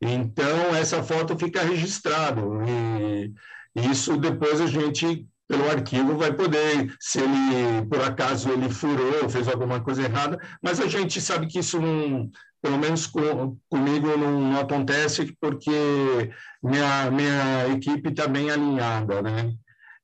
Então, 0.00 0.74
essa 0.76 1.02
foto 1.02 1.38
fica 1.38 1.62
registrada. 1.62 2.40
E 2.66 3.34
isso 3.90 4.16
depois 4.16 4.60
a 4.60 4.66
gente, 4.66 5.26
pelo 5.46 5.70
arquivo, 5.70 6.16
vai 6.16 6.32
poder, 6.32 6.94
se 7.00 7.20
ele, 7.20 7.86
por 7.88 8.00
acaso, 8.00 8.50
ele 8.50 8.68
furou, 8.68 9.28
fez 9.28 9.48
alguma 9.48 9.80
coisa 9.80 10.02
errada, 10.02 10.38
mas 10.62 10.80
a 10.80 10.86
gente 10.86 11.20
sabe 11.20 11.46
que 11.46 11.58
isso 11.58 11.80
não, 11.80 12.30
pelo 12.62 12.78
menos 12.78 13.06
com, 13.06 13.56
comigo 13.68 14.16
não, 14.16 14.40
não, 14.40 14.60
acontece 14.60 15.36
porque 15.40 16.30
minha, 16.62 17.10
minha 17.10 17.68
equipe 17.68 18.08
está 18.10 18.26
bem 18.26 18.50
alinhada, 18.50 19.22
né? 19.22 19.52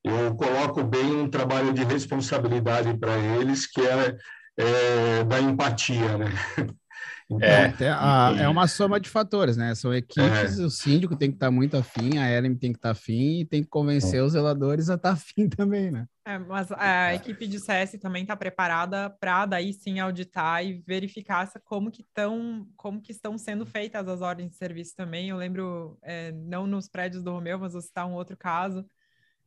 Eu 0.04 0.34
coloco 0.36 0.84
bem 0.84 1.16
um 1.16 1.30
trabalho 1.30 1.72
de 1.72 1.82
responsabilidade 1.82 2.94
para 2.98 3.16
eles, 3.16 3.66
que 3.66 3.80
é, 3.80 4.16
é 4.58 5.24
da 5.24 5.40
empatia, 5.40 6.18
né? 6.18 6.26
Então, 7.26 7.48
é, 7.48 7.72
a, 7.88 8.34
é 8.38 8.48
uma 8.48 8.68
soma 8.68 9.00
de 9.00 9.08
fatores, 9.08 9.56
né? 9.56 9.74
São 9.74 9.94
equipes, 9.94 10.58
é. 10.58 10.62
o 10.62 10.68
síndico 10.68 11.16
tem 11.16 11.30
que 11.30 11.36
estar 11.36 11.46
tá 11.46 11.50
muito 11.50 11.74
afim, 11.74 12.18
a 12.18 12.30
Ellen 12.30 12.54
tem 12.54 12.70
que 12.70 12.78
estar 12.78 12.90
tá 12.90 12.92
afim 12.92 13.40
e 13.40 13.44
tem 13.46 13.62
que 13.62 13.68
convencer 13.68 14.20
é. 14.20 14.22
os 14.22 14.32
zeladores 14.32 14.90
a 14.90 14.96
estar 14.96 15.08
tá 15.08 15.14
afim 15.14 15.48
também, 15.48 15.90
né? 15.90 16.06
É, 16.26 16.38
mas 16.38 16.70
a 16.72 17.14
equipe 17.14 17.46
de 17.46 17.58
CS 17.58 17.92
também 17.98 18.22
está 18.22 18.36
preparada 18.36 19.08
para 19.08 19.46
daí 19.46 19.72
sim 19.72 20.00
auditar 20.00 20.64
e 20.64 20.82
verificar 20.86 21.50
como 21.64 21.90
que 21.90 22.02
estão 22.02 22.68
como 22.76 23.00
que 23.00 23.10
estão 23.10 23.38
sendo 23.38 23.64
feitas 23.64 24.06
as 24.06 24.20
ordens 24.20 24.50
de 24.50 24.56
serviço 24.56 24.94
também. 24.94 25.30
Eu 25.30 25.38
lembro, 25.38 25.98
é, 26.02 26.30
não 26.30 26.66
nos 26.66 26.88
prédios 26.88 27.22
do 27.22 27.32
Romeu, 27.32 27.58
mas 27.58 27.72
vou 27.72 27.80
citar 27.80 28.06
um 28.06 28.14
outro 28.14 28.36
caso 28.36 28.84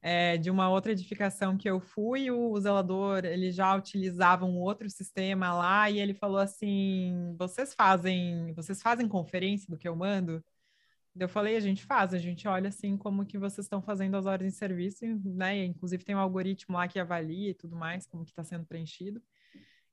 é, 0.01 0.37
de 0.37 0.49
uma 0.49 0.69
outra 0.69 0.91
edificação 0.91 1.57
que 1.57 1.69
eu 1.69 1.79
fui, 1.79 2.29
o, 2.31 2.59
zelador 2.59 3.25
ele 3.25 3.51
já 3.51 3.75
utilizava 3.75 4.45
um 4.45 4.59
outro 4.59 4.89
sistema 4.89 5.53
lá 5.53 5.89
e 5.89 5.99
ele 5.99 6.13
falou 6.13 6.37
assim: 6.37 7.35
vocês 7.37 7.73
fazem, 7.73 8.53
vocês 8.53 8.81
fazem 8.81 9.07
conferência 9.07 9.69
do 9.69 9.77
que 9.77 9.87
eu 9.87 9.95
mando? 9.95 10.43
Eu 11.19 11.27
falei, 11.27 11.55
a 11.55 11.59
gente 11.59 11.83
faz, 11.83 12.13
a 12.13 12.19
gente 12.19 12.47
olha 12.47 12.69
assim 12.69 12.95
como 12.95 13.25
que 13.25 13.39
vocês 13.39 13.65
estão 13.65 13.81
fazendo 13.81 14.15
as 14.15 14.25
ordens 14.27 14.53
de 14.53 14.59
serviço, 14.59 15.03
né? 15.25 15.65
Inclusive 15.65 16.03
tem 16.03 16.15
um 16.15 16.19
algoritmo 16.19 16.77
lá 16.77 16.87
que 16.87 16.99
avalia 16.99 17.49
e 17.49 17.53
tudo 17.55 17.75
mais, 17.75 18.05
como 18.05 18.23
que 18.23 18.31
está 18.31 18.43
sendo 18.43 18.65
preenchido. 18.65 19.21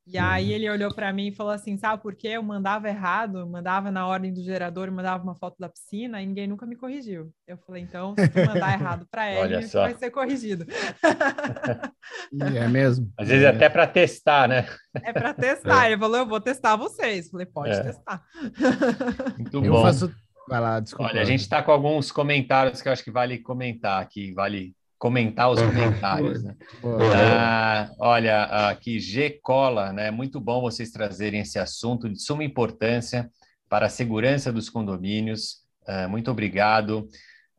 E 0.06 0.18
aí 0.18 0.52
ele 0.52 0.68
olhou 0.68 0.94
para 0.94 1.10
mim 1.12 1.28
e 1.28 1.34
falou 1.34 1.52
assim, 1.52 1.78
sabe 1.78 2.02
por 2.02 2.14
quê? 2.14 2.28
Eu 2.28 2.42
mandava 2.42 2.88
errado, 2.88 3.46
mandava 3.46 3.90
na 3.90 4.06
ordem 4.06 4.34
do 4.34 4.42
gerador, 4.42 4.90
mandava 4.90 5.24
uma 5.24 5.34
foto 5.34 5.56
da 5.58 5.68
piscina 5.68 6.20
e 6.20 6.26
ninguém 6.26 6.46
nunca 6.46 6.66
me 6.66 6.76
corrigiu. 6.76 7.32
Eu 7.46 7.56
falei, 7.56 7.82
então, 7.82 8.14
se 8.14 8.28
tu 8.28 8.38
mandar 8.46 8.74
errado 8.78 9.06
para 9.10 9.32
ele, 9.32 9.66
vai 9.66 9.94
ser 9.94 10.10
corrigido. 10.10 10.66
é 12.54 12.68
mesmo. 12.68 13.10
Às 13.16 13.28
vezes 13.28 13.44
é. 13.44 13.48
até 13.48 13.70
para 13.70 13.86
testar, 13.86 14.46
né? 14.46 14.66
É 15.02 15.10
para 15.10 15.32
testar. 15.32 15.84
É. 15.84 15.92
Ele 15.92 15.98
falou, 15.98 16.18
eu 16.18 16.26
vou 16.26 16.40
testar 16.40 16.76
vocês. 16.76 17.24
Eu 17.26 17.30
falei, 17.32 17.46
pode 17.46 17.70
é. 17.70 17.82
testar. 17.82 18.22
Muito 19.38 19.64
eu 19.64 19.72
bom. 19.72 19.82
Faço... 19.82 20.14
Vai 20.46 20.60
lá, 20.60 20.80
desculpa. 20.80 21.10
Olha, 21.10 21.22
a 21.22 21.24
gente 21.24 21.40
está 21.40 21.62
com 21.62 21.72
alguns 21.72 22.12
comentários 22.12 22.82
que 22.82 22.88
eu 22.88 22.92
acho 22.92 23.02
que 23.02 23.10
vale 23.10 23.38
comentar 23.38 24.02
aqui, 24.02 24.34
vale 24.34 24.74
comentar 25.04 25.50
os 25.50 25.60
comentários. 25.60 26.42
Né? 26.42 26.56
Ah, 27.14 27.90
olha, 27.98 28.44
aqui 28.70 28.98
G 28.98 29.38
Cola, 29.42 29.92
né? 29.92 30.10
Muito 30.10 30.40
bom 30.40 30.62
vocês 30.62 30.90
trazerem 30.90 31.42
esse 31.42 31.58
assunto 31.58 32.08
de 32.08 32.18
suma 32.18 32.42
importância 32.42 33.30
para 33.68 33.84
a 33.84 33.90
segurança 33.90 34.50
dos 34.50 34.70
condomínios. 34.70 35.58
Uh, 35.86 36.08
muito 36.08 36.30
obrigado. 36.30 37.06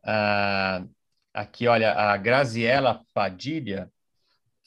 Uh, 0.04 0.90
aqui, 1.32 1.68
olha, 1.68 1.92
a 1.92 2.16
Graziela 2.16 3.00
Padilha, 3.14 3.88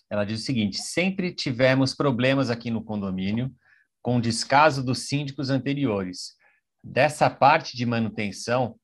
ela 0.10 0.24
diz 0.24 0.40
o 0.40 0.46
seguinte: 0.46 0.78
sempre 0.78 1.34
tivemos 1.34 1.94
problemas 1.94 2.50
aqui 2.50 2.72
no 2.72 2.82
condomínio 2.82 3.54
com 4.02 4.22
descaso 4.22 4.82
dos 4.82 5.00
síndicos 5.00 5.50
anteriores. 5.50 6.34
Dessa 6.82 7.30
parte 7.30 7.76
de 7.76 7.86
manutenção, 7.86 8.79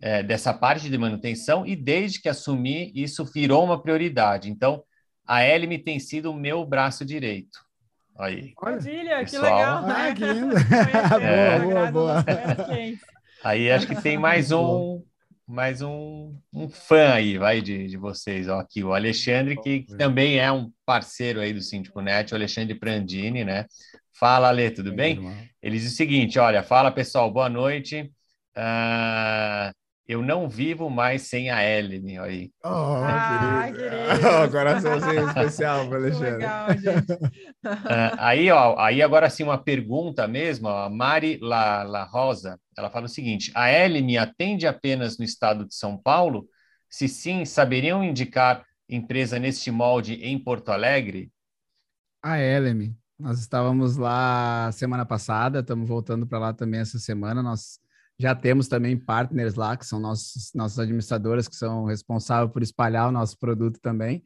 é, 0.00 0.22
dessa 0.22 0.52
parte 0.52 0.88
de 0.88 0.98
manutenção, 0.98 1.66
e 1.66 1.76
desde 1.76 2.20
que 2.20 2.28
assumi, 2.28 2.90
isso 2.94 3.24
virou 3.24 3.64
uma 3.64 3.80
prioridade. 3.80 4.50
Então, 4.50 4.82
a 5.26 5.44
Elime 5.44 5.78
tem 5.78 5.98
sido 5.98 6.30
o 6.30 6.36
meu 6.36 6.64
braço 6.64 7.04
direito. 7.04 7.58
Aí. 8.18 8.52
Padilha, 8.60 9.24
que 9.24 9.38
legal. 9.38 9.82
Né? 9.86 9.94
Ah, 9.96 10.14
que 10.14 10.24
lindo. 10.24 10.54
é. 11.22 11.58
boa, 11.60 11.90
boa, 11.90 12.22
boa. 12.22 12.24
Aí 13.42 13.70
acho 13.70 13.86
que 13.86 14.00
tem 14.00 14.18
mais 14.18 14.52
um 14.52 15.02
mais 15.50 15.82
um, 15.82 16.36
um 16.52 16.68
fã 16.68 17.14
aí, 17.14 17.36
vai, 17.36 17.60
de, 17.60 17.88
de 17.88 17.96
vocês. 17.96 18.48
Ó, 18.48 18.60
aqui, 18.60 18.84
o 18.84 18.94
Alexandre, 18.94 19.60
que, 19.60 19.80
que 19.80 19.96
também 19.96 20.38
é 20.38 20.50
um 20.52 20.70
parceiro 20.86 21.40
aí 21.40 21.52
do 21.52 21.60
Síndico 21.60 22.00
Net, 22.00 22.32
o 22.32 22.36
Alexandre 22.36 22.78
Prandini, 22.78 23.44
né? 23.44 23.66
Fala, 24.12 24.48
Ale, 24.48 24.70
tudo 24.70 24.92
bem? 24.92 25.50
Ele 25.60 25.76
diz 25.76 25.92
o 25.92 25.96
seguinte, 25.96 26.38
olha, 26.38 26.62
fala, 26.62 26.92
pessoal, 26.92 27.32
boa 27.32 27.48
noite. 27.48 28.12
Uh, 28.56 29.72
eu 30.10 30.22
não 30.22 30.48
vivo 30.48 30.90
mais 30.90 31.22
sem 31.22 31.50
a 31.50 31.62
Ellen, 31.64 32.18
aí. 32.18 32.52
Oh, 32.64 32.68
ah, 32.68 33.70
querido. 33.70 34.26
Oh, 34.26 34.50
coraçãozinho 34.50 35.22
especial 35.30 35.88
para 35.88 35.98
Alexandre. 35.98 36.32
Legal, 36.32 36.68
gente. 36.76 37.12
Uh, 37.12 38.18
aí, 38.18 38.50
ó, 38.50 38.76
aí 38.76 39.02
agora 39.02 39.30
sim 39.30 39.44
uma 39.44 39.56
pergunta 39.56 40.26
mesmo, 40.26 40.66
ó, 40.66 40.86
a 40.86 40.90
Mari 40.90 41.38
La, 41.40 41.84
La 41.84 42.02
Rosa, 42.02 42.58
ela 42.76 42.90
fala 42.90 43.06
o 43.06 43.08
seguinte, 43.08 43.52
a 43.54 43.70
Ellen 43.72 44.18
atende 44.18 44.66
apenas 44.66 45.16
no 45.16 45.24
estado 45.24 45.64
de 45.64 45.76
São 45.76 45.96
Paulo? 45.96 46.48
Se 46.88 47.06
sim, 47.06 47.44
saberiam 47.44 48.02
indicar 48.02 48.64
empresa 48.88 49.38
neste 49.38 49.70
molde 49.70 50.14
em 50.14 50.36
Porto 50.36 50.70
Alegre? 50.70 51.30
A 52.20 52.36
Ellen, 52.36 52.96
nós 53.16 53.38
estávamos 53.38 53.96
lá 53.96 54.72
semana 54.72 55.06
passada, 55.06 55.60
estamos 55.60 55.88
voltando 55.88 56.26
para 56.26 56.40
lá 56.40 56.52
também 56.52 56.80
essa 56.80 56.98
semana, 56.98 57.44
nós 57.44 57.79
já 58.20 58.34
temos 58.34 58.68
também 58.68 58.98
partners 58.98 59.54
lá, 59.54 59.74
que 59.78 59.86
são 59.86 59.98
nossos, 59.98 60.52
nossas 60.54 60.78
administradoras, 60.78 61.48
que 61.48 61.56
são 61.56 61.86
responsáveis 61.86 62.52
por 62.52 62.62
espalhar 62.62 63.08
o 63.08 63.12
nosso 63.12 63.38
produto 63.38 63.80
também. 63.80 64.22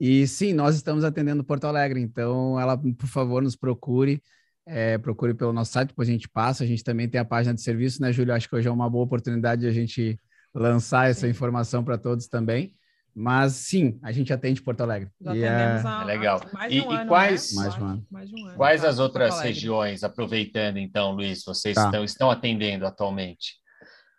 E 0.00 0.26
sim, 0.26 0.52
nós 0.52 0.74
estamos 0.74 1.04
atendendo 1.04 1.44
Porto 1.44 1.64
Alegre, 1.64 2.00
então 2.00 2.58
ela, 2.58 2.76
por 2.76 3.06
favor, 3.06 3.40
nos 3.40 3.54
procure, 3.54 4.20
é, 4.66 4.98
procure 4.98 5.34
pelo 5.34 5.52
nosso 5.52 5.70
site, 5.72 5.90
depois 5.90 6.08
a 6.08 6.12
gente 6.12 6.28
passa. 6.28 6.64
A 6.64 6.66
gente 6.66 6.82
também 6.82 7.08
tem 7.08 7.20
a 7.20 7.24
página 7.24 7.54
de 7.54 7.62
serviço, 7.62 8.02
né, 8.02 8.12
Júlio? 8.12 8.34
Acho 8.34 8.48
que 8.48 8.56
hoje 8.56 8.66
é 8.66 8.72
uma 8.72 8.90
boa 8.90 9.04
oportunidade 9.04 9.60
de 9.62 9.68
a 9.68 9.72
gente 9.72 10.18
lançar 10.52 11.08
essa 11.08 11.28
informação 11.28 11.84
para 11.84 11.96
todos 11.96 12.26
também. 12.26 12.74
Mas 13.20 13.54
sim, 13.54 13.98
a 14.00 14.12
gente 14.12 14.32
atende 14.32 14.62
Porto 14.62 14.80
Alegre. 14.82 15.10
Já 15.20 15.34
e 15.34 15.42
é... 15.42 15.82
é 15.82 16.04
legal. 16.04 16.40
Mais 16.52 16.72
e, 16.72 16.80
um 16.80 16.92
e 16.92 16.94
ano, 16.94 17.08
quais, 17.08 17.52
né? 17.52 17.62
mais 17.62 17.74
um 17.76 17.84
ano. 17.84 18.06
Mais 18.08 18.32
um 18.32 18.46
ano, 18.46 18.56
quais 18.56 18.84
as 18.84 19.00
outras 19.00 19.40
regiões, 19.40 20.04
aproveitando 20.04 20.76
então, 20.76 21.10
Luiz, 21.10 21.42
vocês 21.44 21.74
tá. 21.74 21.86
estão, 21.86 22.04
estão 22.04 22.30
atendendo 22.30 22.86
atualmente? 22.86 23.56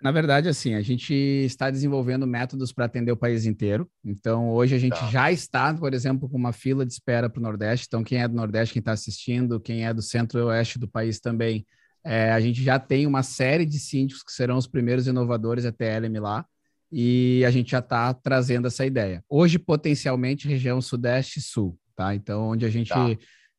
Na 0.02 0.12
verdade, 0.12 0.50
assim, 0.50 0.74
a 0.74 0.82
gente 0.82 1.14
está 1.14 1.70
desenvolvendo 1.70 2.28
métodos 2.28 2.74
para 2.74 2.86
atender 2.86 3.14
o 3.14 3.18
país 3.18 3.46
inteiro. 3.46 3.90
Então, 4.04 4.50
hoje 4.50 4.76
a 4.76 4.80
gente 4.80 5.00
tá. 5.00 5.08
já 5.08 5.32
está, 5.32 5.74
por 5.74 5.94
exemplo, 5.94 6.28
com 6.28 6.38
uma 6.38 6.52
fila 6.52 6.86
de 6.86 6.92
espera 6.92 7.30
para 7.30 7.40
o 7.40 7.44
Nordeste. 7.44 7.86
Então, 7.88 8.04
quem 8.04 8.22
é 8.22 8.28
do 8.28 8.36
Nordeste, 8.36 8.74
quem 8.74 8.82
está 8.82 8.92
assistindo, 8.92 9.62
quem 9.62 9.86
é 9.86 9.94
do 9.94 10.02
centro-oeste 10.02 10.78
do 10.78 10.90
país 10.90 11.22
também, 11.22 11.66
é, 12.04 12.34
a 12.34 12.40
gente 12.42 12.62
já 12.62 12.78
tem 12.78 13.08
uma 13.08 13.24
série 13.24 13.66
de 13.66 13.80
síndicos 13.80 14.24
que 14.24 14.34
serão 14.34 14.58
os 14.58 14.68
primeiros 14.68 15.08
inovadores 15.08 15.64
até 15.64 15.98
LM 15.98 16.20
lá 16.20 16.46
e 16.92 17.44
a 17.46 17.52
gente 17.52 17.72
já 17.72 17.80
está 17.80 18.14
trazendo 18.14 18.68
essa 18.68 18.86
ideia. 18.86 19.24
Hoje, 19.30 19.60
potencialmente, 19.60 20.48
região 20.48 20.82
Sudeste 20.82 21.40
e 21.40 21.42
Sul, 21.42 21.78
tá? 21.96 22.16
Então, 22.16 22.50
onde 22.50 22.66
a 22.66 22.70
gente. 22.70 22.90
Tá. 22.90 23.08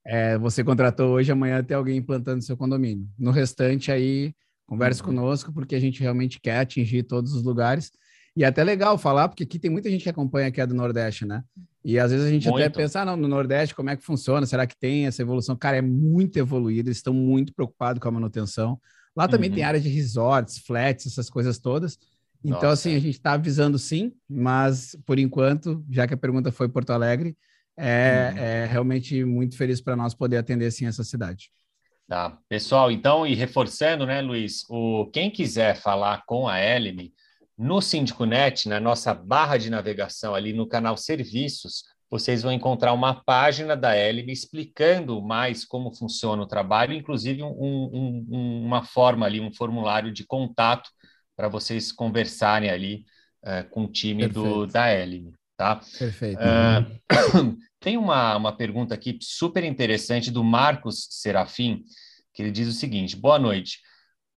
É, 0.04 0.38
você 0.38 0.64
contratou 0.64 1.10
hoje, 1.10 1.30
amanhã 1.30 1.62
tem 1.62 1.76
alguém 1.76 1.98
implantando 1.98 2.42
seu 2.42 2.56
condomínio. 2.56 3.06
No 3.18 3.30
restante, 3.30 3.92
aí, 3.92 4.34
converse 4.66 5.00
uhum. 5.00 5.08
conosco, 5.08 5.52
porque 5.52 5.74
a 5.74 5.80
gente 5.80 6.00
realmente 6.00 6.40
quer 6.40 6.58
atingir 6.58 7.02
todos 7.02 7.34
os 7.34 7.42
lugares. 7.42 7.90
E 8.36 8.44
é 8.44 8.46
até 8.46 8.64
legal 8.64 8.96
falar, 8.96 9.28
porque 9.28 9.42
aqui 9.42 9.58
tem 9.58 9.70
muita 9.70 9.90
gente 9.90 10.02
que 10.02 10.08
acompanha 10.08 10.50
que 10.50 10.60
é 10.60 10.66
do 10.66 10.74
Nordeste, 10.74 11.26
né? 11.26 11.42
E 11.84 11.98
às 11.98 12.10
vezes 12.10 12.26
a 12.26 12.30
gente 12.30 12.48
muito. 12.48 12.62
até 12.62 12.68
pensa, 12.68 13.00
ah, 13.00 13.04
não, 13.04 13.16
no 13.16 13.28
Nordeste, 13.28 13.74
como 13.74 13.90
é 13.90 13.96
que 13.96 14.04
funciona? 14.04 14.46
Será 14.46 14.66
que 14.66 14.78
tem 14.78 15.06
essa 15.06 15.22
evolução? 15.22 15.56
Cara, 15.56 15.78
é 15.78 15.82
muito 15.82 16.38
evoluído, 16.38 16.88
eles 16.88 16.98
estão 16.98 17.12
muito 17.12 17.54
preocupados 17.54 18.00
com 18.00 18.08
a 18.08 18.12
manutenção. 18.12 18.80
Lá 19.16 19.26
também 19.26 19.50
uhum. 19.50 19.56
tem 19.56 19.64
área 19.64 19.80
de 19.80 19.88
resorts, 19.88 20.58
flats, 20.58 21.06
essas 21.06 21.28
coisas 21.28 21.58
todas. 21.58 21.98
Então, 22.44 22.62
Nossa. 22.62 22.72
assim, 22.72 22.94
a 22.94 22.98
gente 22.98 23.16
está 23.16 23.32
avisando 23.32 23.78
sim, 23.78 24.12
mas 24.28 24.96
por 25.04 25.18
enquanto, 25.18 25.84
já 25.90 26.06
que 26.06 26.14
a 26.14 26.16
pergunta 26.16 26.50
foi 26.50 26.68
Porto 26.68 26.90
Alegre, 26.90 27.36
é, 27.76 28.32
uhum. 28.32 28.38
é 28.38 28.66
realmente 28.66 29.24
muito 29.24 29.56
feliz 29.56 29.80
para 29.80 29.96
nós 29.96 30.14
poder 30.14 30.38
atender 30.38 30.70
sim 30.70 30.86
essa 30.86 31.04
cidade. 31.04 31.50
Tá, 32.08 32.36
pessoal, 32.48 32.90
então, 32.90 33.26
e 33.26 33.34
reforçando, 33.34 34.04
né, 34.04 34.20
Luiz, 34.20 34.64
o, 34.68 35.08
quem 35.12 35.30
quiser 35.30 35.76
falar 35.76 36.24
com 36.26 36.48
a 36.48 36.60
Elime, 36.60 37.12
no 37.56 37.80
SíndicoNet, 37.80 38.68
na 38.68 38.80
nossa 38.80 39.14
barra 39.14 39.58
de 39.58 39.70
navegação 39.70 40.34
ali 40.34 40.52
no 40.52 40.66
canal 40.66 40.96
Serviços, 40.96 41.84
vocês 42.10 42.42
vão 42.42 42.50
encontrar 42.50 42.92
uma 42.92 43.22
página 43.22 43.76
da 43.76 43.96
Elime 43.96 44.32
explicando 44.32 45.22
mais 45.22 45.64
como 45.64 45.94
funciona 45.94 46.42
o 46.42 46.46
trabalho, 46.46 46.94
inclusive 46.94 47.42
um, 47.44 47.48
um, 47.48 48.64
uma 48.64 48.82
forma 48.82 49.24
ali, 49.24 49.40
um 49.40 49.52
formulário 49.52 50.12
de 50.12 50.26
contato 50.26 50.90
para 51.40 51.48
vocês 51.48 51.90
conversarem 51.90 52.68
ali 52.68 53.06
uh, 53.42 53.66
com 53.70 53.84
o 53.84 53.90
time 53.90 54.28
do, 54.28 54.66
da 54.66 54.94
Eline, 54.94 55.32
tá? 55.56 55.76
Perfeito. 55.98 56.38
Uh, 56.38 57.56
tem 57.80 57.96
uma, 57.96 58.36
uma 58.36 58.54
pergunta 58.54 58.94
aqui 58.94 59.18
super 59.22 59.64
interessante 59.64 60.30
do 60.30 60.44
Marcos 60.44 61.08
Serafim, 61.08 61.82
que 62.34 62.42
ele 62.42 62.50
diz 62.50 62.68
o 62.68 62.72
seguinte: 62.72 63.16
boa 63.16 63.38
noite. 63.38 63.80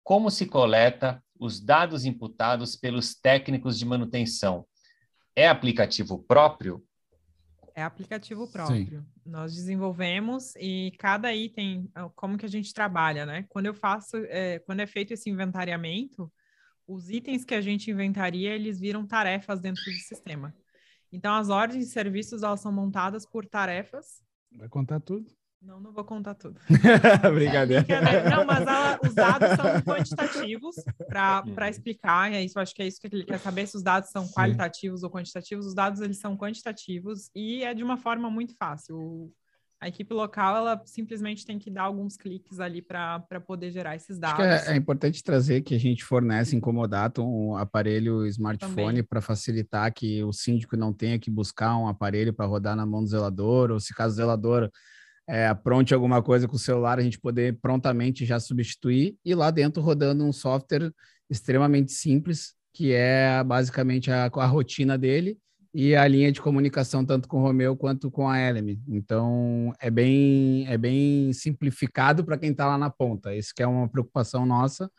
Como 0.01 0.31
se 0.31 0.45
coleta 0.45 1.21
os 1.37 1.59
dados 1.59 2.05
imputados 2.05 2.77
pelos 2.77 3.13
técnicos 3.13 3.77
de 3.77 3.83
manutenção? 3.83 4.65
É 5.35 5.49
aplicativo 5.49 6.23
próprio? 6.23 6.81
É 7.75 7.83
aplicativo 7.83 8.49
próprio. 8.49 9.01
Sim. 9.01 9.05
Nós 9.25 9.53
desenvolvemos 9.53 10.55
e 10.55 10.93
cada 10.97 11.35
item, 11.35 11.91
como 12.15 12.37
que 12.37 12.45
a 12.45 12.49
gente 12.49 12.73
trabalha, 12.73 13.25
né? 13.25 13.45
Quando 13.49 13.65
eu 13.65 13.73
faço, 13.73 14.15
é, 14.29 14.59
quando 14.59 14.79
é 14.79 14.87
feito 14.87 15.11
esse 15.11 15.29
inventariamento, 15.29 16.31
os 16.87 17.09
itens 17.09 17.45
que 17.45 17.55
a 17.55 17.61
gente 17.61 17.89
inventaria, 17.89 18.53
eles 18.53 18.79
viram 18.79 19.05
tarefas 19.05 19.59
dentro 19.59 19.83
do 19.83 19.91
sistema. 19.91 20.53
Então, 21.11 21.33
as 21.35 21.49
ordens 21.49 21.85
de 21.85 21.91
serviços, 21.91 22.43
elas 22.43 22.59
são 22.59 22.71
montadas 22.71 23.25
por 23.25 23.45
tarefas. 23.45 24.23
Vai 24.57 24.67
contar 24.67 24.99
tudo? 24.99 25.31
Não, 25.63 25.79
não 25.79 25.93
vou 25.93 26.03
contar 26.03 26.33
tudo. 26.33 26.59
Brincadeira. 27.33 27.85
Não, 28.29 28.45
mas 28.45 28.67
ela, 28.67 28.99
os 29.01 29.13
dados 29.13 29.49
são 29.51 29.81
quantitativos 29.81 30.75
para 31.07 31.41
uhum. 31.45 31.69
explicar, 31.69 32.33
é 32.33 32.43
isso, 32.43 32.59
acho 32.59 32.75
que 32.75 32.83
é 32.83 32.87
isso 32.87 32.99
que 32.99 33.07
ele 33.07 33.23
quer 33.23 33.39
saber, 33.39 33.65
se 33.65 33.77
os 33.77 33.83
dados 33.83 34.09
são 34.09 34.27
qualitativos 34.27 34.99
Sim. 34.99 35.05
ou 35.05 35.11
quantitativos. 35.11 35.65
Os 35.65 35.73
dados, 35.73 36.01
eles 36.01 36.19
são 36.19 36.35
quantitativos 36.35 37.29
e 37.33 37.63
é 37.63 37.73
de 37.73 37.81
uma 37.81 37.95
forma 37.95 38.29
muito 38.29 38.53
fácil. 38.57 39.31
A 39.83 39.89
equipe 39.89 40.13
local, 40.13 40.55
ela 40.55 40.81
simplesmente 40.85 41.45
tem 41.45 41.59
que 41.59 41.69
dar 41.69 41.81
alguns 41.81 42.15
cliques 42.15 42.61
ali 42.61 42.81
para 42.81 43.19
poder 43.45 43.69
gerar 43.69 43.97
esses 43.97 44.17
dados. 44.17 44.39
Acho 44.39 44.63
que 44.63 44.69
é, 44.69 44.73
é, 44.73 44.77
importante 44.77 45.21
trazer 45.21 45.61
que 45.61 45.75
a 45.75 45.77
gente 45.77 46.05
fornece 46.05 46.55
incomodato 46.55 47.21
um 47.21 47.57
aparelho 47.57 48.25
smartphone 48.27 49.03
para 49.03 49.19
facilitar 49.19 49.93
que 49.93 50.23
o 50.23 50.31
síndico 50.31 50.77
não 50.77 50.93
tenha 50.93 51.19
que 51.19 51.29
buscar 51.29 51.75
um 51.75 51.85
aparelho 51.85 52.33
para 52.33 52.45
rodar 52.45 52.77
na 52.77 52.85
mão 52.85 53.03
do 53.03 53.09
zelador, 53.09 53.71
ou 53.71 53.79
se 53.81 53.93
caso 53.93 54.13
o 54.13 54.15
zelador 54.15 54.71
é, 55.27 55.47
apronte 55.47 55.93
alguma 55.93 56.23
coisa 56.23 56.47
com 56.47 56.55
o 56.55 56.59
celular, 56.59 56.97
a 56.97 57.03
gente 57.03 57.19
poder 57.19 57.59
prontamente 57.59 58.25
já 58.25 58.39
substituir 58.39 59.17
e 59.25 59.35
lá 59.35 59.51
dentro 59.51 59.81
rodando 59.81 60.23
um 60.23 60.31
software 60.31 60.93
extremamente 61.29 61.91
simples, 61.91 62.53
que 62.71 62.93
é 62.93 63.43
basicamente 63.43 64.09
a, 64.09 64.27
a 64.27 64.45
rotina 64.45 64.97
dele 64.97 65.37
e 65.73 65.95
a 65.95 66.07
linha 66.07 66.31
de 66.31 66.39
comunicação 66.39 67.03
tanto 67.03 67.27
com 67.27 67.39
o 67.39 67.41
Romeu 67.41 67.75
quanto 67.75 68.11
com 68.11 68.29
a 68.29 68.39
Eleme. 68.39 68.79
Então 68.87 69.73
é 69.81 69.89
bem 69.89 70.65
é 70.67 70.77
bem 70.77 71.33
simplificado 71.33 72.23
para 72.23 72.37
quem 72.37 72.51
está 72.51 72.67
lá 72.67 72.77
na 72.77 72.89
ponta. 72.89 73.35
Isso 73.35 73.53
que 73.55 73.63
é 73.63 73.67
uma 73.67 73.89
preocupação 73.89 74.45
nossa 74.45 74.89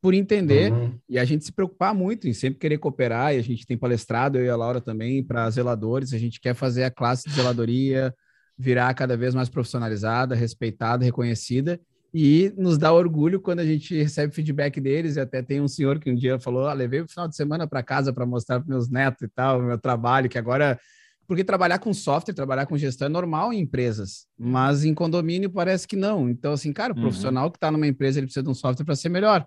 por 0.00 0.14
entender 0.14 0.70
uhum. 0.72 0.96
e 1.08 1.18
a 1.18 1.24
gente 1.24 1.44
se 1.44 1.52
preocupar 1.52 1.92
muito 1.94 2.28
em 2.28 2.32
sempre 2.32 2.58
querer 2.58 2.78
cooperar. 2.78 3.34
E 3.34 3.38
a 3.38 3.42
gente 3.42 3.66
tem 3.66 3.76
palestrado 3.78 4.38
eu 4.38 4.44
e 4.44 4.50
a 4.50 4.56
Laura 4.56 4.80
também 4.80 5.24
para 5.24 5.48
zeladores. 5.50 6.12
A 6.12 6.18
gente 6.18 6.40
quer 6.40 6.54
fazer 6.54 6.84
a 6.84 6.90
classe 6.90 7.28
de 7.28 7.34
zeladoria 7.34 8.14
virar 8.56 8.92
cada 8.94 9.16
vez 9.16 9.34
mais 9.34 9.48
profissionalizada, 9.48 10.34
respeitada, 10.34 11.04
reconhecida 11.04 11.80
e 12.12 12.52
nos 12.56 12.78
dá 12.78 12.92
orgulho 12.92 13.40
quando 13.40 13.60
a 13.60 13.66
gente 13.66 13.94
recebe 13.96 14.34
feedback 14.34 14.80
deles. 14.80 15.16
E 15.16 15.20
até 15.20 15.42
tem 15.42 15.60
um 15.60 15.68
senhor 15.68 15.98
que 15.98 16.10
um 16.10 16.14
dia 16.14 16.38
falou: 16.38 16.66
ah, 16.66 16.72
levei 16.72 17.00
o 17.00 17.08
final 17.08 17.28
de 17.28 17.36
semana 17.36 17.66
para 17.66 17.82
casa 17.82 18.12
para 18.12 18.24
mostrar 18.24 18.60
para 18.60 18.68
meus 18.68 18.88
netos 18.88 19.22
e 19.22 19.28
tal, 19.28 19.60
o 19.60 19.62
meu 19.62 19.78
trabalho, 19.78 20.28
que 20.28 20.38
agora. 20.38 20.78
Porque 21.26 21.44
trabalhar 21.44 21.78
com 21.78 21.92
software, 21.92 22.32
trabalhar 22.32 22.64
com 22.64 22.78
gestão 22.78 23.04
é 23.04 23.10
normal 23.10 23.52
em 23.52 23.60
empresas, 23.60 24.26
mas 24.38 24.82
em 24.82 24.94
condomínio 24.94 25.50
parece 25.50 25.86
que 25.86 25.94
não. 25.94 26.30
Então, 26.30 26.54
assim, 26.54 26.72
cara, 26.72 26.94
o 26.94 26.96
uhum. 26.96 27.02
profissional 27.02 27.50
que 27.50 27.58
está 27.58 27.70
numa 27.70 27.86
empresa 27.86 28.18
ele 28.18 28.26
precisa 28.26 28.42
de 28.42 28.48
um 28.48 28.54
software 28.54 28.86
para 28.86 28.96
ser 28.96 29.10
melhor. 29.10 29.46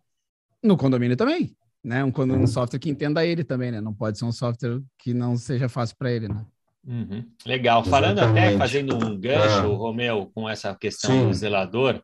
No 0.62 0.78
condomínio 0.78 1.18
também. 1.18 1.56
né? 1.84 2.04
Um, 2.06 2.12
um 2.16 2.46
software 2.46 2.78
que 2.78 2.88
entenda 2.88 3.26
ele 3.26 3.44
também, 3.44 3.72
né? 3.72 3.82
Não 3.82 3.96
pode 3.96 4.20
ser 4.20 4.26
um 4.26 4.32
software 4.32 4.80
que 5.00 5.12
não 5.12 5.36
seja 5.36 5.68
fácil 5.68 5.96
para 5.98 6.12
ele, 6.12 6.28
né? 6.28 6.46
Uhum. 6.88 7.26
Legal. 7.48 7.84
Falando 7.84 8.20
até, 8.20 8.56
fazendo 8.58 8.96
um 8.96 9.20
gancho, 9.20 9.72
ah. 9.72 9.76
Romeu, 9.76 10.30
com 10.36 10.48
essa 10.48 10.76
questão 10.76 11.12
Sim. 11.12 11.28
do 11.28 11.34
zelador, 11.34 12.00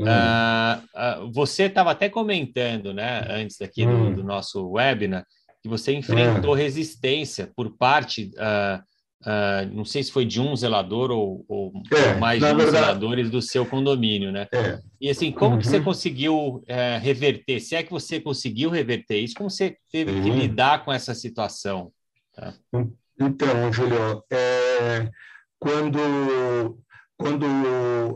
uh, 0.00 1.24
uh, 1.24 1.32
você 1.32 1.64
estava 1.64 1.90
até 1.90 2.08
comentando, 2.08 2.92
né, 2.92 3.26
antes 3.28 3.60
aqui 3.60 3.84
do, 3.84 3.92
hum. 3.92 4.14
do, 4.14 4.24
nosso 4.24 4.70
webinar, 4.70 5.24
que 5.62 5.68
você 5.68 5.92
enfrentou 5.92 6.56
é. 6.56 6.62
resistência 6.62 7.50
por 7.54 7.76
parte 7.76 8.30
uh, 8.36 8.82
não 9.72 9.84
sei 9.84 10.02
se 10.02 10.12
foi 10.12 10.24
de 10.24 10.40
um 10.40 10.54
zelador 10.54 11.10
ou, 11.10 11.44
ou, 11.48 11.72
é, 11.92 12.14
mais 12.14 12.38
de 12.38 12.44
um 12.46 12.56
verdade, 12.56 12.70
zeladores 12.70 13.30
do 13.30 13.42
seu 13.42 13.66
condomínio, 13.66 14.30
né? 14.30 14.46
É. 14.52 14.78
E 15.00 15.10
assim, 15.10 15.32
como 15.32 15.54
uhum. 15.54 15.58
que 15.58 15.66
você 15.66 15.78
uhum. 15.78 15.84
conseguiu 15.84 16.64
é, 16.66 16.98
reverter? 16.98 17.60
Se 17.60 17.74
é 17.74 17.82
que 17.82 17.90
você 17.90 18.20
conseguiu 18.20 18.70
reverter 18.70 19.18
isso, 19.18 19.34
como 19.34 19.50
você 19.50 19.76
teve 19.90 20.12
uhum. 20.12 20.22
que 20.22 20.30
lidar 20.30 20.84
com 20.84 20.92
essa 20.92 21.14
situação? 21.14 21.90
Tá? 22.34 22.54
Então, 23.20 23.72
Julio, 23.72 24.22
é, 24.30 25.10
quando 25.58 26.78
quando 27.18 27.46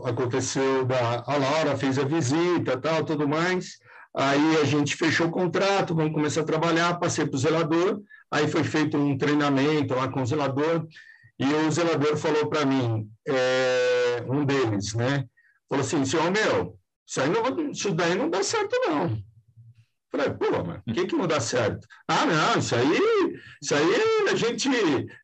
aconteceu 0.05 0.85
da 0.85 1.23
a 1.27 1.37
Laura 1.37 1.77
fez 1.77 1.99
a 1.99 2.03
visita, 2.05 2.79
tal, 2.79 3.03
tudo 3.03 3.27
mais, 3.27 3.77
aí 4.15 4.57
a 4.61 4.63
gente 4.63 4.95
fechou 4.95 5.27
o 5.27 5.31
contrato, 5.31 5.93
vamos 5.93 6.13
começar 6.13 6.41
a 6.41 6.45
trabalhar, 6.45 6.99
passei 6.99 7.25
para 7.25 7.35
o 7.35 7.39
zelador, 7.39 8.01
Aí 8.33 8.47
foi 8.47 8.63
feito 8.63 8.97
um 8.97 9.15
treinamento 9.15 9.93
lá 9.93 10.07
com 10.07 10.23
o 10.23 10.25
zelador, 10.25 10.87
e 11.37 11.45
o 11.45 11.71
zelador 11.71 12.17
falou 12.17 12.49
para 12.49 12.65
mim, 12.65 13.07
é, 13.27 14.25
um 14.27 14.43
deles, 14.43 14.95
né? 14.95 15.25
Falou 15.69 15.85
assim, 15.85 16.03
senhor 16.03 16.31
meu, 16.31 16.75
isso, 17.07 17.21
aí 17.21 17.29
não, 17.29 17.69
isso 17.69 17.91
daí 17.93 18.15
não 18.15 18.31
dá 18.31 18.41
certo, 18.41 18.75
não. 18.87 19.15
Falei, 20.15 20.29
pô, 20.29 20.63
mas 20.63 20.79
o 20.87 20.93
que, 20.93 21.07
que 21.07 21.15
não 21.15 21.25
dá 21.25 21.39
certo? 21.39 21.87
Ah, 22.07 22.23
não, 22.23 22.59
isso 22.59 22.75
aí, 22.75 23.39
isso 23.59 23.73
aí 23.73 24.29
a 24.29 24.35
gente 24.35 24.69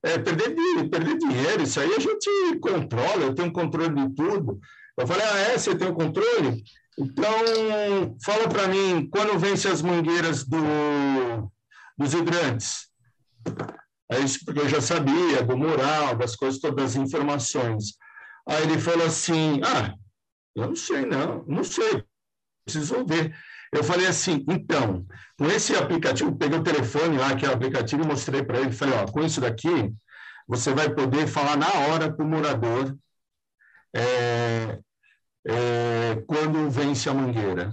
é, 0.03 0.17
perder, 0.17 0.55
perder 0.89 1.15
dinheiro, 1.19 1.61
isso 1.61 1.79
aí 1.79 1.93
a 1.93 1.99
gente 1.99 2.59
controla, 2.59 3.21
eu 3.21 3.35
tenho 3.35 3.53
controle 3.53 3.93
de 3.93 4.15
tudo. 4.15 4.59
Eu 4.97 5.05
falei, 5.05 5.23
ah, 5.23 5.37
é? 5.37 5.57
Você 5.59 5.75
tem 5.75 5.87
o 5.87 5.93
controle? 5.93 6.63
Então, 6.97 8.17
fala 8.25 8.49
para 8.49 8.67
mim, 8.67 9.07
quando 9.11 9.37
vence 9.37 9.67
as 9.67 9.83
mangueiras 9.83 10.43
do, 10.43 10.57
dos 11.95 12.15
hidrantes? 12.15 12.89
É 14.11 14.19
isso 14.19 14.43
porque 14.43 14.61
eu 14.61 14.69
já 14.69 14.81
sabia 14.81 15.43
do 15.43 15.55
mural, 15.55 16.15
das 16.15 16.35
coisas, 16.35 16.59
todas 16.59 16.83
as 16.83 16.95
informações. 16.95 17.93
Aí 18.47 18.63
ele 18.63 18.79
falou 18.79 19.05
assim: 19.05 19.61
Ah, 19.63 19.93
eu 20.55 20.67
não 20.67 20.75
sei, 20.75 21.05
não, 21.05 21.45
não 21.47 21.63
sei, 21.63 22.03
preciso 22.65 23.05
ver. 23.05 23.35
Eu 23.72 23.84
falei 23.84 24.07
assim: 24.07 24.45
então, 24.47 25.05
com 25.38 25.45
esse 25.47 25.76
aplicativo, 25.76 26.36
peguei 26.36 26.59
o 26.59 26.63
telefone 26.63 27.17
lá, 27.17 27.36
que 27.36 27.45
é 27.45 27.49
o 27.49 27.53
aplicativo, 27.53 28.03
e 28.03 28.07
mostrei 28.07 28.43
para 28.43 28.59
ele. 28.59 28.72
Falei: 28.72 28.95
Ó, 28.95 29.05
com 29.05 29.24
isso 29.24 29.41
daqui, 29.41 29.93
você 30.47 30.74
vai 30.74 30.89
poder 30.89 31.28
falar 31.28 31.55
na 31.57 31.72
hora 31.72 32.11
para 32.11 32.26
o 32.26 32.28
morador 32.28 32.97
é, 33.95 34.80
é, 35.47 36.24
quando 36.28 36.70
vence 36.70 37.09
a 37.09 37.13
mangueira 37.13 37.72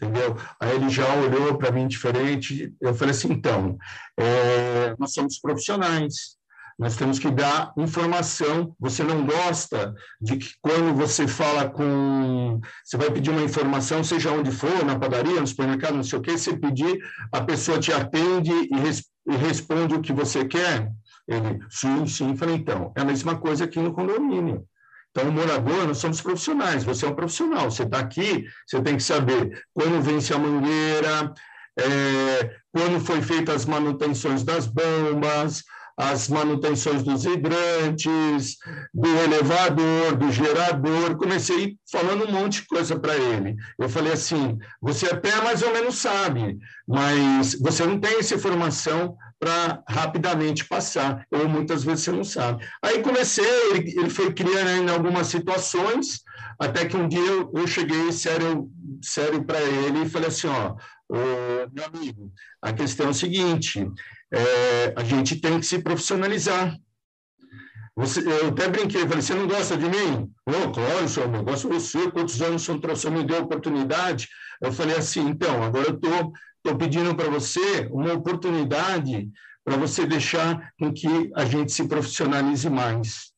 entendeu? 0.00 0.36
Aí 0.60 0.76
ele 0.76 0.88
já 0.88 1.12
olhou 1.16 1.58
para 1.58 1.72
mim 1.72 1.88
diferente. 1.88 2.72
Eu 2.80 2.94
falei 2.94 3.10
assim, 3.10 3.32
então, 3.32 3.76
é, 4.16 4.94
nós 4.98 5.12
somos 5.12 5.38
profissionais, 5.40 6.37
nós 6.78 6.94
temos 6.94 7.18
que 7.18 7.30
dar 7.30 7.72
informação. 7.76 8.74
Você 8.78 9.02
não 9.02 9.26
gosta 9.26 9.94
de 10.20 10.36
que 10.36 10.50
quando 10.62 10.94
você 10.94 11.26
fala 11.26 11.68
com. 11.68 12.60
Você 12.84 12.96
vai 12.96 13.10
pedir 13.10 13.30
uma 13.30 13.42
informação, 13.42 14.04
seja 14.04 14.30
onde 14.30 14.52
for, 14.52 14.84
na 14.84 14.98
padaria, 14.98 15.40
no 15.40 15.46
supermercado, 15.46 15.96
não 15.96 16.04
sei 16.04 16.18
o 16.18 16.22
quê, 16.22 16.38
você 16.38 16.56
pedir, 16.56 17.00
a 17.32 17.40
pessoa 17.40 17.80
te 17.80 17.92
atende 17.92 18.52
e, 18.52 18.76
res, 18.78 19.04
e 19.26 19.34
responde 19.34 19.94
o 19.94 20.00
que 20.00 20.12
você 20.12 20.44
quer. 20.44 20.88
Ele, 21.26 21.58
sim, 21.68 22.06
sim. 22.06 22.36
Falei, 22.36 22.54
então, 22.54 22.92
é 22.96 23.00
a 23.00 23.04
mesma 23.04 23.36
coisa 23.36 23.64
aqui 23.64 23.80
no 23.80 23.92
condomínio. 23.92 24.64
Então, 25.10 25.30
o 25.30 25.32
morador, 25.32 25.86
nós 25.86 25.98
somos 25.98 26.20
profissionais, 26.20 26.84
você 26.84 27.04
é 27.04 27.08
um 27.08 27.14
profissional, 27.14 27.70
você 27.70 27.82
está 27.82 27.98
aqui, 27.98 28.44
você 28.66 28.80
tem 28.80 28.96
que 28.96 29.02
saber 29.02 29.64
quando 29.74 30.00
vence 30.00 30.32
a 30.32 30.38
mangueira, 30.38 31.32
é, 31.76 32.56
quando 32.72 33.00
foi 33.00 33.20
feitas 33.20 33.56
as 33.56 33.66
manutenções 33.66 34.44
das 34.44 34.66
bombas, 34.66 35.64
as 35.98 36.28
manutenções 36.28 37.02
dos 37.02 37.24
hidrantes, 37.24 38.56
do 38.94 39.08
elevador, 39.08 40.14
do 40.16 40.30
gerador. 40.30 41.16
Comecei 41.16 41.76
falando 41.90 42.24
um 42.24 42.30
monte 42.30 42.60
de 42.60 42.68
coisa 42.68 42.96
para 42.96 43.16
ele. 43.16 43.56
Eu 43.76 43.88
falei 43.88 44.12
assim: 44.12 44.56
você 44.80 45.06
até 45.06 45.34
mais 45.42 45.60
ou 45.60 45.72
menos 45.72 45.96
sabe, 45.96 46.56
mas 46.86 47.58
você 47.60 47.84
não 47.84 47.98
tem 47.98 48.20
essa 48.20 48.36
informação 48.36 49.16
para 49.40 49.82
rapidamente 49.88 50.64
passar, 50.64 51.26
ou 51.30 51.48
muitas 51.48 51.82
vezes 51.82 52.04
você 52.04 52.12
não 52.12 52.24
sabe. 52.24 52.64
Aí 52.82 53.02
comecei, 53.02 53.44
ele, 53.70 53.98
ele 53.98 54.10
foi 54.10 54.32
criando 54.32 54.68
em 54.68 54.90
algumas 54.90 55.28
situações, 55.28 56.22
até 56.58 56.84
que 56.86 56.96
um 56.96 57.08
dia 57.08 57.20
eu, 57.20 57.50
eu 57.54 57.66
cheguei 57.66 58.10
sério, 58.10 58.68
sério 59.00 59.44
para 59.44 59.60
ele 59.60 60.02
e 60.02 60.08
falei 60.08 60.28
assim, 60.28 60.48
ó, 60.48 60.74
meu 61.08 61.84
amigo, 61.86 62.32
a 62.60 62.72
questão 62.72 63.06
é 63.06 63.10
o 63.10 63.14
seguinte, 63.14 63.88
é, 64.32 64.94
a 64.96 65.04
gente 65.04 65.36
tem 65.36 65.58
que 65.58 65.66
se 65.66 65.78
profissionalizar. 65.80 66.76
Você, 67.96 68.20
eu 68.20 68.48
até 68.48 68.68
brinquei, 68.68 69.00
falei, 69.02 69.22
você 69.22 69.34
não 69.34 69.48
gosta 69.48 69.76
de 69.76 69.88
mim? 69.88 70.30
Oh, 70.46 70.70
claro, 70.70 71.08
senhor, 71.08 71.34
eu 71.34 71.42
gosto 71.42 71.68
de 71.68 71.74
você, 71.74 72.10
quantos 72.10 72.40
anos 72.40 72.68
o 72.68 72.96
senhor 72.96 73.12
me 73.12 73.24
deu 73.24 73.42
oportunidade? 73.42 74.28
Eu 74.60 74.72
falei 74.72 74.96
assim, 74.96 75.28
então, 75.28 75.62
agora 75.62 75.88
eu 75.88 75.94
estou 75.94 76.32
Estou 76.58 76.76
pedindo 76.76 77.14
para 77.14 77.30
você 77.30 77.88
uma 77.90 78.12
oportunidade 78.12 79.30
para 79.64 79.76
você 79.76 80.04
deixar 80.04 80.72
com 80.78 80.92
que 80.92 81.30
a 81.34 81.44
gente 81.44 81.72
se 81.72 81.86
profissionalize 81.86 82.68
mais. 82.68 83.32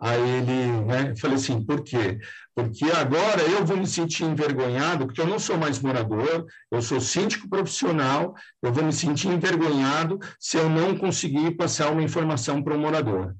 Aí 0.00 0.20
ele, 0.20 0.84
né, 0.84 1.16
falei 1.16 1.36
assim, 1.36 1.64
por 1.64 1.82
quê? 1.82 2.18
Porque 2.54 2.84
agora 2.90 3.42
eu 3.42 3.64
vou 3.64 3.76
me 3.76 3.86
sentir 3.86 4.24
envergonhado, 4.24 5.06
porque 5.06 5.20
eu 5.20 5.26
não 5.26 5.38
sou 5.38 5.56
mais 5.56 5.78
morador, 5.78 6.46
eu 6.70 6.82
sou 6.82 7.00
síndico 7.00 7.48
profissional, 7.48 8.34
eu 8.62 8.72
vou 8.72 8.84
me 8.84 8.92
sentir 8.92 9.28
envergonhado 9.28 10.18
se 10.38 10.56
eu 10.56 10.68
não 10.68 10.96
conseguir 10.96 11.52
passar 11.52 11.90
uma 11.90 12.02
informação 12.02 12.62
para 12.62 12.74
o 12.74 12.78
morador. 12.78 13.34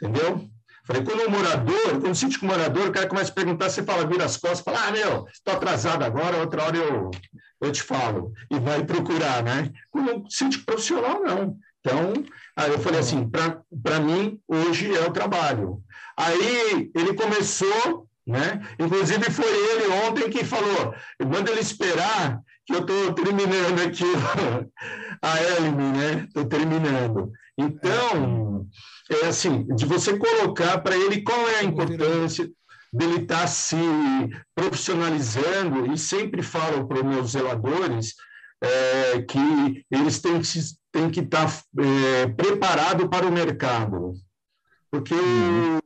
Entendeu? 0.00 0.48
Falei, 0.88 1.04
quando 1.04 1.26
o 1.26 1.30
morador, 1.30 1.90
quando 2.00 2.12
o 2.12 2.14
síndico 2.14 2.46
morador, 2.46 2.88
o 2.88 2.92
cara 2.92 3.06
começa 3.06 3.30
a 3.30 3.34
perguntar, 3.34 3.68
você 3.68 3.82
fala, 3.82 4.06
vira 4.06 4.24
as 4.24 4.38
costas, 4.38 4.60
fala, 4.60 4.88
ah, 4.88 4.90
meu, 4.90 5.26
estou 5.30 5.52
atrasado 5.52 6.02
agora, 6.02 6.38
outra 6.38 6.62
hora 6.64 6.78
eu, 6.78 7.10
eu 7.60 7.70
te 7.70 7.82
falo, 7.82 8.32
e 8.50 8.58
vai 8.58 8.82
procurar, 8.86 9.42
né? 9.42 9.70
Como 9.90 10.24
síndico 10.30 10.64
profissional, 10.64 11.20
não. 11.22 11.58
Então, 11.80 12.24
aí 12.56 12.70
eu 12.70 12.78
falei 12.78 13.00
assim, 13.00 13.28
para 13.28 14.00
mim, 14.00 14.40
hoje 14.48 14.94
é 14.94 15.06
o 15.06 15.12
trabalho. 15.12 15.82
Aí 16.16 16.90
ele 16.94 17.12
começou, 17.12 18.07
né? 18.28 18.60
Inclusive 18.78 19.30
foi 19.30 19.46
ele 19.46 19.88
ontem 20.06 20.28
que 20.28 20.44
falou, 20.44 20.94
manda 21.26 21.50
ele 21.50 21.60
esperar 21.60 22.40
que 22.66 22.74
eu 22.74 22.80
estou 22.80 23.14
terminando 23.14 23.80
aqui 23.80 24.04
a 25.22 25.42
Elmi, 25.42 25.96
né? 25.96 26.24
Estou 26.26 26.44
terminando. 26.44 27.32
Então, 27.56 28.66
é 29.10 29.26
assim, 29.26 29.66
de 29.74 29.86
você 29.86 30.18
colocar 30.18 30.78
para 30.78 30.94
ele 30.94 31.22
qual 31.22 31.48
é 31.48 31.60
a 31.60 31.64
importância, 31.64 32.48
dele 32.92 33.22
estar 33.22 33.40
tá 33.40 33.46
se 33.46 33.76
profissionalizando, 34.54 35.92
e 35.92 35.98
sempre 35.98 36.42
falo 36.42 36.86
para 36.86 36.98
os 36.98 37.04
meus 37.04 37.30
zeladores 37.30 38.14
é, 38.62 39.22
que 39.22 39.84
eles 39.90 40.20
têm 40.20 40.40
que, 40.40 40.48
têm 40.92 41.10
que 41.10 41.20
estar 41.20 41.46
tá, 41.46 41.62
é, 41.82 42.26
preparados 42.28 43.08
para 43.08 43.26
o 43.26 43.32
mercado. 43.32 44.12
Porque 44.90 45.14
uhum. 45.14 45.78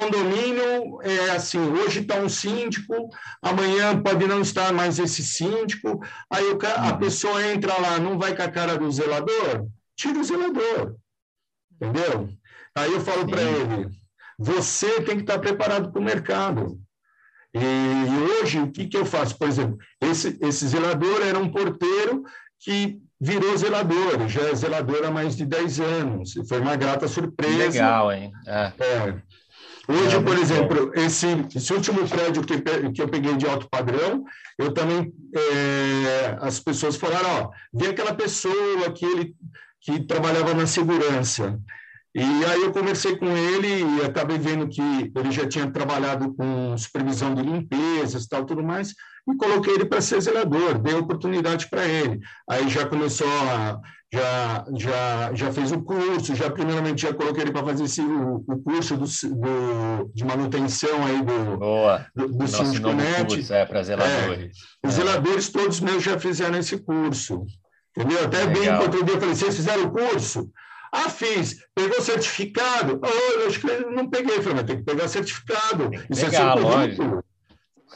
Condomínio 0.00 1.00
é 1.02 1.30
assim, 1.32 1.58
hoje 1.58 2.00
está 2.00 2.16
um 2.16 2.28
síndico, 2.28 3.10
amanhã 3.42 4.00
pode 4.00 4.26
não 4.26 4.40
estar 4.40 4.72
mais 4.72 4.98
esse 4.98 5.22
síndico, 5.22 6.00
aí 6.30 6.44
o, 6.44 6.58
a 6.66 6.92
uhum. 6.92 6.98
pessoa 6.98 7.46
entra 7.46 7.78
lá, 7.78 7.98
não 7.98 8.18
vai 8.18 8.34
com 8.34 8.42
a 8.42 8.48
cara 8.48 8.78
do 8.78 8.90
zelador, 8.90 9.66
tira 9.94 10.18
o 10.18 10.24
zelador, 10.24 10.96
entendeu? 11.74 12.30
Aí 12.74 12.92
eu 12.92 13.00
falo 13.00 13.26
para 13.26 13.42
ele, 13.42 13.90
você 14.38 15.02
tem 15.02 15.16
que 15.16 15.22
estar 15.22 15.38
preparado 15.38 15.92
para 15.92 16.00
o 16.00 16.04
mercado. 16.04 16.80
E 17.52 18.40
hoje, 18.40 18.60
o 18.60 18.70
que, 18.70 18.86
que 18.86 18.96
eu 18.96 19.04
faço? 19.04 19.36
Por 19.36 19.48
exemplo, 19.48 19.76
esse, 20.00 20.38
esse 20.40 20.68
zelador 20.68 21.20
era 21.20 21.38
um 21.38 21.50
porteiro 21.50 22.22
que 22.60 23.00
virou 23.20 23.56
zelador, 23.56 24.28
já 24.28 24.42
é 24.42 24.54
zelador 24.54 25.04
há 25.04 25.10
mais 25.10 25.36
de 25.36 25.44
10 25.44 25.80
anos. 25.80 26.32
Foi 26.48 26.60
uma 26.60 26.76
grata 26.76 27.06
surpresa. 27.06 27.56
Legal, 27.56 28.12
hein? 28.12 28.32
É. 28.46 28.72
É. 28.78 29.22
Hoje, 29.88 30.16
é, 30.16 30.20
por 30.20 30.38
exemplo, 30.38 30.92
esse, 30.94 31.26
esse, 31.54 31.72
último 31.72 32.06
prédio 32.08 32.42
que, 32.44 32.60
que 32.92 33.02
eu 33.02 33.08
peguei 33.08 33.36
de 33.36 33.46
alto 33.46 33.68
padrão, 33.68 34.24
eu 34.58 34.72
também, 34.72 35.12
é, 35.34 36.36
as 36.40 36.60
pessoas 36.60 36.96
falaram, 36.96 37.28
ó, 37.44 37.50
vi 37.72 37.88
aquela 37.88 38.14
pessoa 38.14 38.92
que, 38.94 39.04
ele, 39.04 39.34
que 39.80 40.04
trabalhava 40.04 40.54
na 40.54 40.66
segurança, 40.66 41.58
E 42.14 42.20
aí 42.20 42.62
eu 42.62 42.72
conversei 42.72 43.16
com 43.16 43.26
ele 43.36 43.84
e 43.84 44.04
acabei 44.04 44.38
vendo 44.38 44.68
que 44.68 45.12
ele 45.14 45.30
já 45.30 45.48
tinha 45.48 45.70
trabalhado 45.70 46.34
com 46.34 46.76
supervisão 46.76 47.34
de 47.34 47.42
limpezas 47.42 48.26
tal, 48.26 48.44
tudo 48.44 48.62
mais, 48.62 48.94
e 49.28 49.36
coloquei 49.36 49.74
ele 49.74 49.84
para 49.84 50.00
ser 50.00 50.20
zelador, 50.20 50.78
dei 50.78 50.94
oportunidade 50.94 51.68
para 51.68 51.86
ele. 51.86 52.20
Aí 52.48 52.68
já 52.68 52.86
começou 52.86 53.28
a 53.28 53.80
já 54.12 54.64
já 54.76 55.34
já 55.34 55.52
fez 55.52 55.70
o 55.70 55.80
curso, 55.82 56.34
já 56.34 56.50
primeiramente 56.50 57.02
já 57.02 57.14
coloquei 57.14 57.44
ele 57.44 57.52
para 57.52 57.64
fazer 57.64 57.84
esse, 57.84 58.00
o, 58.00 58.44
o 58.46 58.62
curso 58.62 58.96
do, 58.96 59.04
do, 59.04 60.10
de 60.12 60.24
manutenção 60.24 61.06
aí 61.06 61.22
do 61.22 61.56
Boa. 61.56 62.06
do, 62.14 62.28
do 62.28 62.48
Síndico 62.48 62.92
Net. 62.92 63.52
É 63.52 63.64
para 63.64 63.82
zeladores. 63.82 64.56
É, 64.82 64.88
os 64.88 64.94
zeladores 64.94 65.48
todos 65.48 65.80
meus 65.80 66.02
já 66.02 66.18
fizeram 66.18 66.58
esse 66.58 66.76
curso. 66.78 67.44
Entendeu? 67.96 68.24
Até 68.24 68.44
Legal. 68.44 68.88
bem 68.88 69.04
dia 69.04 69.14
eu 69.14 69.20
falei, 69.20 69.34
vocês 69.34 69.56
fizeram 69.56 69.84
o 69.84 69.90
curso? 69.90 70.50
Ah, 70.92 71.08
fiz. 71.08 71.64
Pegou 71.74 72.00
certificado? 72.00 73.00
Oh, 73.02 73.40
eu 73.40 73.46
acho 73.46 73.60
que 73.60 73.68
eu 73.68 73.92
não 73.92 74.08
peguei. 74.08 74.36
Eu 74.36 74.42
falei, 74.42 74.56
mas 74.56 74.66
tem 74.66 74.76
que 74.78 74.84
pegar 74.84 75.08
certificado. 75.08 75.90
Isso 76.10 76.26
pegar, 76.26 76.56
é 76.56 76.56
seu 76.56 76.66
currículo. 76.66 77.24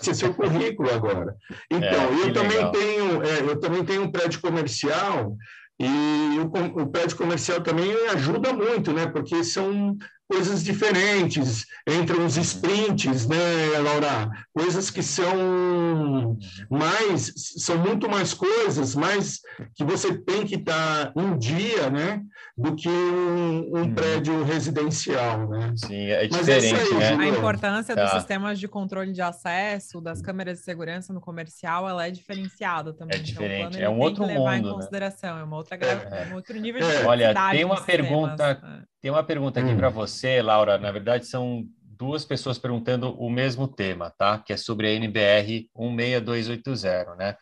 Isso 0.00 0.10
é 0.10 0.14
seu 0.14 0.34
currículo 0.34 0.90
agora. 0.90 1.36
Então, 1.70 1.88
é, 1.88 2.28
eu, 2.28 2.32
também 2.32 2.72
tenho, 2.72 3.22
é, 3.22 3.40
eu 3.40 3.58
também 3.58 3.84
tenho 3.84 4.02
um 4.02 4.12
prédio 4.12 4.40
comercial 4.40 5.36
e 5.78 6.38
o, 6.38 6.82
o 6.82 6.86
prédio 6.86 7.16
comercial 7.16 7.60
também 7.60 7.92
ajuda 8.08 8.52
muito, 8.52 8.92
né? 8.92 9.06
Porque 9.06 9.42
são 9.42 9.96
coisas 10.28 10.64
diferentes, 10.64 11.66
entre 11.86 12.18
uns 12.18 12.36
sprints, 12.36 13.26
né, 13.26 13.78
Laura? 13.82 14.30
Coisas 14.52 14.90
que 14.90 15.02
são 15.02 16.38
mais, 16.70 17.32
são 17.58 17.78
muito 17.78 18.08
mais 18.08 18.32
coisas, 18.32 18.94
mais 18.94 19.40
que 19.74 19.84
você 19.84 20.16
tem 20.16 20.46
que 20.46 20.56
estar 20.56 21.12
em 21.16 21.36
dia, 21.38 21.90
né? 21.90 22.22
Do 22.56 22.76
que 22.76 22.88
um, 22.88 23.76
um 23.76 23.82
hum. 23.82 23.94
prédio 23.94 24.44
residencial, 24.44 25.48
né? 25.48 25.74
Sim, 25.76 26.06
é 26.06 26.28
diferente, 26.28 26.80
aí, 26.80 27.16
né? 27.16 27.24
A 27.24 27.28
importância 27.28 27.96
tá. 27.96 28.04
dos 28.04 28.12
sistemas 28.12 28.60
de 28.60 28.68
controle 28.68 29.12
de 29.12 29.20
acesso, 29.20 30.00
das 30.00 30.22
câmeras 30.22 30.58
de 30.58 30.64
segurança 30.64 31.12
no 31.12 31.20
comercial, 31.20 31.88
ela 31.88 32.06
é 32.06 32.12
diferenciada 32.12 32.92
também. 32.92 33.18
É 33.18 33.20
então, 33.20 33.24
diferente, 33.24 33.76
então, 33.76 33.80
é 33.80 33.88
um 33.88 33.98
outro 33.98 34.22
mundo, 34.22 34.38
levar 34.38 34.58
em 34.58 34.62
né? 34.62 34.70
consideração, 34.70 35.34
né? 35.34 35.40
é 35.40 35.44
uma 35.44 35.56
outra, 35.56 35.76
é. 35.76 36.28
um 36.30 36.36
outro 36.36 36.60
nível 36.60 36.80
de 36.80 36.94
é. 36.94 37.04
Olha, 37.04 37.34
tem 37.50 37.64
uma 37.64 37.80
pergunta, 37.80 38.50
é. 38.62 38.82
tem 39.00 39.10
uma 39.10 39.24
pergunta 39.24 39.58
aqui 39.58 39.72
hum. 39.72 39.76
para 39.76 39.88
você, 39.88 40.40
Laura, 40.40 40.78
na 40.78 40.92
verdade 40.92 41.26
são 41.26 41.66
duas 41.96 42.24
pessoas 42.24 42.56
perguntando 42.56 43.10
o 43.18 43.28
mesmo 43.28 43.66
tema, 43.66 44.10
tá? 44.16 44.38
Que 44.38 44.52
é 44.52 44.56
sobre 44.56 44.86
a 44.86 44.92
NBR 44.92 45.68
16280, 45.74 47.16
né? 47.16 47.36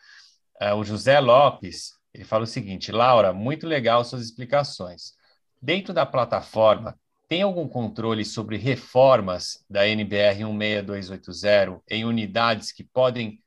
É, 0.59 0.73
o 0.73 0.83
José 0.83 1.19
Lopes, 1.19 1.91
ele 2.13 2.23
fala 2.23 2.43
o 2.43 2.47
seguinte: 2.47 2.91
Laura, 2.91 3.33
muito 3.33 3.67
legal 3.67 4.03
suas 4.05 4.23
explicações. 4.23 5.13
Dentro 5.61 5.93
da 5.93 6.05
plataforma, 6.05 6.97
tem 7.27 7.41
algum 7.41 7.67
controle 7.67 8.23
sobre 8.23 8.57
reformas 8.57 9.63
da 9.69 9.87
NBR 9.87 10.43
16280 10.43 11.81
em 11.89 12.05
unidades 12.05 12.71
que 12.71 12.83
podem 12.83 13.39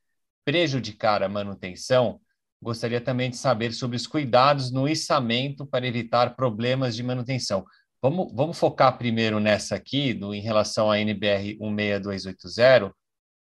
prejudicar 0.45 1.23
a 1.23 1.29
manutenção? 1.29 2.21
Gostaria 2.61 3.01
também 3.01 3.31
de 3.31 3.37
saber 3.37 3.73
sobre 3.73 3.97
os 3.97 4.07
cuidados 4.07 4.73
no 4.73 4.89
içamento 4.89 5.67
para 5.67 5.87
evitar 5.87 6.35
problemas 6.35 6.97
de 6.97 7.03
manutenção. 7.03 7.65
Vamos, 8.03 8.33
vamos 8.35 8.59
focar 8.59 8.97
primeiro 8.97 9.39
nessa 9.39 9.77
aqui, 9.77 10.15
do, 10.15 10.35
em 10.35 10.41
relação 10.41 10.91
à 10.91 10.99
NBR 10.99 11.57
16280, 11.61 12.93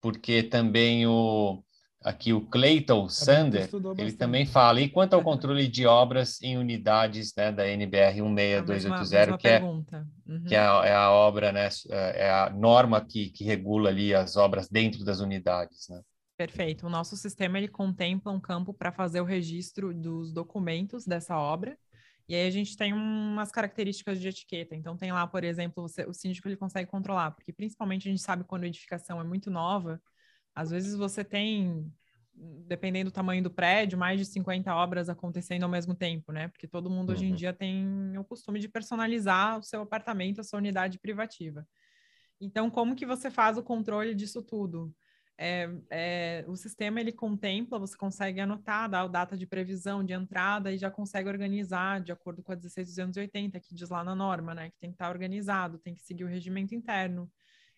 porque 0.00 0.42
também 0.42 1.06
o 1.06 1.62
aqui 2.04 2.32
o 2.32 2.40
Clayton 2.40 3.08
Sander, 3.08 3.68
ele 3.98 4.12
também 4.12 4.46
fala. 4.46 4.80
E 4.80 4.88
quanto 4.88 5.14
ao 5.14 5.22
controle 5.24 5.66
de 5.68 5.86
obras 5.86 6.40
em 6.42 6.56
unidades 6.56 7.34
né, 7.36 7.52
da 7.52 7.68
NBR 7.68 8.20
16280, 8.20 9.38
que, 9.38 9.48
é, 9.48 9.62
uhum. 9.62 9.84
que 10.46 10.54
é, 10.54 10.58
a, 10.58 10.82
é, 10.84 10.94
a, 10.94 11.10
obra, 11.10 11.52
né, 11.52 11.68
é 11.90 12.30
a 12.30 12.50
norma 12.50 13.00
que, 13.00 13.30
que 13.30 13.44
regula 13.44 13.90
ali 13.90 14.14
as 14.14 14.36
obras 14.36 14.68
dentro 14.68 15.04
das 15.04 15.20
unidades. 15.20 15.88
Né? 15.88 16.00
Perfeito. 16.36 16.86
O 16.86 16.90
nosso 16.90 17.16
sistema 17.16 17.58
ele 17.58 17.68
contempla 17.68 18.32
um 18.32 18.40
campo 18.40 18.72
para 18.72 18.92
fazer 18.92 19.20
o 19.20 19.24
registro 19.24 19.94
dos 19.94 20.32
documentos 20.32 21.04
dessa 21.04 21.38
obra 21.38 21.76
e 22.28 22.34
aí 22.34 22.46
a 22.46 22.50
gente 22.50 22.76
tem 22.76 22.92
umas 22.92 23.50
características 23.50 24.20
de 24.20 24.28
etiqueta. 24.28 24.74
Então 24.74 24.96
tem 24.96 25.12
lá, 25.12 25.26
por 25.26 25.44
exemplo, 25.44 25.82
você, 25.82 26.04
o 26.04 26.12
síndico 26.12 26.48
ele 26.48 26.56
consegue 26.56 26.90
controlar, 26.90 27.32
porque 27.32 27.52
principalmente 27.52 28.08
a 28.08 28.10
gente 28.10 28.22
sabe 28.22 28.44
quando 28.44 28.64
a 28.64 28.68
edificação 28.68 29.20
é 29.20 29.24
muito 29.24 29.50
nova, 29.50 30.00
às 30.54 30.70
vezes 30.70 30.94
você 30.94 31.24
tem, 31.24 31.92
dependendo 32.34 33.10
do 33.10 33.14
tamanho 33.14 33.42
do 33.42 33.50
prédio, 33.50 33.98
mais 33.98 34.18
de 34.18 34.26
50 34.26 34.74
obras 34.74 35.08
acontecendo 35.08 35.64
ao 35.64 35.68
mesmo 35.68 35.94
tempo, 35.94 36.32
né? 36.32 36.48
Porque 36.48 36.68
todo 36.68 36.90
mundo 36.90 37.10
uhum. 37.10 37.14
hoje 37.14 37.26
em 37.26 37.30
uhum. 37.30 37.36
dia 37.36 37.52
tem 37.52 38.16
o 38.18 38.24
costume 38.24 38.60
de 38.60 38.68
personalizar 38.68 39.58
o 39.58 39.62
seu 39.62 39.82
apartamento, 39.82 40.40
a 40.40 40.44
sua 40.44 40.58
unidade 40.58 40.98
privativa. 40.98 41.66
Então, 42.40 42.70
como 42.70 42.96
que 42.96 43.06
você 43.06 43.30
faz 43.30 43.56
o 43.56 43.62
controle 43.62 44.14
disso 44.14 44.42
tudo? 44.42 44.94
é, 45.38 45.68
é, 45.90 46.44
o 46.46 46.54
sistema 46.54 47.00
ele 47.00 47.10
contempla, 47.10 47.78
você 47.78 47.96
consegue 47.96 48.40
anotar, 48.40 48.88
dar 48.88 49.02
a 49.02 49.08
data 49.08 49.36
de 49.36 49.44
previsão 49.44 50.04
de 50.04 50.12
entrada 50.12 50.70
e 50.72 50.78
já 50.78 50.88
consegue 50.88 51.28
organizar 51.28 52.00
de 52.00 52.12
acordo 52.12 52.42
com 52.42 52.52
a 52.52 52.56
16280, 52.56 53.58
que 53.58 53.74
diz 53.74 53.88
lá 53.88 54.04
na 54.04 54.14
norma, 54.14 54.54
né? 54.54 54.70
Que 54.70 54.78
tem 54.78 54.90
que 54.90 54.94
estar 54.94 55.10
organizado, 55.10 55.78
tem 55.78 55.94
que 55.94 56.02
seguir 56.02 56.22
o 56.22 56.28
regimento 56.28 56.76
interno. 56.76 57.28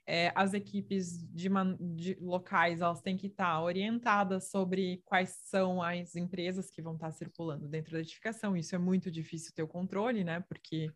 É, 0.06 0.30
as 0.34 0.52
equipes 0.52 1.24
de, 1.32 1.48
de, 1.94 2.14
locais 2.20 2.82
elas 2.82 3.00
têm 3.00 3.16
que 3.16 3.28
estar 3.28 3.62
orientadas 3.62 4.50
sobre 4.50 5.02
quais 5.06 5.30
são 5.44 5.82
as 5.82 6.14
empresas 6.14 6.70
que 6.70 6.82
vão 6.82 6.94
estar 6.94 7.10
circulando 7.10 7.66
dentro 7.66 7.92
da 7.92 8.00
edificação. 8.00 8.56
Isso 8.56 8.74
é 8.74 8.78
muito 8.78 9.10
difícil 9.10 9.52
ter 9.54 9.62
o 9.62 9.68
controle, 9.68 10.22
né? 10.22 10.40
Porque 10.40 10.90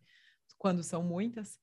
quando 0.57 0.83
são 0.83 1.01
muitas. 1.01 1.57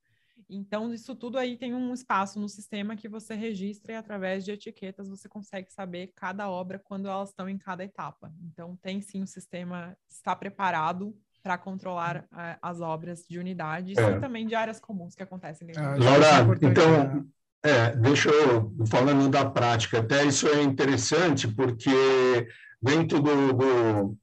Então, 0.49 0.93
isso 0.93 1.15
tudo 1.15 1.39
aí 1.39 1.57
tem 1.57 1.75
um 1.75 1.95
espaço 1.95 2.39
no 2.39 2.49
sistema 2.49 2.97
que 2.97 3.09
você 3.09 3.35
registra 3.35 3.93
e 3.93 3.97
através 3.97 4.45
de 4.45 4.53
etiquetas 4.53 5.09
você 5.09 5.29
consegue 5.29 5.73
saber 5.73 6.13
cada 6.15 6.51
obra 6.51 6.79
quando 6.79 7.09
elas 7.09 7.31
estão 7.31 7.49
em 7.49 7.57
cada 7.57 7.85
etapa. 7.85 8.33
Então, 8.43 8.77
tem 8.77 9.01
sim 9.01 9.23
o 9.23 9.27
sistema 9.27 9.97
está 10.09 10.37
preparado 10.37 11.17
para 11.47 11.57
controlar 11.57 12.25
uh, 12.33 12.59
as 12.61 12.81
obras 12.81 13.25
de 13.31 13.39
unidades 13.39 13.97
é. 13.97 14.11
e 14.11 14.21
também 14.21 14.45
de 14.49 14.57
áreas 14.57 14.81
comuns 14.81 15.15
que 15.15 15.23
acontecem 15.23 15.65
dentro 15.65 15.81
ah, 15.81 15.95
Laura, 15.97 16.59
é 16.61 16.67
então, 16.67 17.25
é, 17.63 17.95
deixa 17.95 18.31
eu, 18.31 18.75
falando 18.89 19.29
da 19.29 19.45
prática, 19.49 20.01
até 20.01 20.25
isso 20.25 20.49
é 20.49 20.61
interessante 20.61 21.47
porque 21.47 22.49
dentro 22.83 23.23
do, 23.23 23.53
do, 23.53 24.19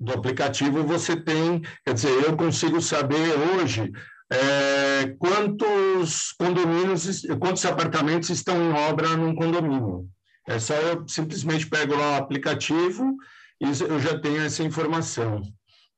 do 0.00 0.12
aplicativo 0.12 0.82
você 0.82 1.14
tem, 1.14 1.62
quer 1.84 1.94
dizer, 1.94 2.10
eu 2.10 2.36
consigo 2.36 2.80
saber 2.80 3.38
hoje 3.38 3.92
é, 4.28 5.14
quantos 5.20 6.32
condomínios, 6.32 7.22
quantos 7.38 7.64
apartamentos 7.64 8.30
estão 8.30 8.60
em 8.60 8.72
obra 8.72 9.16
num 9.16 9.36
condomínio. 9.36 10.08
É 10.48 10.58
só 10.58 10.74
eu 10.74 11.06
simplesmente 11.06 11.68
pego 11.68 11.94
lá 11.94 12.14
o 12.14 12.16
aplicativo 12.16 13.14
e 13.60 13.66
eu 13.66 14.00
já 14.00 14.18
tenho 14.18 14.42
essa 14.42 14.64
informação. 14.64 15.40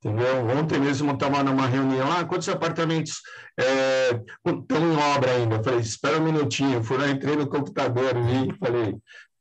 Entendeu? 0.04 0.46
Ontem 0.58 0.78
mesmo 0.78 1.10
eu 1.10 1.14
estava 1.14 1.42
numa 1.42 1.66
reunião, 1.66 2.12
ah, 2.12 2.26
quantos 2.26 2.46
apartamentos 2.50 3.22
é, 3.58 4.10
em 4.46 4.96
obra 5.14 5.30
ainda? 5.30 5.56
Eu 5.56 5.64
falei, 5.64 5.80
espera 5.80 6.18
um 6.18 6.24
minutinho. 6.24 6.84
Fui 6.84 6.98
lá, 6.98 7.08
entrei 7.08 7.34
no 7.36 7.48
computador 7.48 8.12
e 8.14 8.52
falei, 8.58 8.94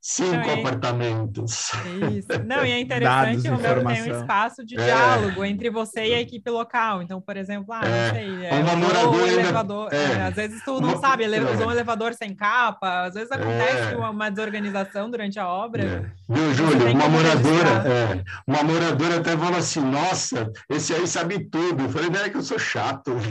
Cinco 0.06 0.36
não, 0.36 0.54
apartamentos. 0.56 1.72
Isso. 2.12 2.28
Não, 2.45 2.66
e 2.66 2.72
é 2.74 2.80
interessante, 2.84 3.47
o 3.47 3.58
meu 3.58 3.86
tem 3.86 4.04
um 4.04 4.20
espaço 4.20 4.66
de 4.66 4.78
é. 4.78 4.84
diálogo 4.84 5.45
entre 5.45 5.70
você 5.70 6.08
e 6.08 6.14
a 6.14 6.20
equipe 6.20 6.51
local. 6.51 7.01
Então, 7.01 7.22
por 7.22 7.38
exemplo, 7.38 7.74
ah, 7.74 7.84
é. 7.86 7.88
não 7.88 8.14
sei, 8.14 8.45
é, 8.47 8.54
uma 8.56 8.76
moradora, 8.76 9.32
elevador. 9.32 9.93
É. 9.93 9.95
é. 9.95 10.24
às 10.24 10.36
vezes 10.36 10.62
tu 10.66 10.82
não 10.82 10.89
uma... 10.89 10.99
sabe, 10.99 11.26
usou 11.26 11.68
um 11.68 11.72
elevador 11.72 12.14
sem 12.16 12.36
capa, 12.36 13.04
às 13.06 13.14
vezes 13.14 13.32
acontece 13.32 13.93
é. 13.93 13.95
uma, 13.95 14.10
uma, 14.10 14.30
desorganização 14.30 15.10
durante 15.10 15.39
a 15.39 15.47
obra. 15.47 15.86
É. 15.86 16.04
Viu, 16.28 16.54
Júlio? 16.54 16.91
Uma 16.91 17.08
moradora, 17.08 18.26
uma 18.45 18.62
moradora 18.62 19.20
até 19.22 19.38
falou 19.38 19.58
assim: 19.58 19.80
nossa, 19.80 20.51
esse 20.70 20.93
aí 20.93 21.08
sabe 21.08 21.45
tudo. 21.45 21.84
Eu 21.84 21.89
falei, 21.89 22.10
não 22.10 22.20
é 22.20 22.30
que 22.30 22.36
eu 22.36 22.43
sou 22.43 22.60
chato. 22.60 23.16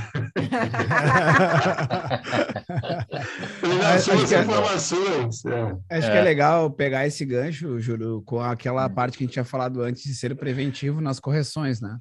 eu 3.63 4.41
informações. 4.41 5.43
Acho 5.91 6.11
que 6.11 6.17
é 6.17 6.23
legal 6.23 6.62
legal 6.63 6.71
pegar 6.71 7.07
esse 7.07 7.25
gancho, 7.25 7.81
Júlio, 7.81 8.23
com 8.23 8.41
aquela 8.41 8.87
hum. 8.87 8.95
parte 8.95 9.17
que 9.17 9.25
a 9.25 9.27
gente 9.27 9.35
tinha 9.35 9.45
falado 9.45 9.83
antes 9.83 10.03
de 10.03 10.15
ser 10.15 10.35
preventivo 10.37 11.01
nas 11.01 11.19
correções, 11.19 11.81
né? 11.81 11.99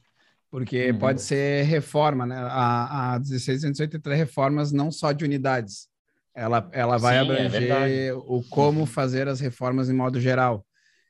Porque 0.49 0.91
uhum. 0.91 0.99
pode 0.99 1.21
ser 1.21 1.63
reforma, 1.63 2.25
né? 2.25 2.35
A, 2.35 3.13
a 3.15 3.19
1683 3.19 4.17
reformas 4.17 4.71
não 4.71 4.91
só 4.91 5.13
de 5.13 5.23
unidades. 5.23 5.87
Ela, 6.35 6.69
ela 6.73 6.97
vai 6.97 7.13
Sim, 7.13 7.17
é 7.17 7.21
abranger 7.21 7.69
é 8.09 8.13
o 8.13 8.43
como 8.49 8.85
fazer 8.85 9.27
as 9.27 9.39
reformas 9.39 9.89
em 9.89 9.93
modo 9.93 10.19
geral. 10.19 10.65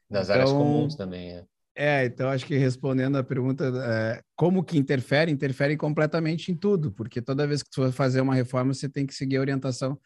Das 0.09 0.27
então, 0.27 0.35
áreas 0.35 0.51
comuns 0.51 0.95
também, 0.95 1.31
é. 1.31 1.43
É, 1.73 2.05
então 2.05 2.29
acho 2.29 2.45
que 2.45 2.57
respondendo 2.57 3.17
a 3.17 3.23
pergunta, 3.23 3.63
é, 3.65 4.21
como 4.35 4.63
que 4.63 4.77
interfere? 4.77 5.31
Interfere 5.31 5.77
completamente 5.77 6.51
em 6.51 6.55
tudo, 6.55 6.91
porque 6.91 7.21
toda 7.21 7.47
vez 7.47 7.63
que 7.63 7.69
tu 7.69 7.75
for 7.75 7.91
fazer 7.91 8.21
uma 8.21 8.35
reforma, 8.35 8.73
você 8.73 8.89
tem 8.89 9.05
que 9.05 9.15
seguir 9.15 9.37
a 9.37 9.41
orientação. 9.41 9.97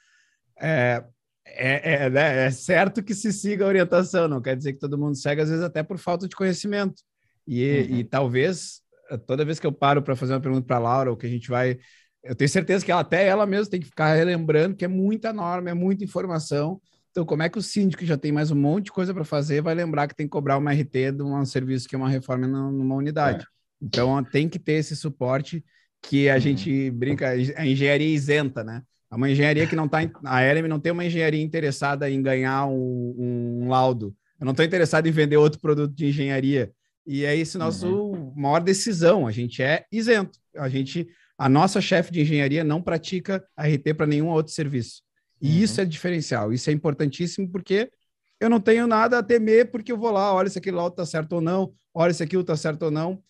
É, 0.61 1.03
é, 1.45 2.05
é, 2.05 2.09
né? 2.09 2.45
é, 2.45 2.51
certo 2.51 3.03
que 3.03 3.13
se 3.13 3.31
siga 3.31 3.65
a 3.65 3.67
orientação, 3.67 4.27
não 4.27 4.41
quer 4.41 4.55
dizer 4.55 4.73
que 4.73 4.79
todo 4.79 4.97
mundo 4.97 5.15
segue, 5.15 5.41
às 5.41 5.49
vezes 5.49 5.63
até 5.63 5.83
por 5.83 5.97
falta 5.97 6.27
de 6.27 6.35
conhecimento. 6.35 7.01
E, 7.47 7.63
uhum. 7.63 7.97
e 7.97 8.03
talvez, 8.03 8.81
toda 9.27 9.45
vez 9.45 9.59
que 9.59 9.67
eu 9.67 9.71
paro 9.71 10.01
para 10.01 10.15
fazer 10.15 10.33
uma 10.33 10.41
pergunta 10.41 10.65
para 10.65 10.77
a 10.77 10.79
Laura, 10.79 11.11
ou 11.11 11.17
que 11.17 11.27
a 11.27 11.29
gente 11.29 11.49
vai 11.49 11.77
eu 12.25 12.35
tenho 12.35 12.49
certeza 12.49 12.83
que 12.83 12.91
ela, 12.91 13.01
até 13.01 13.27
ela 13.27 13.45
mesma 13.45 13.69
tem 13.69 13.79
que 13.79 13.85
ficar 13.85 14.15
relembrando 14.15 14.75
que 14.75 14.83
é 14.83 14.87
muita 14.87 15.31
norma, 15.31 15.69
é 15.69 15.73
muita 15.75 16.03
informação. 16.03 16.81
Então, 17.11 17.23
como 17.23 17.43
é 17.43 17.49
que 17.49 17.57
o 17.57 17.61
síndico 17.61 17.99
que 17.99 18.05
já 18.05 18.17
tem 18.17 18.31
mais 18.31 18.49
um 18.49 18.55
monte 18.55 18.85
de 18.85 18.91
coisa 18.91 19.13
para 19.13 19.23
fazer 19.23 19.61
vai 19.61 19.75
lembrar 19.75 20.07
que 20.07 20.15
tem 20.15 20.25
que 20.25 20.31
cobrar 20.31 20.57
uma 20.57 20.73
RT 20.73 21.11
de 21.15 21.21
um 21.23 21.45
serviço 21.45 21.87
que 21.87 21.95
é 21.95 21.97
uma 21.97 22.09
reforma 22.09 22.47
numa 22.47 22.95
unidade? 22.95 23.43
É. 23.43 23.47
Então, 23.79 24.21
tem 24.23 24.49
que 24.49 24.57
ter 24.57 24.73
esse 24.73 24.95
suporte 24.95 25.63
que 26.01 26.27
a 26.27 26.33
uhum. 26.33 26.39
gente 26.39 26.89
brinca, 26.91 27.29
a 27.29 27.65
engenharia 27.65 28.07
isenta, 28.07 28.63
né? 28.63 28.81
É 29.15 29.17
uma 29.17 29.31
engenharia 29.31 29.65
que 29.65 29.77
não 29.77 29.85
está. 29.85 29.99
A 30.25 30.43
ERM 30.43 30.67
não 30.67 30.77
tem 30.77 30.91
uma 30.91 31.05
engenharia 31.05 31.41
interessada 31.41 32.09
em 32.09 32.21
ganhar 32.21 32.65
um, 32.67 33.15
um 33.63 33.69
laudo. 33.69 34.13
Eu 34.37 34.43
não 34.43 34.51
estou 34.51 34.65
interessado 34.65 35.07
em 35.07 35.11
vender 35.11 35.37
outro 35.37 35.61
produto 35.61 35.95
de 35.95 36.07
engenharia. 36.07 36.69
E 37.07 37.23
é 37.23 37.33
esse 37.33 37.57
nosso 37.57 37.87
uhum. 37.87 38.33
maior 38.35 38.59
decisão. 38.59 39.25
A 39.25 39.31
gente 39.31 39.63
é 39.63 39.85
isento. 39.89 40.37
A 40.57 40.67
gente, 40.67 41.07
a 41.37 41.47
nossa 41.47 41.79
chefe 41.79 42.11
de 42.11 42.19
engenharia 42.19 42.61
não 42.61 42.81
pratica 42.81 43.41
RT 43.57 43.93
para 43.95 44.05
nenhum 44.05 44.27
outro 44.27 44.51
serviço. 44.51 45.01
E 45.41 45.47
uhum. 45.47 45.63
isso 45.63 45.79
é 45.79 45.85
diferencial. 45.85 46.51
Isso 46.51 46.69
é 46.69 46.73
importantíssimo 46.73 47.49
porque 47.49 47.89
eu 48.37 48.49
não 48.49 48.59
tenho 48.59 48.85
nada 48.85 49.19
a 49.19 49.23
temer 49.23 49.71
porque 49.71 49.93
eu 49.93 49.97
vou 49.97 50.11
lá, 50.11 50.33
olha 50.33 50.49
se 50.49 50.57
aquele 50.57 50.75
laudo 50.75 50.91
está 50.91 51.05
certo 51.05 51.33
ou 51.33 51.41
não, 51.41 51.73
olha 51.93 52.13
se 52.13 52.21
aquilo 52.21 52.41
está 52.41 52.57
certo 52.57 52.83
ou 52.83 52.91
não. 52.91 53.23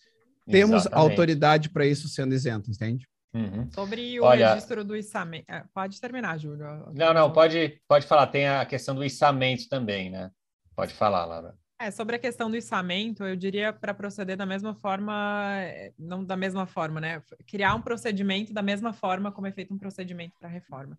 Temos 0.50 0.82
Exatamente. 0.82 1.10
autoridade 1.10 1.70
para 1.70 1.86
isso 1.86 2.08
sendo 2.08 2.34
isento, 2.34 2.72
entende? 2.72 3.06
Uhum. 3.34 3.70
Sobre 3.70 4.18
o 4.18 4.24
Olha, 4.24 4.48
registro 4.50 4.84
do 4.84 4.96
içamento. 4.96 5.44
É, 5.48 5.64
pode 5.74 6.00
terminar, 6.00 6.38
Júlio. 6.38 6.92
Não, 6.94 7.12
não, 7.12 7.32
pode, 7.32 7.80
pode 7.86 8.06
falar. 8.06 8.26
Tem 8.28 8.48
a 8.48 8.64
questão 8.64 8.94
do 8.94 9.04
içamento 9.04 9.68
também, 9.68 10.10
né? 10.10 10.30
Pode 10.74 10.94
falar, 10.94 11.24
Laura. 11.24 11.54
É, 11.78 11.90
sobre 11.90 12.16
a 12.16 12.18
questão 12.18 12.50
do 12.50 12.56
içamento, 12.56 13.22
eu 13.22 13.36
diria 13.36 13.70
para 13.70 13.92
proceder 13.92 14.36
da 14.36 14.46
mesma 14.46 14.74
forma, 14.74 15.52
eh, 15.60 15.92
não 15.98 16.24
da 16.24 16.34
mesma 16.36 16.66
forma, 16.66 17.00
né? 17.00 17.22
Criar 17.46 17.74
um 17.74 17.82
procedimento 17.82 18.52
da 18.54 18.62
mesma 18.62 18.94
forma 18.94 19.30
como 19.30 19.46
é 19.46 19.52
feito 19.52 19.74
um 19.74 19.78
procedimento 19.78 20.34
para 20.38 20.48
reforma. 20.48 20.98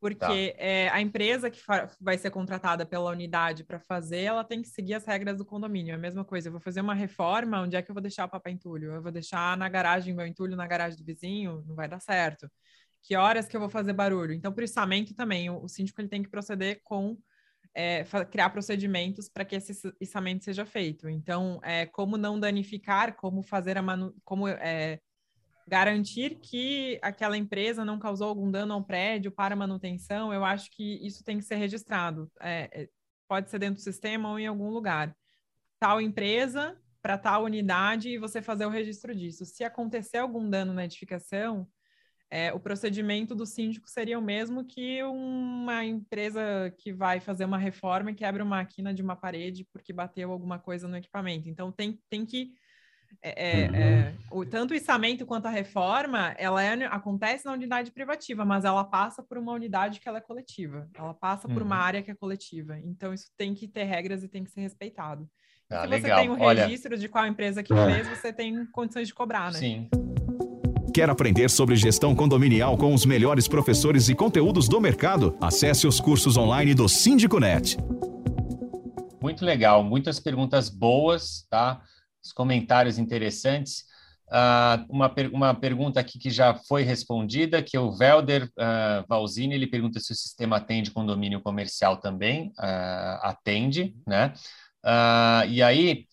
Porque 0.00 0.54
tá. 0.56 0.64
é, 0.64 0.88
a 0.88 1.00
empresa 1.00 1.50
que 1.50 1.60
vai 2.00 2.16
ser 2.16 2.30
contratada 2.30 2.86
pela 2.86 3.10
unidade 3.10 3.64
para 3.64 3.78
fazer, 3.78 4.22
ela 4.22 4.42
tem 4.42 4.62
que 4.62 4.68
seguir 4.68 4.94
as 4.94 5.04
regras 5.04 5.36
do 5.36 5.44
condomínio. 5.44 5.92
É 5.92 5.94
a 5.94 5.98
mesma 5.98 6.24
coisa. 6.24 6.48
Eu 6.48 6.52
vou 6.52 6.60
fazer 6.60 6.80
uma 6.80 6.94
reforma, 6.94 7.60
onde 7.60 7.76
é 7.76 7.82
que 7.82 7.90
eu 7.90 7.94
vou 7.94 8.00
deixar 8.00 8.24
o 8.24 8.30
papel 8.30 8.54
entulho? 8.54 8.92
Eu 8.92 9.02
vou 9.02 9.12
deixar 9.12 9.56
na 9.58 9.68
garagem 9.68 10.14
meu 10.14 10.26
entulho 10.26 10.56
na 10.56 10.66
garagem 10.66 10.98
do 10.98 11.04
vizinho? 11.04 11.62
Não 11.66 11.74
vai 11.74 11.86
dar 11.86 12.00
certo. 12.00 12.50
Que 13.02 13.14
horas 13.14 13.46
que 13.46 13.54
eu 13.54 13.60
vou 13.60 13.68
fazer 13.68 13.92
barulho? 13.92 14.32
Então, 14.32 14.52
por 14.52 14.62
içamento 14.62 15.14
também, 15.14 15.50
o, 15.50 15.62
o 15.62 15.68
síndico 15.68 16.00
ele 16.00 16.08
tem 16.08 16.22
que 16.22 16.30
proceder 16.30 16.80
com 16.82 17.18
é, 17.74 18.04
criar 18.30 18.50
procedimentos 18.50 19.28
para 19.28 19.44
que 19.44 19.56
esse 19.56 19.72
içamento 20.00 20.44
seja 20.44 20.64
feito. 20.64 21.08
Então, 21.08 21.60
é, 21.62 21.84
como 21.84 22.16
não 22.16 22.40
danificar, 22.40 23.14
como 23.16 23.42
fazer 23.42 23.76
a 23.76 23.82
manu 23.82 24.14
como 24.24 24.48
é, 24.48 25.00
garantir 25.70 26.40
que 26.40 26.98
aquela 27.00 27.36
empresa 27.36 27.84
não 27.84 27.96
causou 27.96 28.26
algum 28.28 28.50
dano 28.50 28.74
ao 28.74 28.82
prédio 28.82 29.30
para 29.30 29.54
manutenção, 29.54 30.34
eu 30.34 30.44
acho 30.44 30.68
que 30.72 30.98
isso 31.06 31.22
tem 31.22 31.38
que 31.38 31.44
ser 31.44 31.54
registrado. 31.54 32.28
É, 32.40 32.68
é 32.72 32.88
pode 33.28 33.48
ser 33.48 33.60
dentro 33.60 33.76
do 33.76 33.80
sistema 33.80 34.28
ou 34.28 34.40
em 34.40 34.48
algum 34.48 34.68
lugar. 34.68 35.16
Tal 35.78 36.00
empresa 36.00 36.76
para 37.00 37.16
tal 37.16 37.44
unidade 37.44 38.08
e 38.08 38.18
você 38.18 38.42
fazer 38.42 38.66
o 38.66 38.68
registro 38.70 39.14
disso. 39.14 39.46
Se 39.46 39.62
acontecer 39.62 40.18
algum 40.18 40.50
dano 40.50 40.74
na 40.74 40.84
edificação, 40.84 41.68
é, 42.28 42.52
o 42.52 42.58
procedimento 42.58 43.32
do 43.32 43.46
síndico 43.46 43.88
seria 43.88 44.18
o 44.18 44.22
mesmo 44.22 44.64
que 44.64 45.00
uma 45.04 45.84
empresa 45.84 46.74
que 46.78 46.92
vai 46.92 47.20
fazer 47.20 47.44
uma 47.44 47.58
reforma 47.58 48.10
e 48.10 48.14
quebra 48.14 48.42
uma 48.42 48.56
máquina 48.56 48.92
de 48.92 49.02
uma 49.02 49.14
parede 49.14 49.64
porque 49.72 49.92
bateu 49.92 50.32
alguma 50.32 50.58
coisa 50.58 50.88
no 50.88 50.96
equipamento. 50.96 51.48
Então, 51.48 51.70
tem, 51.70 52.00
tem 52.10 52.26
que 52.26 52.52
é, 53.22 53.62
é, 53.62 53.68
uhum. 53.68 53.76
é, 53.76 54.14
o, 54.30 54.44
tanto 54.46 54.72
o 54.72 54.74
içamento 54.74 55.26
quanto 55.26 55.46
a 55.46 55.50
reforma, 55.50 56.34
ela 56.38 56.62
é, 56.62 56.86
acontece 56.86 57.44
na 57.44 57.52
unidade 57.52 57.90
privativa, 57.90 58.44
mas 58.44 58.64
ela 58.64 58.84
passa 58.84 59.22
por 59.22 59.36
uma 59.36 59.52
unidade 59.52 60.00
que 60.00 60.08
ela 60.08 60.18
é 60.18 60.22
coletiva. 60.22 60.88
Ela 60.94 61.12
passa 61.12 61.46
uhum. 61.46 61.54
por 61.54 61.62
uma 61.62 61.76
uhum. 61.76 61.82
área 61.82 62.02
que 62.02 62.10
é 62.10 62.14
coletiva. 62.14 62.78
Então, 62.78 63.12
isso 63.12 63.30
tem 63.36 63.54
que 63.54 63.68
ter 63.68 63.84
regras 63.84 64.22
e 64.22 64.28
tem 64.28 64.44
que 64.44 64.50
ser 64.50 64.62
respeitado. 64.62 65.28
Ah, 65.70 65.82
se 65.82 65.88
você 65.88 65.94
legal. 65.94 66.18
tem 66.18 66.28
o 66.30 66.32
um 66.32 66.36
registro 66.36 66.92
Olha... 66.92 67.00
de 67.00 67.08
qual 67.08 67.26
empresa 67.26 67.62
que 67.62 67.72
é. 67.72 67.94
fez, 67.94 68.08
você 68.08 68.32
tem 68.32 68.66
condições 68.66 69.06
de 69.06 69.14
cobrar, 69.14 69.52
né? 69.52 69.58
Sim. 69.58 69.88
Quer 70.92 71.08
aprender 71.08 71.48
sobre 71.48 71.76
gestão 71.76 72.16
condominial 72.16 72.76
com 72.76 72.92
os 72.92 73.06
melhores 73.06 73.46
professores 73.46 74.08
e 74.08 74.14
conteúdos 74.14 74.68
do 74.68 74.80
mercado? 74.80 75.36
Acesse 75.40 75.86
os 75.86 76.00
cursos 76.00 76.36
online 76.36 76.74
do 76.74 76.88
Síndico 76.88 77.38
Net. 77.38 77.76
Muito 79.22 79.44
legal, 79.44 79.84
muitas 79.84 80.18
perguntas 80.18 80.68
boas, 80.68 81.46
tá? 81.48 81.80
Os 82.24 82.32
comentários 82.32 82.98
interessantes. 82.98 83.84
Uh, 84.28 84.86
uma, 84.88 85.08
per 85.08 85.28
uma 85.34 85.52
pergunta 85.52 85.98
aqui 85.98 86.16
que 86.18 86.30
já 86.30 86.54
foi 86.54 86.82
respondida, 86.82 87.62
que 87.62 87.76
o 87.76 87.92
Velder 87.92 88.44
uh, 88.44 89.04
Valzini, 89.08 89.54
ele 89.54 89.66
pergunta 89.66 89.98
se 89.98 90.12
o 90.12 90.14
sistema 90.14 90.58
atende 90.58 90.92
condomínio 90.92 91.40
comercial 91.40 91.96
também. 91.96 92.48
Uh, 92.58 93.18
atende, 93.22 93.94
né? 94.06 94.32
e 95.48 95.62
aí, 95.62 96.06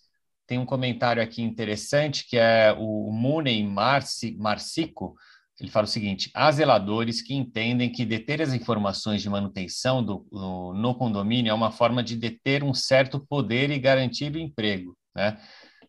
tem 0.47 0.57
um 0.57 0.65
comentário 0.65 1.21
aqui 1.21 1.41
interessante, 1.41 2.25
que 2.27 2.37
é 2.37 2.73
o 2.77 3.11
Muney 3.11 3.63
Marci 3.63 4.35
Marcico, 4.37 5.15
ele 5.59 5.71
fala 5.71 5.85
o 5.85 5.89
seguinte: 5.89 6.29
há 6.33 6.51
zeladores 6.51 7.21
que 7.21 7.33
entendem 7.33 7.91
que 7.91 8.05
deter 8.05 8.41
as 8.41 8.53
informações 8.53 9.21
de 9.21 9.29
manutenção 9.29 10.03
do, 10.03 10.25
no, 10.31 10.73
no 10.73 10.95
condomínio 10.95 11.49
é 11.49 11.53
uma 11.53 11.71
forma 11.71 12.03
de 12.03 12.15
deter 12.15 12.63
um 12.63 12.73
certo 12.73 13.19
poder 13.19 13.71
e 13.71 13.79
garantir 13.79 14.33
o 14.33 14.39
emprego, 14.39 14.95
né? 15.15 15.37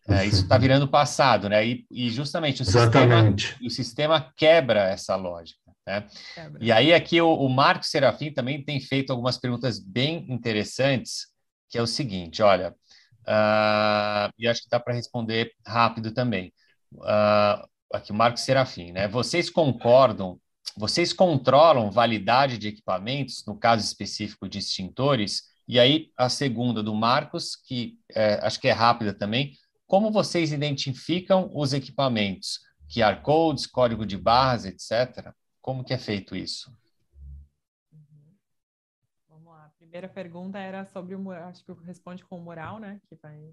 É, 0.09 0.25
isso 0.25 0.43
está 0.43 0.57
virando 0.57 0.87
passado, 0.87 1.47
né? 1.47 1.65
E, 1.65 1.85
e 1.91 2.09
justamente 2.09 2.61
o 2.61 2.65
sistema, 2.65 3.35
o 3.63 3.69
sistema, 3.69 4.33
quebra 4.35 4.81
essa 4.89 5.15
lógica. 5.15 5.59
Né? 5.85 6.07
Quebra. 6.33 6.63
E 6.63 6.71
aí 6.71 6.93
aqui 6.93 7.21
o, 7.21 7.31
o 7.31 7.47
Marco 7.47 7.85
Serafim 7.85 8.31
também 8.31 8.63
tem 8.63 8.79
feito 8.79 9.11
algumas 9.11 9.37
perguntas 9.37 9.79
bem 9.79 10.25
interessantes, 10.29 11.27
que 11.69 11.77
é 11.77 11.81
o 11.81 11.87
seguinte, 11.87 12.41
olha, 12.41 12.71
uh, 13.21 14.33
e 14.37 14.47
acho 14.47 14.63
que 14.63 14.69
dá 14.69 14.79
para 14.79 14.95
responder 14.95 15.51
rápido 15.65 16.11
também. 16.11 16.51
Uh, 16.93 17.67
aqui 17.93 18.11
o 18.11 18.15
Marco 18.15 18.39
Serafim, 18.39 18.91
né? 18.91 19.07
Vocês 19.07 19.49
concordam, 19.49 20.39
vocês 20.75 21.13
controlam 21.13 21.91
validade 21.91 22.57
de 22.57 22.67
equipamentos, 22.67 23.43
no 23.45 23.55
caso 23.55 23.83
específico 23.83 24.49
de 24.49 24.57
extintores, 24.57 25.43
e 25.67 25.79
aí 25.79 26.11
a 26.17 26.29
segunda 26.29 26.81
do 26.81 26.95
Marcos, 26.95 27.55
que 27.55 27.99
é, 28.15 28.39
acho 28.41 28.59
que 28.59 28.67
é 28.67 28.71
rápida 28.71 29.13
também, 29.13 29.53
como 29.89 30.11
vocês 30.11 30.51
identificam 30.51 31.49
os 31.51 31.73
equipamentos? 31.73 32.59
QR 32.93 33.23
codes, 33.23 33.65
código 33.65 34.05
de 34.05 34.15
barras, 34.19 34.63
etc. 34.65 35.33
Como 35.59 35.83
que 35.83 35.91
é 35.91 35.97
feito 35.97 36.35
isso? 36.35 36.71
Uhum. 37.91 38.35
Vamos 39.27 39.47
lá. 39.47 39.65
A 39.65 39.69
primeira 39.79 40.07
pergunta 40.07 40.59
era 40.59 40.85
sobre 40.85 41.15
o 41.15 41.31
acho 41.31 41.65
que 41.65 41.73
responde 41.83 42.23
com 42.23 42.37
o 42.37 42.41
mural, 42.41 42.77
né? 42.77 43.01
Que 43.09 43.15
vai 43.15 43.51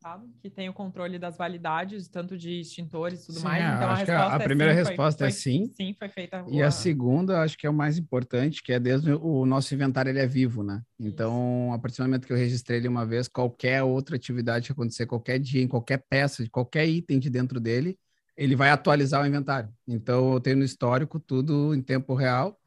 passado, 0.00 0.30
que 0.40 0.48
tem 0.48 0.68
o 0.68 0.72
controle 0.72 1.18
das 1.18 1.36
validades, 1.36 2.08
tanto 2.08 2.36
de 2.36 2.60
extintores 2.60 3.22
e 3.22 3.26
tudo 3.26 3.38
sim, 3.38 3.44
mais. 3.44 3.62
É, 3.62 3.74
então 3.74 3.88
a 3.90 3.94
resposta 3.94 4.24
a, 4.24 4.36
a 4.36 4.40
é 4.40 4.44
primeira 4.44 4.72
sim, 4.72 4.78
resposta 4.78 5.18
foi, 5.18 5.28
é 5.28 5.30
sim. 5.30 5.72
sim, 5.76 5.94
foi 5.94 6.08
feita. 6.08 6.44
E 6.48 6.62
a 6.62 6.70
segunda, 6.70 7.42
acho 7.42 7.58
que 7.58 7.66
é 7.66 7.70
o 7.70 7.74
mais 7.74 7.98
importante, 7.98 8.62
que 8.62 8.72
é 8.72 8.80
desde 8.80 9.12
o 9.12 9.44
nosso 9.44 9.74
inventário 9.74 10.10
ele 10.10 10.18
é 10.18 10.26
vivo, 10.26 10.62
né? 10.62 10.82
Então, 10.98 11.66
Isso. 11.66 11.74
a 11.74 11.78
partir 11.78 11.96
do 11.98 12.04
momento 12.04 12.26
que 12.26 12.32
eu 12.32 12.36
registrei 12.36 12.78
ele 12.78 12.88
uma 12.88 13.04
vez, 13.04 13.28
qualquer 13.28 13.82
outra 13.82 14.16
atividade 14.16 14.66
que 14.66 14.72
acontecer, 14.72 15.06
qualquer 15.06 15.38
dia, 15.38 15.62
em 15.62 15.68
qualquer 15.68 16.02
peça, 16.08 16.42
de 16.42 16.50
qualquer 16.50 16.88
item 16.88 17.18
de 17.18 17.28
dentro 17.28 17.60
dele, 17.60 17.98
ele 18.36 18.56
vai 18.56 18.70
atualizar 18.70 19.22
o 19.22 19.26
inventário. 19.26 19.68
Então, 19.86 20.32
eu 20.32 20.40
tenho 20.40 20.56
no 20.56 20.64
histórico 20.64 21.20
tudo 21.20 21.74
em 21.74 21.82
tempo 21.82 22.14
real. 22.14 22.58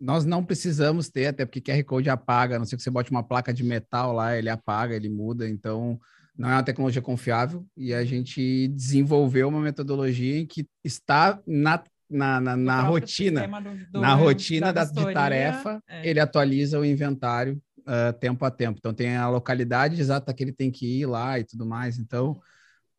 Nós 0.00 0.24
não 0.24 0.42
precisamos 0.42 1.10
ter, 1.10 1.26
até 1.26 1.44
porque 1.44 1.60
QR 1.60 1.84
Code 1.84 2.08
apaga, 2.08 2.56
a 2.56 2.58
não 2.58 2.64
ser 2.64 2.76
que 2.76 2.82
você 2.82 2.90
bote 2.90 3.10
uma 3.10 3.22
placa 3.22 3.52
de 3.52 3.62
metal 3.62 4.14
lá, 4.14 4.34
ele 4.34 4.48
apaga, 4.48 4.96
ele 4.96 5.10
muda. 5.10 5.46
Então, 5.46 6.00
não 6.36 6.48
é 6.48 6.54
uma 6.54 6.62
tecnologia 6.62 7.02
confiável 7.02 7.66
e 7.76 7.92
a 7.92 8.04
gente 8.04 8.68
desenvolveu 8.68 9.48
uma 9.48 9.60
metodologia 9.60 10.38
em 10.38 10.46
que 10.46 10.66
está 10.84 11.38
na, 11.46 11.82
na, 12.08 12.40
na, 12.40 12.56
na 12.56 12.82
rotina, 12.82 13.46
do, 13.46 13.92
do, 13.92 14.00
na 14.00 14.14
rotina 14.14 14.72
da, 14.72 14.84
da 14.84 15.04
de 15.04 15.12
tarefa, 15.12 15.82
é. 15.88 16.08
ele 16.08 16.20
atualiza 16.20 16.78
o 16.78 16.84
inventário 16.84 17.60
uh, 17.80 18.12
tempo 18.18 18.44
a 18.44 18.50
tempo. 18.50 18.78
Então 18.78 18.94
tem 18.94 19.16
a 19.16 19.28
localidade 19.28 20.00
exata 20.00 20.32
que 20.32 20.42
ele 20.42 20.52
tem 20.52 20.70
que 20.70 21.00
ir 21.00 21.06
lá 21.06 21.38
e 21.38 21.44
tudo 21.44 21.66
mais. 21.66 21.98
Então 21.98 22.40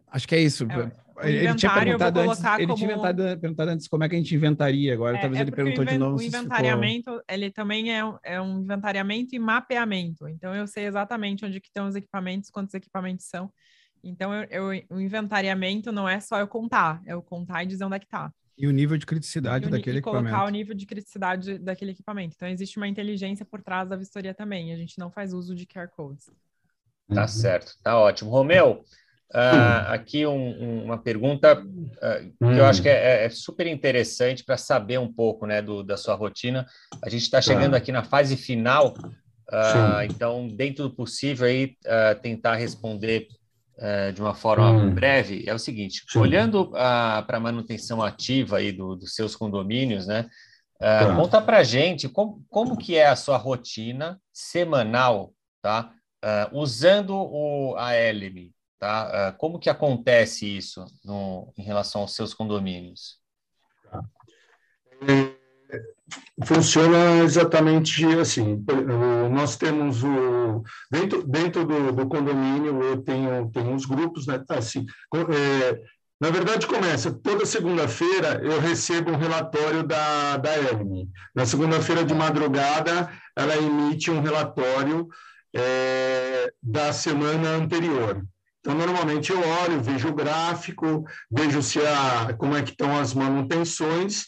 acho 0.07 0.27
que 0.27 0.35
é 0.35 0.39
isso. 0.39 0.65
É, 0.65 0.91
ele 1.23 1.55
tinha 1.55 1.73
perguntado 1.73 2.19
antes, 2.19 2.43
ele 2.43 2.67
como... 2.67 2.77
tinha 2.77 3.37
perguntado 3.37 3.69
antes 3.69 3.87
como 3.87 4.03
é 4.03 4.09
que 4.09 4.15
a 4.15 4.17
gente 4.17 4.35
inventaria 4.35 4.93
agora, 4.93 5.17
é, 5.17 5.21
talvez 5.21 5.39
é 5.39 5.43
ele 5.43 5.51
perguntou 5.51 5.85
de 5.85 5.97
novo. 5.97 6.17
O 6.17 6.21
inventariamento, 6.21 7.11
ficou... 7.11 7.23
ele 7.29 7.51
também 7.51 7.93
é, 7.93 8.01
é 8.23 8.41
um 8.41 8.59
inventariamento 8.59 9.35
e 9.35 9.39
mapeamento. 9.39 10.27
Então 10.27 10.55
eu 10.55 10.67
sei 10.67 10.85
exatamente 10.85 11.45
onde 11.45 11.59
que 11.59 11.67
estão 11.67 11.87
os 11.87 11.95
equipamentos, 11.95 12.49
quantos 12.49 12.73
equipamentos 12.73 13.25
são. 13.25 13.51
Então 14.03 14.33
eu, 14.33 14.71
eu, 14.71 14.85
o 14.89 14.99
inventariamento 14.99 15.91
não 15.91 16.07
é 16.07 16.19
só 16.19 16.39
eu 16.39 16.47
contar, 16.47 17.01
é 17.05 17.13
eu 17.13 17.21
contar 17.21 17.63
e 17.63 17.67
dizer 17.67 17.83
onde 17.85 17.95
é 17.95 17.99
que 17.99 18.05
está. 18.05 18.31
E 18.57 18.67
o 18.67 18.71
nível 18.71 18.97
de 18.97 19.05
criticidade 19.05 19.67
e 19.67 19.69
daquele 19.69 19.97
e 19.97 19.99
equipamento. 19.99 20.29
colocar 20.29 20.45
o 20.45 20.49
nível 20.49 20.75
de 20.75 20.85
criticidade 20.85 21.57
daquele 21.57 21.91
equipamento. 21.91 22.35
Então 22.35 22.47
existe 22.47 22.77
uma 22.77 22.87
inteligência 22.87 23.45
por 23.45 23.61
trás 23.61 23.89
da 23.89 23.95
vistoria 23.95 24.33
também. 24.33 24.71
A 24.71 24.77
gente 24.77 24.99
não 24.99 25.09
faz 25.09 25.33
uso 25.33 25.55
de 25.55 25.65
QR 25.65 25.87
codes. 25.87 26.29
Tá 27.13 27.27
certo, 27.27 27.75
tá 27.83 27.97
ótimo. 27.97 28.29
Romeu, 28.29 28.83
Uh, 29.33 29.87
aqui 29.87 30.27
um, 30.27 30.33
um, 30.33 30.83
uma 30.83 30.97
pergunta 30.97 31.57
uh, 31.57 32.51
que 32.51 32.59
eu 32.59 32.65
acho 32.65 32.81
que 32.81 32.89
é, 32.89 33.23
é 33.23 33.29
super 33.29 33.65
interessante 33.65 34.43
para 34.43 34.57
saber 34.57 34.99
um 34.99 35.11
pouco 35.11 35.45
né, 35.45 35.61
do, 35.61 35.83
da 35.83 35.95
sua 35.95 36.15
rotina. 36.15 36.65
A 37.01 37.07
gente 37.07 37.21
está 37.21 37.41
chegando 37.41 37.75
aqui 37.75 37.93
na 37.93 38.03
fase 38.03 38.35
final, 38.35 38.93
uh, 39.49 40.03
então, 40.03 40.49
dentro 40.49 40.83
do 40.83 40.93
possível, 40.93 41.47
aí, 41.47 41.77
tentar 42.21 42.55
responder 42.55 43.27
de 44.13 44.21
uma 44.21 44.35
forma 44.35 44.69
hum. 44.69 44.93
breve. 44.93 45.43
É 45.47 45.53
o 45.55 45.59
seguinte: 45.59 46.03
olhando 46.15 46.67
para 46.67 47.25
a 47.27 47.39
manutenção 47.39 47.99
ativa 48.03 48.57
aí 48.57 48.71
do, 48.71 48.95
dos 48.95 49.15
seus 49.15 49.35
condomínios, 49.35 50.05
né? 50.05 50.29
Conta 51.15 51.41
para 51.41 51.63
gente 51.63 52.07
como, 52.07 52.43
como 52.47 52.77
que 52.77 52.95
é 52.95 53.07
a 53.07 53.15
sua 53.15 53.37
rotina 53.37 54.19
semanal, 54.31 55.33
tá? 55.63 55.91
usando 56.51 57.15
o, 57.15 57.75
a 57.75 57.93
LM. 57.93 58.51
Tá? 58.81 59.27
Ah, 59.27 59.31
como 59.33 59.59
que 59.59 59.69
acontece 59.69 60.57
isso 60.57 60.83
no, 61.05 61.53
em 61.55 61.61
relação 61.61 62.01
aos 62.01 62.15
seus 62.15 62.33
condomínios? 62.33 63.19
É, 65.07 65.35
funciona 66.43 67.19
exatamente 67.23 68.03
assim. 68.19 68.65
Nós 69.31 69.55
temos 69.55 70.03
o 70.03 70.63
dentro, 70.91 71.21
dentro 71.21 71.63
do, 71.63 71.91
do 71.91 72.07
condomínio 72.07 72.81
eu 72.81 73.03
tenho, 73.03 73.51
tenho 73.51 73.69
uns 73.69 73.85
grupos, 73.85 74.25
né? 74.25 74.43
Assim, 74.49 74.83
é, 75.13 75.79
na 76.19 76.31
verdade, 76.31 76.65
começa 76.65 77.11
toda 77.11 77.45
segunda-feira 77.45 78.41
eu 78.43 78.59
recebo 78.59 79.11
um 79.11 79.15
relatório 79.15 79.83
da, 79.83 80.37
da 80.37 80.57
Elmi. 80.57 81.07
Na 81.35 81.45
segunda-feira 81.45 82.03
de 82.03 82.15
madrugada, 82.15 83.11
ela 83.37 83.55
emite 83.57 84.09
um 84.09 84.21
relatório 84.21 85.07
é, 85.55 86.51
da 86.63 86.91
semana 86.91 87.49
anterior. 87.49 88.25
Então, 88.61 88.75
normalmente 88.75 89.31
eu 89.31 89.39
olho, 89.39 89.81
vejo 89.81 90.09
o 90.09 90.13
gráfico, 90.13 91.03
vejo 91.29 91.63
se 91.63 91.79
a, 91.79 92.33
como 92.37 92.55
é 92.55 92.61
que 92.61 92.71
estão 92.71 92.95
as 92.97 93.11
manutenções 93.13 94.27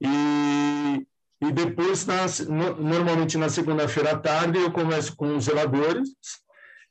e, 0.00 1.06
e 1.42 1.52
depois, 1.52 2.06
nas, 2.06 2.40
no, 2.40 2.74
normalmente 2.76 3.36
na 3.36 3.50
segunda-feira 3.50 4.12
à 4.12 4.18
tarde, 4.18 4.58
eu 4.58 4.72
converso 4.72 5.14
com 5.14 5.36
os 5.36 5.44
zeladores 5.44 6.08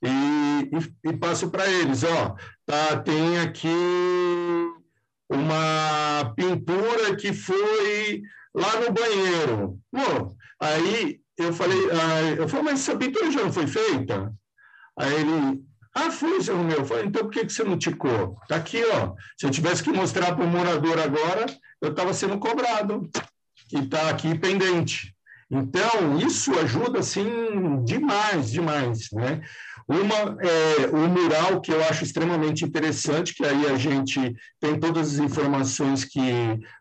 e, 0.04 0.08
e, 0.08 1.10
e 1.10 1.18
passo 1.18 1.50
para 1.50 1.68
eles, 1.68 2.04
ó, 2.04 2.36
tá, 2.68 2.98
tem 2.98 3.40
aqui 3.40 3.68
uma 5.28 6.34
pintura 6.36 7.16
que 7.16 7.34
foi 7.34 8.22
lá 8.54 8.80
no 8.80 8.92
banheiro. 8.92 9.80
Bom, 9.92 10.36
aí 10.62 11.20
eu 11.38 11.52
falei, 11.52 11.80
ah, 11.92 12.22
eu 12.38 12.48
falei, 12.48 12.66
mas 12.66 12.80
essa 12.80 12.96
pintura 12.96 13.32
já 13.32 13.44
não 13.44 13.52
foi 13.52 13.66
feita? 13.66 14.32
Aí 14.98 15.14
ele, 15.14 15.65
ah, 15.96 16.12
seu 16.12 16.58
meu. 16.58 16.86
Falei, 16.86 17.06
então 17.06 17.24
por 17.24 17.32
que, 17.32 17.46
que 17.46 17.54
você 17.54 17.64
não 17.64 17.78
ticou? 17.78 18.38
Está 18.44 18.58
aqui, 18.58 18.84
ó. 18.84 19.14
Se 19.38 19.46
eu 19.46 19.50
tivesse 19.50 19.82
que 19.82 19.92
mostrar 19.92 20.36
para 20.36 20.44
o 20.44 20.48
morador 20.48 21.00
agora, 21.00 21.46
eu 21.82 21.92
estava 21.92 22.14
sendo 22.14 22.38
cobrado. 22.38 23.10
E 23.72 23.80
está 23.80 24.10
aqui 24.10 24.38
pendente. 24.38 25.16
Então, 25.50 26.20
isso 26.20 26.58
ajuda, 26.60 27.00
assim, 27.00 27.26
demais, 27.86 28.52
demais, 28.52 29.08
né? 29.14 29.42
Uma, 29.88 30.38
é, 30.42 30.88
o 30.88 31.08
mural, 31.08 31.62
que 31.62 31.72
eu 31.72 31.82
acho 31.84 32.04
extremamente 32.04 32.66
interessante, 32.66 33.34
que 33.34 33.46
aí 33.46 33.68
a 33.68 33.78
gente 33.78 34.36
tem 34.60 34.80
todas 34.80 35.14
as 35.14 35.20
informações 35.20 36.04
que, 36.04 36.20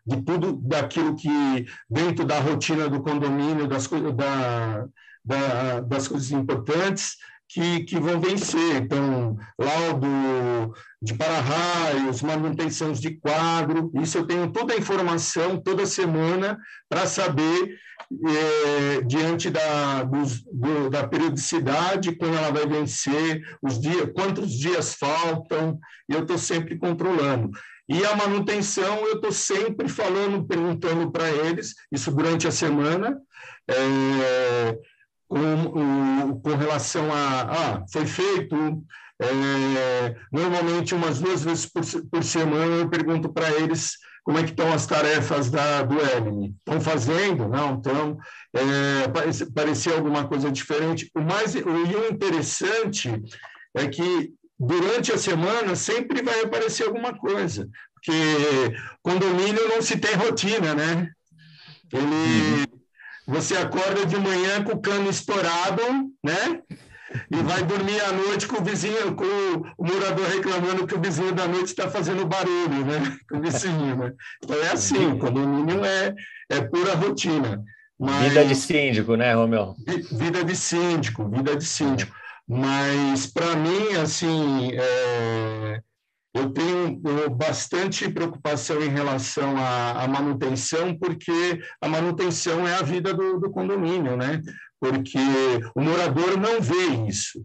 de 0.05 0.21
tudo 0.23 0.53
daquilo 0.53 1.15
que, 1.15 1.65
dentro 1.89 2.25
da 2.25 2.39
rotina 2.39 2.89
do 2.89 3.01
condomínio, 3.01 3.67
das, 3.67 3.87
da, 3.87 4.87
da, 5.23 5.79
das 5.81 6.07
coisas 6.07 6.31
importantes, 6.31 7.17
que, 7.49 7.83
que 7.83 7.99
vão 7.99 8.19
vencer. 8.19 8.75
Então, 8.75 9.37
laudo 9.57 10.73
de 11.01 11.13
para-raios, 11.13 12.21
manutenção 12.21 12.91
de 12.91 13.19
quadro, 13.19 13.91
isso 14.01 14.17
eu 14.17 14.25
tenho 14.25 14.51
toda 14.51 14.73
a 14.73 14.77
informação 14.77 15.61
toda 15.61 15.85
semana 15.85 16.57
para 16.89 17.05
saber, 17.05 17.77
é, 18.27 19.01
diante 19.01 19.49
da, 19.49 20.03
dos, 20.03 20.41
do, 20.43 20.89
da 20.89 21.07
periodicidade, 21.07 22.15
quando 22.15 22.35
ela 22.35 22.51
vai 22.51 22.65
vencer, 22.65 23.41
os 23.61 23.79
dias, 23.79 24.09
quantos 24.13 24.51
dias 24.51 24.95
faltam, 24.95 25.79
eu 26.09 26.21
estou 26.21 26.37
sempre 26.37 26.77
controlando. 26.77 27.51
E 27.87 28.03
a 28.03 28.15
manutenção, 28.15 29.05
eu 29.05 29.15
estou 29.15 29.31
sempre 29.31 29.87
falando, 29.87 30.45
perguntando 30.45 31.11
para 31.11 31.29
eles, 31.29 31.75
isso 31.91 32.11
durante 32.11 32.47
a 32.47 32.51
semana, 32.51 33.15
é, 33.69 34.77
com, 35.27 36.39
com 36.41 36.55
relação 36.55 37.11
a, 37.11 37.41
ah, 37.41 37.85
foi 37.91 38.05
feito, 38.05 38.55
é, 39.21 40.15
normalmente 40.31 40.93
umas 40.93 41.19
duas 41.19 41.43
vezes 41.43 41.65
por, 41.65 41.83
por 42.11 42.23
semana 42.23 42.75
eu 42.75 42.89
pergunto 42.89 43.29
para 43.31 43.49
eles 43.51 43.97
como 44.23 44.39
é 44.39 44.43
que 44.43 44.49
estão 44.49 44.73
as 44.73 44.87
tarefas 44.87 45.51
da, 45.51 45.83
do 45.83 45.95
Emily. 45.99 46.55
Estão 46.57 46.81
fazendo? 46.81 47.47
Não, 47.47 47.75
então 47.75 48.17
é, 48.53 49.07
parecia 49.53 49.93
alguma 49.93 50.27
coisa 50.27 50.51
diferente. 50.51 51.11
O 51.15 51.21
mais 51.21 51.53
o, 51.53 51.59
o 51.59 52.11
interessante 52.11 53.09
é 53.75 53.87
que 53.87 54.33
durante 54.59 55.11
a 55.11 55.17
semana 55.17 55.75
sempre 55.75 56.23
vai 56.23 56.41
aparecer 56.41 56.87
alguma 56.87 57.13
coisa, 57.13 57.69
porque 57.93 58.75
condomínio 59.03 59.69
não 59.69 59.81
se 59.81 59.97
tem 59.97 60.15
rotina, 60.15 60.73
né? 60.73 61.09
Ele, 61.93 62.03
uhum. 62.03 62.74
Você 63.27 63.55
acorda 63.55 64.05
de 64.05 64.17
manhã 64.17 64.63
com 64.63 64.73
o 64.73 64.81
cano 64.81 65.09
estourado, 65.09 65.81
né? 66.23 66.61
E 67.31 67.35
vai 67.43 67.63
dormir 67.63 67.99
à 68.01 68.11
noite 68.11 68.47
com 68.47 68.61
o 68.61 68.63
vizinho, 68.63 69.15
com 69.15 69.25
o 69.77 69.85
morador 69.85 70.27
reclamando 70.27 70.85
que 70.85 70.95
o 70.95 71.01
vizinho 71.01 71.33
da 71.33 71.47
noite 71.47 71.67
está 71.67 71.89
fazendo 71.89 72.25
barulho, 72.25 72.85
né? 72.85 73.17
Com 73.29 73.37
o 73.37 73.41
vizinho, 73.41 73.95
né? 73.95 74.13
Então 74.43 74.57
é 74.61 74.71
assim, 74.71 75.13
o 75.13 75.17
condomínio 75.17 75.83
é, 75.85 76.13
é 76.49 76.61
pura 76.61 76.93
rotina. 76.95 77.63
Mas... 77.97 78.27
Vida 78.27 78.45
de 78.45 78.55
síndico, 78.55 79.15
né, 79.15 79.33
Romeu? 79.33 79.75
Vida 80.11 80.43
de 80.43 80.55
síndico, 80.55 81.29
vida 81.29 81.55
de 81.55 81.65
síndico. 81.65 82.13
Mas, 82.47 83.27
para 83.27 83.55
mim, 83.55 83.93
assim, 84.01 84.71
é 84.73 85.81
eu 86.35 86.49
tenho 86.49 87.01
bastante 87.29 88.11
preocupação 88.11 88.81
em 88.83 88.89
relação 88.89 89.55
à, 89.57 90.03
à, 90.03 90.07
manutenção, 90.07 90.93
porque 90.97 91.61
a 91.81 91.87
manutenção 91.87 92.67
é 92.67 92.75
a 92.75 92.81
vida 92.81 93.13
do, 93.13 93.39
do 93.39 93.49
condomínio, 93.49 94.17
né? 94.17 94.41
Porque 94.77 95.17
o 95.73 95.81
morador 95.81 96.37
não 96.37 96.61
vê 96.61 97.07
isso. 97.07 97.41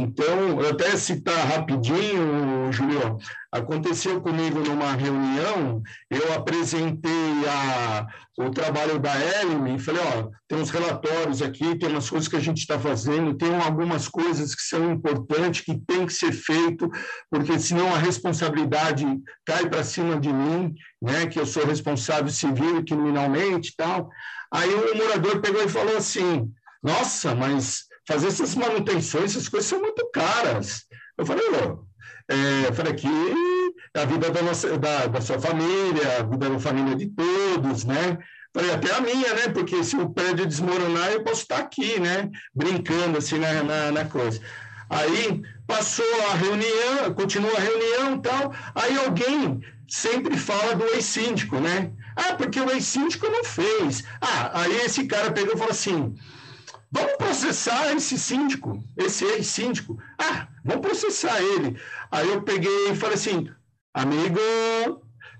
Então, 0.00 0.58
até 0.68 0.96
citar 0.96 1.46
rapidinho, 1.46 2.72
Julio, 2.72 3.18
aconteceu 3.50 4.20
comigo 4.20 4.58
numa 4.60 4.92
reunião, 4.92 5.82
eu 6.10 6.32
apresentei 6.32 7.46
a, 7.46 8.06
o 8.38 8.50
trabalho 8.50 8.98
da 8.98 9.12
Elme 9.14 9.76
e 9.76 9.78
falei, 9.78 10.00
ó, 10.16 10.30
tem 10.48 10.58
uns 10.58 10.70
relatórios 10.70 11.42
aqui, 11.42 11.76
tem 11.76 11.90
umas 11.90 12.08
coisas 12.08 12.28
que 12.28 12.36
a 12.36 12.40
gente 12.40 12.58
está 12.58 12.78
fazendo, 12.78 13.34
tem 13.34 13.54
algumas 13.54 14.08
coisas 14.08 14.54
que 14.54 14.62
são 14.62 14.92
importantes, 14.92 15.64
que 15.64 15.78
tem 15.78 16.06
que 16.06 16.12
ser 16.14 16.32
feito, 16.32 16.90
porque 17.30 17.58
senão 17.58 17.94
a 17.94 17.98
responsabilidade 17.98 19.04
cai 19.44 19.68
para 19.68 19.84
cima 19.84 20.18
de 20.18 20.32
mim, 20.32 20.74
né, 21.00 21.26
que 21.26 21.38
eu 21.38 21.44
sou 21.44 21.66
responsável 21.66 22.30
civil 22.30 22.78
e 22.78 22.84
criminalmente 22.84 23.70
e 23.70 23.76
tal. 23.76 24.08
Aí 24.50 24.72
o 24.72 24.96
morador 24.96 25.40
pegou 25.40 25.62
e 25.62 25.68
falou 25.68 25.96
assim, 25.96 26.50
nossa, 26.82 27.34
mas 27.34 27.91
fazer 28.06 28.28
essas 28.28 28.54
manutenções, 28.54 29.32
essas 29.32 29.48
coisas 29.48 29.68
são 29.68 29.80
muito 29.80 30.08
caras. 30.10 30.84
Eu 31.16 31.26
falei, 31.26 31.44
oh, 31.50 31.84
é, 32.28 32.72
falei 32.72 32.92
aqui 32.92 33.08
a 33.94 34.04
vida 34.04 34.30
da, 34.30 34.42
nossa, 34.42 34.78
da, 34.78 35.06
da 35.06 35.20
sua 35.20 35.38
família, 35.38 36.18
a 36.18 36.22
vida 36.22 36.48
da 36.48 36.58
família 36.58 36.94
de 36.96 37.06
todos, 37.08 37.84
né? 37.84 38.18
Falei, 38.54 38.70
até 38.70 38.94
a 38.94 39.00
minha, 39.00 39.34
né? 39.34 39.48
Porque 39.48 39.82
se 39.82 39.96
o 39.96 40.10
prédio 40.10 40.46
desmoronar, 40.46 41.10
eu 41.10 41.22
posso 41.22 41.42
estar 41.42 41.58
aqui, 41.58 41.98
né? 41.98 42.30
Brincando 42.54 43.18
assim 43.18 43.38
na, 43.38 43.62
na, 43.62 43.92
na 43.92 44.04
coisa. 44.04 44.40
Aí 44.90 45.42
passou 45.66 46.04
a 46.30 46.34
reunião, 46.34 47.14
continua 47.14 47.56
a 47.56 47.60
reunião 47.60 48.16
e 48.16 48.22
tal. 48.22 48.54
Aí 48.74 48.96
alguém 48.98 49.60
sempre 49.88 50.36
fala 50.36 50.74
do 50.74 50.84
ex-síndico, 50.84 51.58
né? 51.58 51.92
Ah, 52.14 52.34
porque 52.34 52.60
o 52.60 52.70
ex-síndico 52.70 53.26
não 53.26 53.42
fez. 53.42 54.04
Ah, 54.20 54.62
aí 54.62 54.76
esse 54.82 55.06
cara 55.06 55.32
pegou 55.32 55.54
e 55.54 55.58
falou 55.58 55.70
assim: 55.70 56.14
Vamos 56.92 57.16
processar 57.16 57.90
esse 57.94 58.18
síndico, 58.18 58.78
esse 58.96 59.24
ex-síndico. 59.24 59.98
Ah, 60.18 60.46
vamos 60.62 60.86
processar 60.86 61.40
ele. 61.40 61.80
Aí 62.10 62.28
eu 62.28 62.42
peguei 62.42 62.90
e 62.90 62.94
falei 62.94 63.14
assim, 63.14 63.48
amigo, 63.94 64.38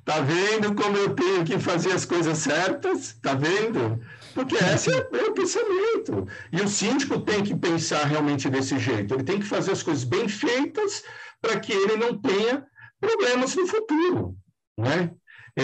tá 0.03 0.21
vendo 0.21 0.75
como 0.75 0.97
eu 0.97 1.15
tenho 1.15 1.45
que 1.45 1.59
fazer 1.59 1.93
as 1.93 2.07
coisas 2.07 2.39
certas? 2.39 3.13
Tá 3.21 3.35
vendo? 3.35 4.01
Porque 4.35 4.57
esse 4.57 4.91
é, 4.91 4.97
é 4.97 5.25
o 5.25 5.35
pensamento. 5.35 6.27
E 6.51 6.63
o 6.63 6.69
síndico 6.69 7.21
tem 7.21 7.45
que 7.45 7.55
pensar 7.55 8.05
realmente 8.05 8.49
desse 8.49 8.79
jeito. 8.79 9.13
Ele 9.13 9.25
tem 9.25 9.39
que 9.39 9.47
fazer 9.47 9.73
as 9.73 9.83
coisas 9.83 10.05
bem 10.05 10.27
feitas 10.29 11.05
para 11.39 11.61
que 11.61 11.73
ele 11.73 11.97
não 11.97 12.19
tenha 12.19 12.67
problemas 12.99 13.55
no 13.55 13.67
futuro. 13.67 14.35
Né? 14.79 15.11
É, 15.55 15.63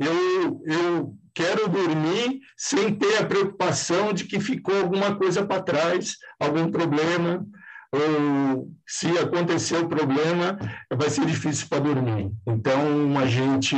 eu, 0.00 0.62
eu 0.66 1.16
quero 1.34 1.68
dormir 1.68 2.40
sem 2.56 2.94
ter 2.94 3.18
a 3.18 3.26
preocupação 3.26 4.12
de 4.12 4.24
que 4.24 4.40
ficou 4.40 4.76
alguma 4.80 5.16
coisa 5.16 5.44
para 5.44 5.62
trás, 5.62 6.16
algum 6.38 6.70
problema, 6.70 7.46
ou 7.92 8.70
se 8.86 9.06
acontecer 9.18 9.76
o 9.76 9.88
problema, 9.88 10.58
vai 10.92 11.10
ser 11.10 11.26
difícil 11.26 11.66
para 11.68 11.80
dormir. 11.80 12.30
Então, 12.46 13.18
a 13.18 13.26
gente 13.26 13.76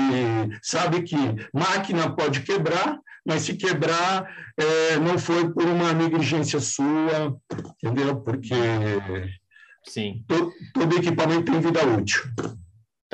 sabe 0.62 1.02
que 1.02 1.16
máquina 1.52 2.14
pode 2.14 2.42
quebrar, 2.42 2.98
mas 3.26 3.42
se 3.42 3.54
quebrar, 3.54 4.30
é, 4.56 4.98
não 4.98 5.18
foi 5.18 5.50
por 5.52 5.64
uma 5.64 5.92
negligência 5.92 6.60
sua, 6.60 7.36
entendeu? 7.82 8.20
Porque 8.20 8.54
Sim. 9.86 10.24
Todo, 10.26 10.52
todo 10.72 10.96
equipamento 10.96 11.50
tem 11.50 11.60
vida 11.60 11.86
útil. 11.86 12.22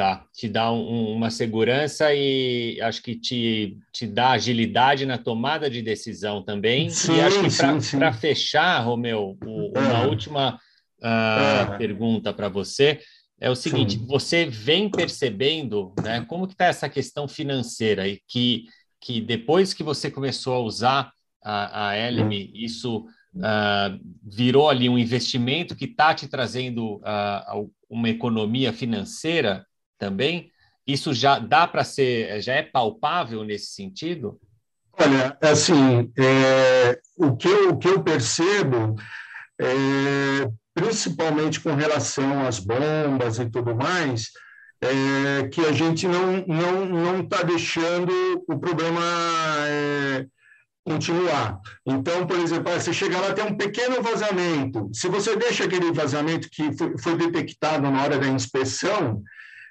Tá, 0.01 0.25
te 0.33 0.49
dá 0.49 0.73
um, 0.73 1.13
uma 1.13 1.29
segurança 1.31 2.15
e 2.15 2.81
acho 2.81 3.03
que 3.03 3.15
te, 3.15 3.77
te 3.93 4.07
dá 4.07 4.31
agilidade 4.31 5.05
na 5.05 5.19
tomada 5.19 5.69
de 5.69 5.83
decisão 5.83 6.43
também. 6.43 6.89
Sim, 6.89 7.17
e 7.17 7.21
acho 7.21 7.39
que 7.43 7.97
para 7.99 8.11
fechar, 8.11 8.81
Romeu, 8.81 9.37
o, 9.45 9.73
é. 9.77 9.79
uma 9.79 10.07
última 10.07 10.55
uh, 11.03 11.75
é. 11.75 11.77
pergunta 11.77 12.33
para 12.33 12.49
você 12.49 12.99
é 13.39 13.51
o 13.51 13.55
seguinte: 13.55 13.99
sim. 13.99 14.07
você 14.07 14.47
vem 14.47 14.91
percebendo 14.91 15.93
né, 16.03 16.25
como 16.27 16.47
que 16.47 16.55
está 16.55 16.65
essa 16.65 16.89
questão 16.89 17.29
financeira 17.29 18.09
e 18.09 18.23
que, 18.27 18.65
que 18.99 19.21
depois 19.21 19.75
que 19.75 19.83
você 19.83 20.11
começou 20.11 20.55
a 20.55 20.61
usar 20.61 21.13
a, 21.45 21.89
a 21.89 21.95
Elme, 21.95 22.51
isso 22.55 23.01
uh, 23.37 24.01
virou 24.25 24.71
ali 24.71 24.89
um 24.89 24.99
investimento 24.99 25.77
que 25.77 25.85
está 25.85 26.15
te 26.15 26.27
trazendo 26.27 26.97
uh, 26.97 27.71
uma 27.91 28.09
economia 28.09 28.73
financeira 28.73 29.67
também? 30.01 30.51
Isso 30.87 31.13
já 31.15 31.39
dá 31.39 31.69
para 31.69 31.85
ser, 31.85 32.41
já 32.41 32.55
é 32.55 32.63
palpável 32.63 33.45
nesse 33.45 33.67
sentido? 33.67 34.41
Olha, 34.99 35.37
assim, 35.41 36.11
é, 36.19 36.99
o, 37.17 37.37
que 37.37 37.49
eu, 37.49 37.71
o 37.71 37.79
que 37.79 37.89
eu 37.89 38.03
percebo, 38.03 38.97
é, 39.61 40.51
principalmente 40.75 41.61
com 41.61 41.75
relação 41.75 42.47
às 42.47 42.59
bombas 42.59 43.39
e 43.39 43.49
tudo 43.49 43.75
mais, 43.75 44.31
é 44.83 45.47
que 45.49 45.61
a 45.61 45.73
gente 45.73 46.09
não 46.09 46.43
não 46.47 46.87
não 46.87 47.21
está 47.21 47.43
deixando 47.43 48.11
o 48.49 48.59
problema 48.59 49.03
é, 49.67 50.27
continuar. 50.85 51.61
Então, 51.87 52.27
por 52.27 52.39
exemplo, 52.39 52.73
você 52.73 52.93
chega 52.93 53.21
lá, 53.21 53.33
tem 53.33 53.45
um 53.45 53.57
pequeno 53.57 54.03
vazamento. 54.03 54.91
Se 54.93 55.09
você 55.09 55.37
deixa 55.37 55.65
aquele 55.65 55.93
vazamento 55.93 56.49
que 56.51 56.73
foi, 56.77 56.99
foi 56.99 57.17
detectado 57.17 57.91
na 57.91 58.03
hora 58.03 58.19
da 58.19 58.29
inspeção, 58.29 59.23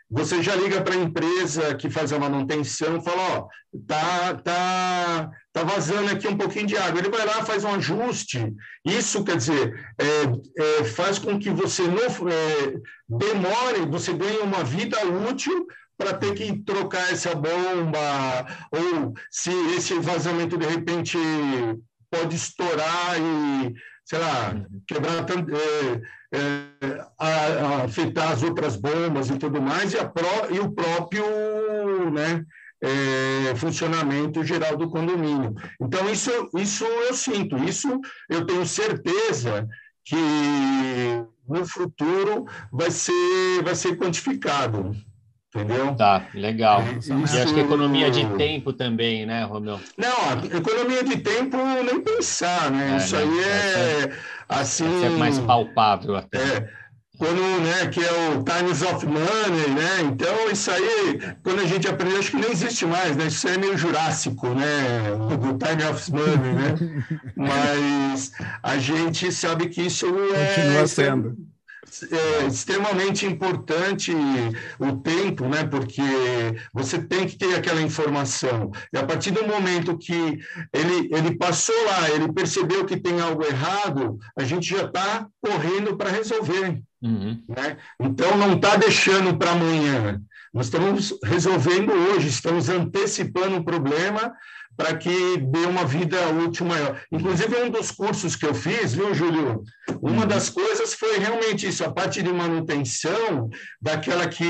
você 0.09 0.41
já 0.41 0.55
liga 0.55 0.81
para 0.81 0.95
a 0.95 0.97
empresa 0.97 1.75
que 1.75 1.89
faz 1.89 2.11
a 2.11 2.17
manutenção 2.17 2.97
e 2.97 3.03
fala, 3.03 3.21
ó, 3.37 3.47
tá, 3.87 4.33
tá, 4.35 5.31
tá 5.53 5.63
vazando 5.63 6.09
aqui 6.11 6.27
um 6.27 6.37
pouquinho 6.37 6.65
de 6.65 6.75
água. 6.75 6.99
Ele 6.99 7.09
vai 7.09 7.25
lá, 7.25 7.45
faz 7.45 7.63
um 7.63 7.75
ajuste. 7.75 8.53
Isso, 8.83 9.23
quer 9.23 9.37
dizer, 9.37 9.93
é, 9.99 10.79
é, 10.79 10.83
faz 10.83 11.19
com 11.19 11.37
que 11.37 11.51
você 11.51 11.83
não 11.83 11.99
é, 12.29 12.73
demore, 13.07 13.85
você 13.87 14.11
ganhe 14.13 14.39
uma 14.39 14.63
vida 14.63 14.97
útil 15.29 15.67
para 15.95 16.13
ter 16.13 16.33
que 16.33 16.57
trocar 16.63 17.11
essa 17.11 17.35
bomba, 17.35 18.47
ou 18.71 19.13
se 19.29 19.51
esse 19.75 19.99
vazamento 19.99 20.57
de 20.57 20.65
repente 20.65 21.17
pode 22.09 22.35
estourar 22.35 23.19
e, 23.19 23.73
sei 24.05 24.17
lá, 24.17 24.53
uhum. 24.55 24.81
quebrar, 24.87 25.25
é, 26.31 27.05
a, 27.17 27.83
afetar 27.83 28.31
as 28.31 28.43
outras 28.43 28.75
bombas 28.75 29.29
e 29.29 29.37
tudo 29.37 29.61
mais, 29.61 29.93
e, 29.93 29.97
pro, 29.97 30.55
e 30.55 30.59
o 30.59 30.71
próprio 30.71 32.11
né, 32.11 32.45
é, 32.81 33.55
funcionamento 33.55 34.43
geral 34.43 34.77
do 34.77 34.89
condomínio. 34.89 35.55
Então, 35.81 36.09
isso, 36.09 36.31
isso 36.55 36.85
eu 36.85 37.13
sinto, 37.13 37.57
isso 37.57 37.99
eu 38.29 38.45
tenho 38.45 38.65
certeza 38.65 39.67
que 40.05 40.15
no 41.47 41.65
futuro 41.65 42.45
vai 42.71 42.91
ser, 42.91 43.63
vai 43.63 43.75
ser 43.75 43.97
quantificado. 43.97 44.95
Entendeu? 45.55 45.95
Tá, 45.95 46.27
legal. 46.35 46.83
Isso... 46.99 47.11
E 47.11 47.41
acho 47.41 47.53
que 47.55 47.59
economia 47.59 48.11
de 48.11 48.23
tempo 48.37 48.71
também, 48.71 49.25
né, 49.25 49.43
Romeu? 49.43 49.79
Não, 49.97 50.55
economia 50.55 51.03
de 51.03 51.17
tempo 51.17 51.57
nem 51.83 52.01
pensar, 52.01 52.69
né? 52.69 52.93
É, 52.93 52.97
isso 52.97 53.15
né? 53.15 53.21
aí 53.23 53.39
é, 53.39 54.03
é 54.03 54.11
assim. 54.47 55.05
É 55.05 55.09
mais 55.09 55.39
palpável 55.39 56.15
até. 56.15 56.37
É, 56.37 56.69
quando, 57.17 57.41
né, 57.63 57.87
que 57.87 57.99
é 57.99 58.11
o 58.29 58.43
Times 58.43 58.81
of 58.83 59.05
Money, 59.05 59.69
né? 59.75 60.01
Então, 60.03 60.49
isso 60.51 60.69
aí, 60.69 61.19
quando 61.43 61.61
a 61.61 61.65
gente 61.65 61.87
aprende, 61.87 62.17
acho 62.17 62.31
que 62.31 62.37
nem 62.37 62.51
existe 62.51 62.85
mais, 62.85 63.17
né? 63.17 63.25
Isso 63.25 63.47
é 63.47 63.57
meio 63.57 63.75
jurássico, 63.75 64.49
né? 64.49 65.15
Do 65.35 65.57
Time 65.57 65.83
of 65.89 66.11
Money, 66.11 66.53
né? 66.53 67.03
Mas 67.35 68.31
a 68.61 68.77
gente 68.77 69.31
sabe 69.31 69.67
que 69.67 69.81
isso 69.81 70.05
é. 70.05 70.55
Continua 70.55 70.87
sendo 70.87 71.48
é 72.11 72.45
extremamente 72.47 73.25
importante 73.25 74.11
o 74.79 74.97
tempo, 74.97 75.47
né? 75.47 75.63
Porque 75.63 76.01
você 76.73 77.01
tem 77.01 77.27
que 77.27 77.37
ter 77.37 77.55
aquela 77.55 77.81
informação. 77.81 78.71
E 78.93 78.97
a 78.97 79.05
partir 79.05 79.31
do 79.31 79.47
momento 79.47 79.97
que 79.97 80.39
ele, 80.73 81.09
ele 81.11 81.37
passou 81.37 81.75
lá, 81.85 82.09
ele 82.11 82.31
percebeu 82.31 82.85
que 82.85 82.97
tem 82.97 83.19
algo 83.19 83.43
errado, 83.43 84.19
a 84.37 84.43
gente 84.43 84.69
já 84.69 84.85
está 84.85 85.27
correndo 85.41 85.95
para 85.97 86.11
resolver. 86.11 86.81
Uhum. 87.01 87.41
Né? 87.47 87.77
Então, 87.99 88.37
não 88.37 88.55
está 88.55 88.75
deixando 88.75 89.37
para 89.37 89.51
amanhã. 89.51 90.21
Nós 90.53 90.65
estamos 90.65 91.17
resolvendo 91.23 91.91
hoje, 91.91 92.27
estamos 92.27 92.69
antecipando 92.69 93.57
o 93.57 93.63
problema 93.63 94.33
para 94.79 94.95
que 94.95 95.35
dê 95.35 95.65
uma 95.65 95.83
vida 95.83 96.29
útil 96.29 96.65
maior. 96.65 97.01
Inclusive, 97.11 97.53
um 97.63 97.69
dos 97.69 97.91
cursos 97.91 98.33
que 98.37 98.45
eu 98.45 98.55
fiz, 98.55 98.93
viu, 98.93 99.13
Júlio? 99.13 99.61
Uma 100.01 100.25
das 100.25 100.49
coisas 100.49 100.93
foi 100.93 101.19
realmente 101.19 101.67
isso, 101.67 101.83
a 101.83 101.91
parte 101.91 102.23
de 102.23 102.31
manutenção, 102.31 103.49
daquela 103.81 104.25
que 104.29 104.45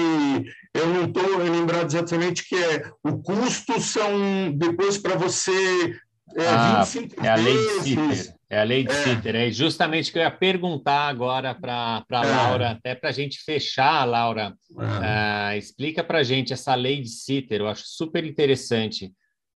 eu 0.76 0.88
não 0.88 1.06
estou 1.06 1.40
lembrado 1.40 1.88
exatamente 1.88 2.48
que 2.48 2.56
é 2.56 2.92
o 3.04 3.18
custo 3.24 3.82
são 3.82 4.52
depois 4.56 5.00
para 5.00 5.16
você 5.16 6.00
é, 6.38 6.48
ah, 6.48 6.84
25 6.84 7.26
é 7.26 7.28
a 7.28 7.36
lei 7.36 7.80
de 7.80 7.84
Sitter. 7.84 8.36
É 8.52 8.60
a 8.60 8.64
lei 8.64 8.84
de 8.84 8.92
é. 8.92 9.04
Sitter. 9.04 9.36
É 9.36 9.50
justamente 9.50 10.10
o 10.12 10.14
que 10.14 10.20
eu 10.20 10.24
ia 10.24 10.30
perguntar 10.30 11.08
agora 11.08 11.56
para 11.56 12.06
a 12.08 12.24
é. 12.24 12.36
Laura, 12.36 12.70
até 12.70 12.94
para 12.94 13.10
a 13.10 13.14
gente 13.14 13.40
fechar, 13.44 14.06
Laura. 14.06 14.54
É. 14.78 15.56
Uh, 15.56 15.58
explica 15.58 16.04
para 16.04 16.20
a 16.20 16.24
gente 16.24 16.54
essa 16.54 16.76
lei 16.76 17.02
de 17.02 17.10
Sitter. 17.10 17.62
Eu 17.62 17.68
acho 17.68 17.82
super 17.88 18.24
interessante 18.24 19.12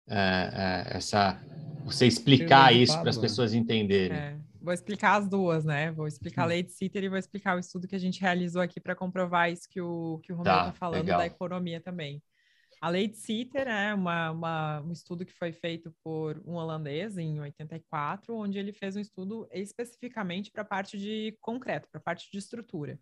é, 0.07 0.87
é, 0.93 0.97
essa 0.97 1.39
você 1.85 2.05
explicar 2.05 2.73
isso 2.73 2.99
para 2.99 3.09
as 3.09 3.17
pessoas 3.17 3.53
entenderem. 3.53 4.17
É, 4.17 4.37
vou 4.61 4.73
explicar 4.73 5.17
as 5.17 5.27
duas, 5.27 5.65
né? 5.65 5.91
Vou 5.91 6.07
explicar 6.07 6.43
a 6.43 6.47
lei 6.47 6.63
de 6.63 6.71
Sitter 6.71 7.03
e 7.03 7.09
vou 7.09 7.17
explicar 7.17 7.55
o 7.55 7.59
estudo 7.59 7.87
que 7.87 7.95
a 7.95 7.99
gente 7.99 8.21
realizou 8.21 8.61
aqui 8.61 8.79
para 8.79 8.95
comprovar 8.95 9.51
isso 9.51 9.67
que 9.69 9.81
o, 9.81 10.19
que 10.23 10.31
o 10.31 10.35
Romero 10.35 10.57
está 10.57 10.71
tá 10.71 10.77
falando 10.77 11.01
legal. 11.01 11.19
da 11.19 11.25
economia 11.25 11.81
também. 11.81 12.21
A 12.81 12.89
lei 12.89 13.07
de 13.07 13.17
Sitter 13.17 13.67
é 13.67 13.93
uma, 13.93 14.31
uma, 14.31 14.81
um 14.81 14.91
estudo 14.91 15.23
que 15.23 15.33
foi 15.33 15.51
feito 15.51 15.93
por 16.03 16.41
um 16.43 16.55
holandês 16.55 17.15
em 17.15 17.39
84, 17.39 18.35
onde 18.35 18.57
ele 18.57 18.73
fez 18.73 18.95
um 18.95 18.99
estudo 18.99 19.47
especificamente 19.51 20.51
para 20.51 20.63
a 20.63 20.65
parte 20.65 20.97
de 20.97 21.37
concreto, 21.41 21.87
para 21.91 21.99
a 21.99 22.03
parte 22.03 22.27
de 22.31 22.39
estrutura, 22.39 22.99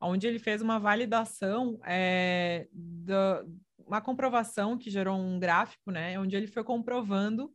onde 0.00 0.26
ele 0.26 0.40
fez 0.40 0.60
uma 0.60 0.80
validação 0.80 1.78
é, 1.86 2.66
do, 2.72 3.46
uma 3.90 4.00
comprovação 4.00 4.78
que 4.78 4.88
gerou 4.88 5.18
um 5.18 5.38
gráfico, 5.38 5.90
né, 5.90 6.18
onde 6.18 6.36
ele 6.36 6.46
foi 6.46 6.62
comprovando 6.62 7.52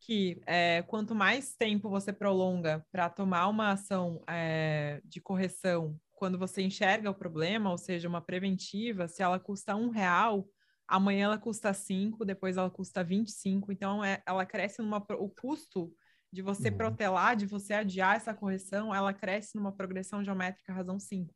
que 0.00 0.40
é, 0.44 0.82
quanto 0.82 1.14
mais 1.14 1.54
tempo 1.54 1.88
você 1.88 2.12
prolonga 2.12 2.84
para 2.90 3.08
tomar 3.08 3.46
uma 3.48 3.70
ação 3.70 4.22
é, 4.28 5.00
de 5.04 5.20
correção, 5.20 5.96
quando 6.14 6.36
você 6.36 6.62
enxerga 6.62 7.10
o 7.10 7.14
problema, 7.14 7.70
ou 7.70 7.78
seja, 7.78 8.08
uma 8.08 8.20
preventiva, 8.20 9.06
se 9.06 9.22
ela 9.22 9.38
custa 9.38 9.76
um 9.76 9.88
real, 9.88 10.48
amanhã 10.86 11.26
ela 11.26 11.38
custa 11.38 11.72
cinco, 11.72 12.24
depois 12.24 12.56
ela 12.56 12.70
custa 12.70 13.04
25, 13.04 13.70
então 13.72 14.04
é, 14.04 14.20
ela 14.26 14.44
cresce 14.44 14.82
numa 14.82 14.98
o 14.98 15.28
custo 15.28 15.92
de 16.32 16.42
você 16.42 16.70
uhum. 16.70 16.76
protelar, 16.76 17.36
de 17.36 17.46
você 17.46 17.72
adiar 17.72 18.16
essa 18.16 18.34
correção, 18.34 18.94
ela 18.94 19.14
cresce 19.14 19.56
numa 19.56 19.72
progressão 19.72 20.24
geométrica 20.24 20.72
razão 20.72 20.98
5. 20.98 21.32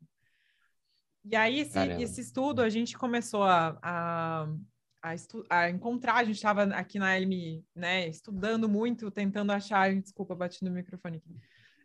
E 1.24 1.36
aí, 1.36 1.60
esse, 1.60 1.78
esse 1.78 2.20
estudo, 2.20 2.60
a 2.60 2.68
gente 2.68 2.98
começou 2.98 3.44
a, 3.44 3.78
a, 3.80 4.48
a, 5.00 5.14
estu, 5.14 5.44
a 5.48 5.70
encontrar, 5.70 6.16
a 6.16 6.24
gente 6.24 6.36
estava 6.36 6.64
aqui 6.64 6.98
na 6.98 7.16
LMI, 7.16 7.64
né, 7.74 8.08
estudando 8.08 8.68
muito, 8.68 9.10
tentando 9.10 9.52
achar, 9.52 9.94
desculpa, 9.94 10.34
bati 10.34 10.64
no 10.64 10.70
microfone 10.70 11.18
aqui, 11.18 11.36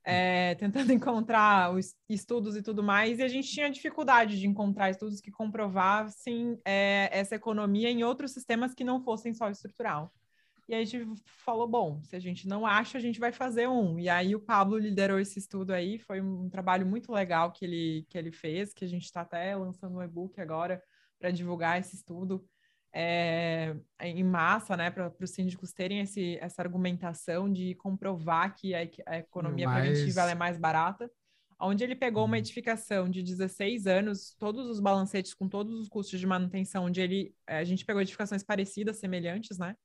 é, 0.03 0.55
tentando 0.55 0.91
encontrar 0.93 1.71
os 1.71 1.93
estudos 2.09 2.55
e 2.55 2.63
tudo 2.63 2.81
mais, 2.81 3.19
e 3.19 3.23
a 3.23 3.27
gente 3.27 3.49
tinha 3.49 3.69
dificuldade 3.69 4.39
de 4.39 4.47
encontrar 4.47 4.89
estudos 4.89 5.21
que 5.21 5.31
comprovassem 5.31 6.59
é, 6.65 7.09
essa 7.11 7.35
economia 7.35 7.91
em 7.91 8.03
outros 8.03 8.31
sistemas 8.31 8.73
que 8.73 8.83
não 8.83 9.03
fossem 9.03 9.33
só 9.35 9.49
estrutural. 9.49 10.11
E 10.67 10.73
aí 10.75 10.81
a 10.81 10.85
gente 10.85 11.21
falou, 11.25 11.67
bom, 11.67 12.01
se 12.03 12.15
a 12.15 12.19
gente 12.19 12.47
não 12.47 12.65
acha, 12.65 12.97
a 12.97 13.01
gente 13.01 13.19
vai 13.19 13.31
fazer 13.31 13.67
um. 13.67 13.97
E 13.97 14.09
aí 14.09 14.35
o 14.35 14.39
Pablo 14.39 14.77
liderou 14.77 15.19
esse 15.19 15.39
estudo 15.39 15.71
aí, 15.71 15.97
foi 15.97 16.19
um 16.19 16.49
trabalho 16.49 16.85
muito 16.85 17.11
legal 17.11 17.51
que 17.51 17.63
ele, 17.63 18.05
que 18.09 18.17
ele 18.17 18.31
fez, 18.31 18.73
que 18.73 18.83
a 18.83 18.87
gente 18.87 19.05
está 19.05 19.21
até 19.21 19.55
lançando 19.55 19.97
um 19.97 20.03
e-book 20.03 20.39
agora 20.41 20.83
para 21.17 21.31
divulgar 21.31 21.79
esse 21.79 21.95
estudo 21.95 22.45
é, 22.93 23.75
em 24.01 24.23
massa, 24.23 24.75
né, 24.75 24.89
para 24.89 25.13
os 25.21 25.31
síndicos 25.31 25.71
terem 25.71 25.99
esse, 25.99 26.37
essa 26.41 26.61
argumentação 26.61 27.51
de 27.51 27.75
comprovar 27.75 28.55
que 28.55 28.73
a, 28.73 28.79
a 29.05 29.17
economia 29.19 29.67
mais... 29.67 29.87
preventiva 29.87 30.21
é 30.29 30.35
mais 30.35 30.57
barata. 30.57 31.09
onde 31.59 31.83
ele 31.83 31.95
pegou 31.95 32.25
uma 32.25 32.39
edificação 32.39 33.09
de 33.09 33.21
16 33.21 33.87
anos, 33.87 34.35
todos 34.39 34.67
os 34.67 34.79
balancetes 34.79 35.33
com 35.33 35.47
todos 35.47 35.79
os 35.79 35.87
custos 35.87 36.19
de 36.19 36.27
manutenção, 36.27 36.85
onde 36.85 36.99
ele, 36.99 37.35
a 37.45 37.63
gente 37.63 37.85
pegou 37.85 38.01
edificações 38.01 38.43
parecidas, 38.43 38.97
semelhantes, 38.97 39.57
né? 39.57 39.75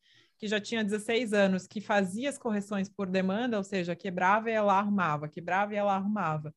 Que 0.43 0.49
já 0.49 0.61
tinha 0.61 0.82
16 0.82 1.32
anos, 1.32 1.68
que 1.68 1.80
fazia 1.80 2.28
as 2.28 2.36
correções 2.36 2.88
por 2.88 3.09
demanda, 3.09 3.57
ou 3.57 3.62
seja, 3.62 3.95
quebrava 3.95 4.51
e 4.51 4.53
ela 4.53 4.76
arrumava, 4.76 5.28
quebrava 5.28 5.72
e 5.72 5.76
ela 5.76 5.95
arrumava. 5.95 6.53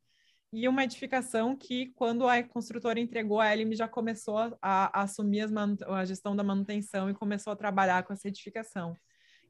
E 0.51 0.67
uma 0.67 0.83
edificação 0.83 1.55
que, 1.55 1.91
quando 1.93 2.27
a 2.27 2.41
construtora 2.41 2.99
entregou, 2.99 3.39
a 3.39 3.53
Elim 3.53 3.75
já 3.75 3.87
começou 3.87 4.39
a, 4.39 4.55
a 4.61 5.03
assumir 5.03 5.45
a 5.87 6.03
gestão 6.03 6.35
da 6.35 6.43
manutenção 6.43 7.11
e 7.11 7.13
começou 7.13 7.53
a 7.53 7.55
trabalhar 7.55 8.01
com 8.03 8.13
essa 8.13 8.27
edificação. 8.27 8.97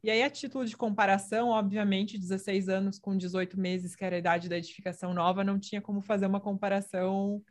E 0.03 0.11
aí, 0.11 0.21
a 0.21 0.29
título 0.29 0.65
de 0.65 0.75
comparação, 0.75 1.49
obviamente, 1.49 2.19
16 2.19 2.67
anos 2.69 2.99
com 2.99 3.15
18 3.15 3.57
meses, 3.57 3.95
que 3.95 4.03
era 4.03 4.17
a 4.17 4.19
idade 4.19 4.49
da 4.49 4.57
edificação 4.57 5.13
nova, 5.13 5.45
não 5.45 5.57
tinha 5.59 5.81
como 5.81 6.01
fazer 6.01 6.25
uma 6.25 6.41
comparação. 6.41 7.41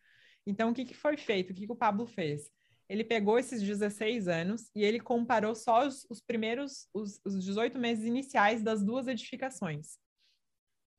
Então, 0.47 0.71
o 0.71 0.75
que, 0.75 0.85
que 0.85 0.95
foi 0.95 1.17
feito? 1.17 1.51
O 1.53 1.55
que, 1.55 1.67
que 1.67 1.73
o 1.73 1.77
Pablo 1.77 2.07
fez? 2.07 2.53
Ele 2.89 3.05
pegou 3.05 3.39
esses 3.39 3.63
16 3.63 4.29
anos 4.29 4.71
e 4.75 4.85
ele 4.85 5.01
comparou 5.01 5.55
só 5.55 5.87
os, 5.87 6.07
os 6.11 6.21
primeiros, 6.21 6.89
os, 6.93 7.21
os 7.25 7.43
18 7.43 7.79
meses 7.79 8.05
iniciais 8.05 8.63
das 8.63 8.83
duas 8.83 9.09
edificações. 9.09 9.99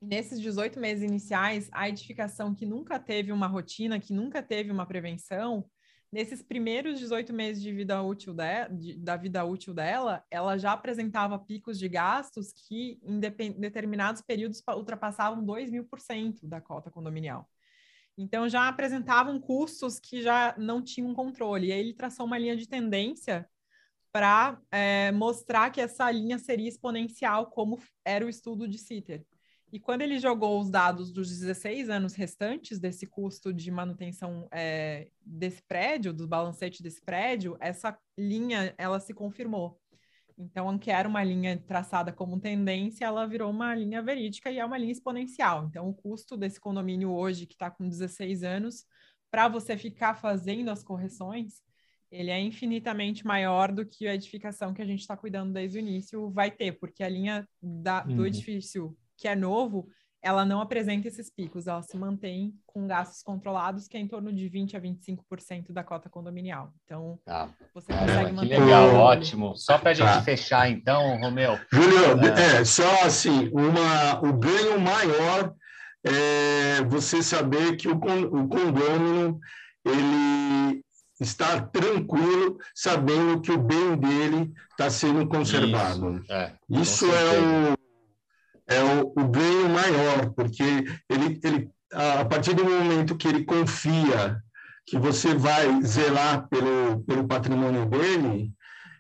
Nesses 0.01 0.39
18 0.41 0.79
meses 0.79 1.03
iniciais, 1.03 1.69
a 1.71 1.87
edificação 1.87 2.53
que 2.53 2.65
nunca 2.65 2.99
teve 2.99 3.31
uma 3.31 3.47
rotina, 3.47 3.99
que 3.99 4.13
nunca 4.13 4.41
teve 4.41 4.71
uma 4.71 4.85
prevenção, 4.85 5.65
nesses 6.11 6.41
primeiros 6.41 6.99
18 6.99 7.33
meses 7.33 7.61
de 7.61 7.73
vida 7.73 8.01
útil 8.01 8.33
de, 8.33 8.69
de, 8.69 8.97
da 8.97 9.17
vida 9.17 9.43
útil 9.43 9.73
dela, 9.73 10.23
ela 10.31 10.57
já 10.57 10.71
apresentava 10.71 11.37
picos 11.37 11.77
de 11.77 11.89
gastos 11.89 12.53
que, 12.53 12.99
em, 13.03 13.19
em 13.19 13.59
determinados 13.59 14.21
períodos, 14.21 14.61
ultrapassavam 14.75 15.43
2 15.43 15.71
mil 15.71 15.85
por 15.85 15.99
cento 15.99 16.47
da 16.47 16.61
cota 16.61 16.89
condominial. 16.89 17.49
Então, 18.17 18.47
já 18.47 18.67
apresentavam 18.67 19.39
custos 19.39 19.99
que 19.99 20.21
já 20.21 20.55
não 20.57 20.81
tinham 20.81 21.13
controle. 21.13 21.67
E 21.67 21.71
aí, 21.71 21.79
ele 21.79 21.93
traçou 21.93 22.25
uma 22.25 22.37
linha 22.37 22.55
de 22.55 22.67
tendência 22.67 23.47
para 24.11 24.57
é, 24.71 25.11
mostrar 25.11 25.69
que 25.69 25.81
essa 25.81 26.09
linha 26.09 26.39
seria 26.39 26.69
exponencial, 26.69 27.47
como 27.47 27.81
era 28.05 28.25
o 28.25 28.29
estudo 28.29 28.67
de 28.67 28.77
Sitter. 28.77 29.25
E 29.75 29.79
quando 29.79 30.03
ele 30.03 30.19
jogou 30.19 30.61
os 30.61 30.69
dados 30.69 31.11
dos 31.11 31.29
16 31.29 31.89
anos 31.89 32.13
restantes 32.13 32.79
desse 32.79 33.05
custo 33.05 33.53
de 33.53 33.69
manutenção 33.69 34.47
é, 34.51 35.09
desse 35.19 35.61
prédio, 35.63 36.13
do 36.13 36.25
balancete 36.25 36.81
desse 36.81 37.01
prédio, 37.01 37.57
essa 37.59 37.97
linha 38.17 38.73
ela 38.77 39.01
se 39.01 39.13
confirmou. 39.13 39.77
Então, 40.37 40.77
que 40.77 40.91
era 40.91 41.07
uma 41.07 41.23
linha 41.23 41.57
traçada 41.65 42.11
como 42.11 42.39
tendência, 42.39 43.05
ela 43.05 43.25
virou 43.25 43.49
uma 43.49 43.73
linha 43.73 44.01
verídica 44.01 44.51
e 44.51 44.59
é 44.59 44.65
uma 44.65 44.77
linha 44.77 44.91
exponencial. 44.91 45.65
Então, 45.65 45.87
o 45.89 45.93
custo 45.93 46.35
desse 46.35 46.59
condomínio 46.59 47.11
hoje, 47.11 47.45
que 47.45 47.53
está 47.53 47.71
com 47.71 47.87
16 47.87 48.43
anos, 48.43 48.85
para 49.31 49.47
você 49.47 49.77
ficar 49.77 50.15
fazendo 50.15 50.69
as 50.69 50.83
correções, 50.83 51.61
ele 52.11 52.31
é 52.31 52.39
infinitamente 52.39 53.25
maior 53.25 53.71
do 53.71 53.85
que 53.85 54.07
a 54.07 54.15
edificação 54.15 54.73
que 54.73 54.81
a 54.81 54.85
gente 54.85 55.01
está 55.01 55.17
cuidando 55.17 55.53
desde 55.53 55.77
o 55.77 55.79
início 55.79 56.29
vai 56.29 56.51
ter, 56.51 56.73
porque 56.73 57.03
a 57.03 57.09
linha 57.09 57.47
da, 57.61 58.01
do 58.01 58.21
uhum. 58.21 58.25
edifício 58.25 58.95
que 59.17 59.27
é 59.27 59.35
novo, 59.35 59.89
ela 60.25 60.43
não 60.43 60.59
apresenta 60.59 61.07
esses 61.07 61.29
picos, 61.29 61.67
ela 61.67 61.83
se 61.83 61.95
mantém 61.95 62.51
com 62.65 62.87
gastos 62.87 63.21
controlados, 63.21 63.87
que 63.87 63.95
é 63.95 63.99
em 63.99 64.07
torno 64.07 64.33
de 64.33 64.49
20 64.49 64.75
a 64.75 64.81
25% 64.81 65.71
da 65.71 65.83
cota 65.83 66.09
condominial. 66.09 66.73
Então, 66.83 67.19
tá. 67.23 67.47
você 67.71 67.93
consegue 67.93 68.11
Caramba, 68.11 68.33
manter. 68.33 68.55
Que 68.55 68.61
legal, 68.63 68.95
ótimo. 68.95 69.55
Só 69.55 69.77
para 69.77 69.91
a 69.91 69.93
gente 69.93 70.07
tá. 70.07 70.23
fechar, 70.23 70.67
então, 70.67 71.19
Romeu. 71.19 71.59
Júlio, 71.71 72.19
é. 72.35 72.61
é, 72.61 72.65
só 72.65 73.03
assim, 73.03 73.51
uma, 73.53 74.19
o 74.27 74.33
ganho 74.33 74.79
maior 74.79 75.53
é 76.03 76.83
você 76.85 77.21
saber 77.21 77.77
que 77.77 77.87
o, 77.87 77.93
o 77.93 78.47
condômino 78.47 79.39
ele 79.85 80.83
está 81.19 81.61
tranquilo, 81.61 82.57
sabendo 82.73 83.41
que 83.41 83.51
o 83.51 83.59
bem 83.59 83.95
dele 83.95 84.51
está 84.71 84.89
sendo 84.89 85.27
conservado. 85.27 86.17
Isso 86.17 86.31
é, 86.31 86.53
Isso 86.67 87.05
é 87.05 87.71
o 87.73 87.74
é 88.67 88.83
o, 88.83 89.13
o 89.15 89.27
ganho 89.27 89.69
maior, 89.69 90.31
porque 90.35 90.63
ele, 91.09 91.39
ele, 91.43 91.69
a 91.91 92.25
partir 92.25 92.53
do 92.53 92.65
momento 92.65 93.15
que 93.15 93.27
ele 93.27 93.43
confia 93.43 94.41
que 94.85 94.97
você 94.97 95.33
vai 95.33 95.81
zelar 95.81 96.47
pelo, 96.47 97.03
pelo 97.03 97.27
patrimônio 97.27 97.85
dele, 97.85 98.51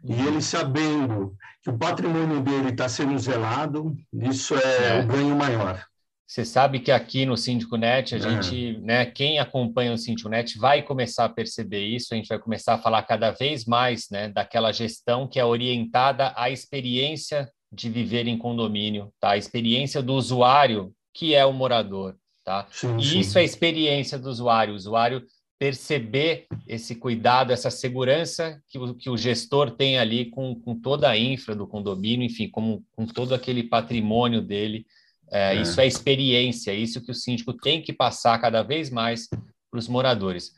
e 0.03 0.13
uhum. 0.13 0.27
ele 0.27 0.41
sabendo 0.41 1.35
que 1.63 1.69
o 1.69 1.77
patrimônio 1.77 2.41
dele 2.41 2.69
está 2.69 2.87
sendo 2.87 3.17
zelado, 3.17 3.95
isso 4.13 4.55
é, 4.55 4.99
é, 4.99 5.03
o 5.03 5.07
ganho 5.07 5.35
maior. 5.35 5.83
Você 6.27 6.43
sabe 6.43 6.79
que 6.79 6.91
aqui 6.91 7.25
no 7.25 7.37
Síndico 7.37 7.77
Net, 7.77 8.15
a 8.15 8.17
é. 8.17 8.21
gente, 8.21 8.79
né, 8.79 9.05
quem 9.05 9.39
acompanha 9.39 9.93
o 9.93 9.97
Síndico 9.97 10.29
Net 10.29 10.57
vai 10.57 10.81
começar 10.81 11.25
a 11.25 11.29
perceber 11.29 11.85
isso, 11.85 12.13
a 12.13 12.17
gente 12.17 12.27
vai 12.27 12.39
começar 12.39 12.75
a 12.75 12.77
falar 12.79 13.03
cada 13.03 13.31
vez 13.31 13.65
mais 13.65 14.07
né, 14.11 14.29
daquela 14.29 14.71
gestão 14.71 15.27
que 15.27 15.39
é 15.39 15.45
orientada 15.45 16.33
à 16.35 16.49
experiência 16.49 17.49
de 17.75 17.89
viver 17.89 18.27
em 18.27 18.37
condomínio, 18.37 19.11
tá? 19.19 19.31
A 19.31 19.37
experiência 19.37 20.01
do 20.01 20.13
usuário, 20.13 20.93
que 21.13 21.35
é 21.35 21.45
o 21.45 21.53
morador, 21.53 22.15
tá? 22.43 22.67
Sim, 22.71 22.97
e 22.97 23.03
sim. 23.03 23.19
isso 23.19 23.37
é 23.37 23.41
a 23.41 23.45
experiência 23.45 24.17
do 24.17 24.29
usuário, 24.29 24.73
o 24.73 24.77
usuário 24.77 25.23
perceber 25.57 26.47
esse 26.67 26.95
cuidado, 26.95 27.51
essa 27.51 27.71
segurança 27.71 28.61
que 28.67 28.77
o, 28.77 28.93
que 28.93 29.09
o 29.09 29.17
gestor 29.17 29.71
tem 29.71 29.97
ali 29.97 30.25
com, 30.25 30.53
com 30.55 30.77
toda 30.77 31.09
a 31.09 31.17
infra 31.17 31.55
do 31.55 31.65
condomínio, 31.65 32.25
enfim, 32.25 32.49
com, 32.49 32.83
com 32.91 33.05
todo 33.05 33.33
aquele 33.33 33.63
patrimônio 33.63 34.41
dele. 34.41 34.85
É, 35.31 35.55
é. 35.55 35.61
Isso 35.61 35.79
é 35.79 35.87
experiência, 35.87 36.71
é 36.71 36.75
isso 36.75 37.01
que 37.01 37.11
o 37.11 37.15
síndico 37.15 37.53
tem 37.53 37.81
que 37.81 37.93
passar 37.93 38.39
cada 38.39 38.63
vez 38.63 38.89
mais 38.89 39.27
para 39.71 39.79
os 39.79 39.87
moradores. 39.87 40.51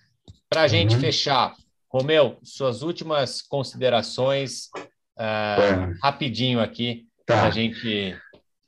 Para 0.49 0.63
a 0.63 0.67
gente 0.67 0.95
uhum. 0.95 1.01
fechar, 1.01 1.55
Romeu, 1.89 2.37
suas 2.43 2.81
últimas 2.81 3.41
considerações, 3.41 4.69
uh, 5.17 5.93
rapidinho 6.01 6.59
aqui, 6.59 7.06
Tá. 7.27 7.43
A 7.43 7.49
gente. 7.51 8.17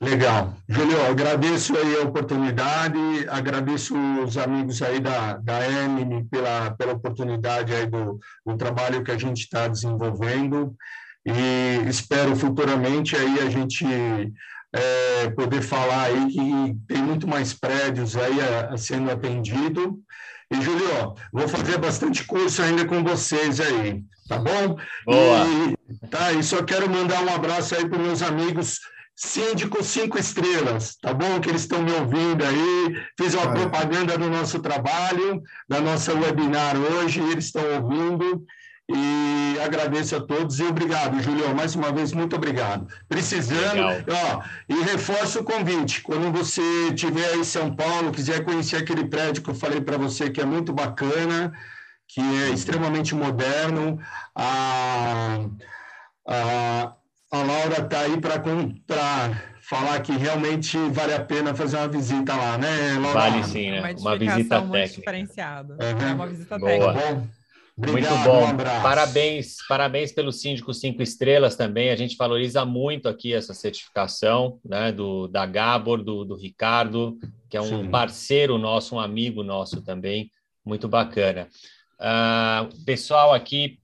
Legal. 0.02 0.54
Julio, 0.68 1.04
agradeço 1.06 1.76
aí 1.76 1.96
a 1.96 2.02
oportunidade, 2.02 2.98
agradeço 3.28 3.94
os 4.22 4.36
amigos 4.36 4.80
aí 4.82 5.00
da, 5.00 5.38
da 5.38 5.66
Emily 5.66 6.24
pela, 6.24 6.70
pela 6.70 6.92
oportunidade 6.92 7.74
aí 7.74 7.86
do, 7.86 8.18
do 8.46 8.56
trabalho 8.56 9.02
que 9.02 9.10
a 9.10 9.18
gente 9.18 9.40
está 9.40 9.66
desenvolvendo 9.66 10.74
e 11.26 11.88
espero 11.88 12.34
futuramente 12.34 13.14
aí 13.14 13.40
a 13.40 13.50
gente 13.50 13.84
é, 14.72 15.30
poder 15.30 15.60
falar 15.60 16.04
aí 16.04 16.26
que 16.30 16.76
tem 16.86 17.02
muito 17.02 17.26
mais 17.26 17.52
prédios 17.52 18.16
aí 18.16 18.40
a, 18.40 18.74
a 18.74 18.78
sendo 18.78 19.10
atendido. 19.10 19.98
E, 20.50 20.60
Julio, 20.60 21.14
vou 21.32 21.48
fazer 21.48 21.78
bastante 21.78 22.24
curso 22.24 22.62
ainda 22.62 22.84
com 22.86 23.04
vocês 23.04 23.60
aí, 23.60 24.02
tá 24.30 24.38
bom? 24.38 24.76
Boa! 25.04 25.44
E, 25.48 26.06
tá, 26.08 26.32
e 26.32 26.42
só 26.42 26.62
quero 26.62 26.88
mandar 26.88 27.20
um 27.24 27.34
abraço 27.34 27.74
aí 27.74 27.88
para 27.88 27.98
meus 27.98 28.22
amigos 28.22 28.78
Síndico 29.16 29.82
Cinco 29.82 30.18
Estrelas, 30.18 30.96
tá 30.96 31.12
bom? 31.12 31.40
Que 31.40 31.50
eles 31.50 31.62
estão 31.62 31.82
me 31.82 31.92
ouvindo 31.92 32.44
aí. 32.44 32.96
Fiz 33.18 33.34
uma 33.34 33.52
propaganda 33.52 34.16
do 34.16 34.30
nosso 34.30 34.60
trabalho, 34.60 35.42
da 35.68 35.80
nossa 35.80 36.14
webinar 36.14 36.76
hoje, 36.76 37.20
eles 37.20 37.46
estão 37.46 37.62
ouvindo. 37.74 38.46
E 38.88 39.58
agradeço 39.64 40.16
a 40.16 40.20
todos 40.20 40.58
e 40.58 40.64
obrigado, 40.64 41.22
Julião, 41.22 41.54
mais 41.54 41.74
uma 41.74 41.92
vez, 41.92 42.12
muito 42.12 42.34
obrigado. 42.34 42.86
Precisando, 43.08 43.82
ó, 44.08 44.42
e 44.68 44.82
reforço 44.82 45.40
o 45.40 45.44
convite, 45.44 46.02
quando 46.02 46.32
você 46.32 46.62
estiver 46.88 47.36
em 47.36 47.44
São 47.44 47.74
Paulo, 47.74 48.10
quiser 48.10 48.44
conhecer 48.44 48.76
aquele 48.76 49.04
prédio 49.04 49.42
que 49.42 49.50
eu 49.50 49.54
falei 49.54 49.80
para 49.80 49.96
você, 49.96 50.30
que 50.30 50.40
é 50.40 50.44
muito 50.44 50.72
bacana, 50.72 51.52
que 52.12 52.20
é 52.20 52.50
extremamente 52.50 53.14
moderno, 53.14 53.98
a, 54.34 55.46
a, 56.26 56.94
a 57.30 57.42
Laura 57.42 57.82
está 57.82 58.00
aí 58.00 58.20
para 58.20 58.40
falar 59.62 60.00
que 60.00 60.12
realmente 60.12 60.76
vale 60.90 61.14
a 61.14 61.24
pena 61.24 61.54
fazer 61.54 61.76
uma 61.76 61.86
visita 61.86 62.34
lá, 62.34 62.58
né, 62.58 62.98
Laura? 62.98 63.20
Vale 63.20 63.44
sim, 63.44 63.70
né? 63.70 63.80
Uma, 63.80 63.90
uma 63.92 64.18
visita 64.18 64.60
técnica. 64.60 64.88
Diferenciada. 64.88 65.74
Uhum. 65.74 66.08
É 66.08 66.12
uma 66.14 66.26
visita 66.26 66.58
Boa. 66.58 66.70
técnica. 66.70 67.30
Obrigado, 67.76 68.12
muito 68.12 68.24
bom. 68.24 68.44
Um 68.44 68.82
parabéns, 68.82 69.56
parabéns 69.66 70.12
pelo 70.12 70.32
síndico 70.32 70.74
cinco 70.74 71.02
estrelas 71.02 71.56
também. 71.56 71.90
A 71.90 71.96
gente 71.96 72.16
valoriza 72.16 72.64
muito 72.64 73.08
aqui 73.08 73.32
essa 73.32 73.54
certificação, 73.54 74.58
né? 74.64 74.90
Do 74.92 75.28
da 75.28 75.46
Gabor, 75.46 76.02
do, 76.02 76.24
do 76.24 76.34
Ricardo, 76.34 77.16
que 77.48 77.56
é 77.56 77.60
um 77.60 77.84
Sim. 77.84 77.90
parceiro 77.90 78.58
nosso, 78.58 78.96
um 78.96 79.00
amigo 79.00 79.42
nosso 79.42 79.80
também, 79.82 80.30
muito 80.64 80.88
bacana. 80.88 81.48
Uh, 82.00 82.84
pessoal 82.84 83.34
aqui, 83.34 83.78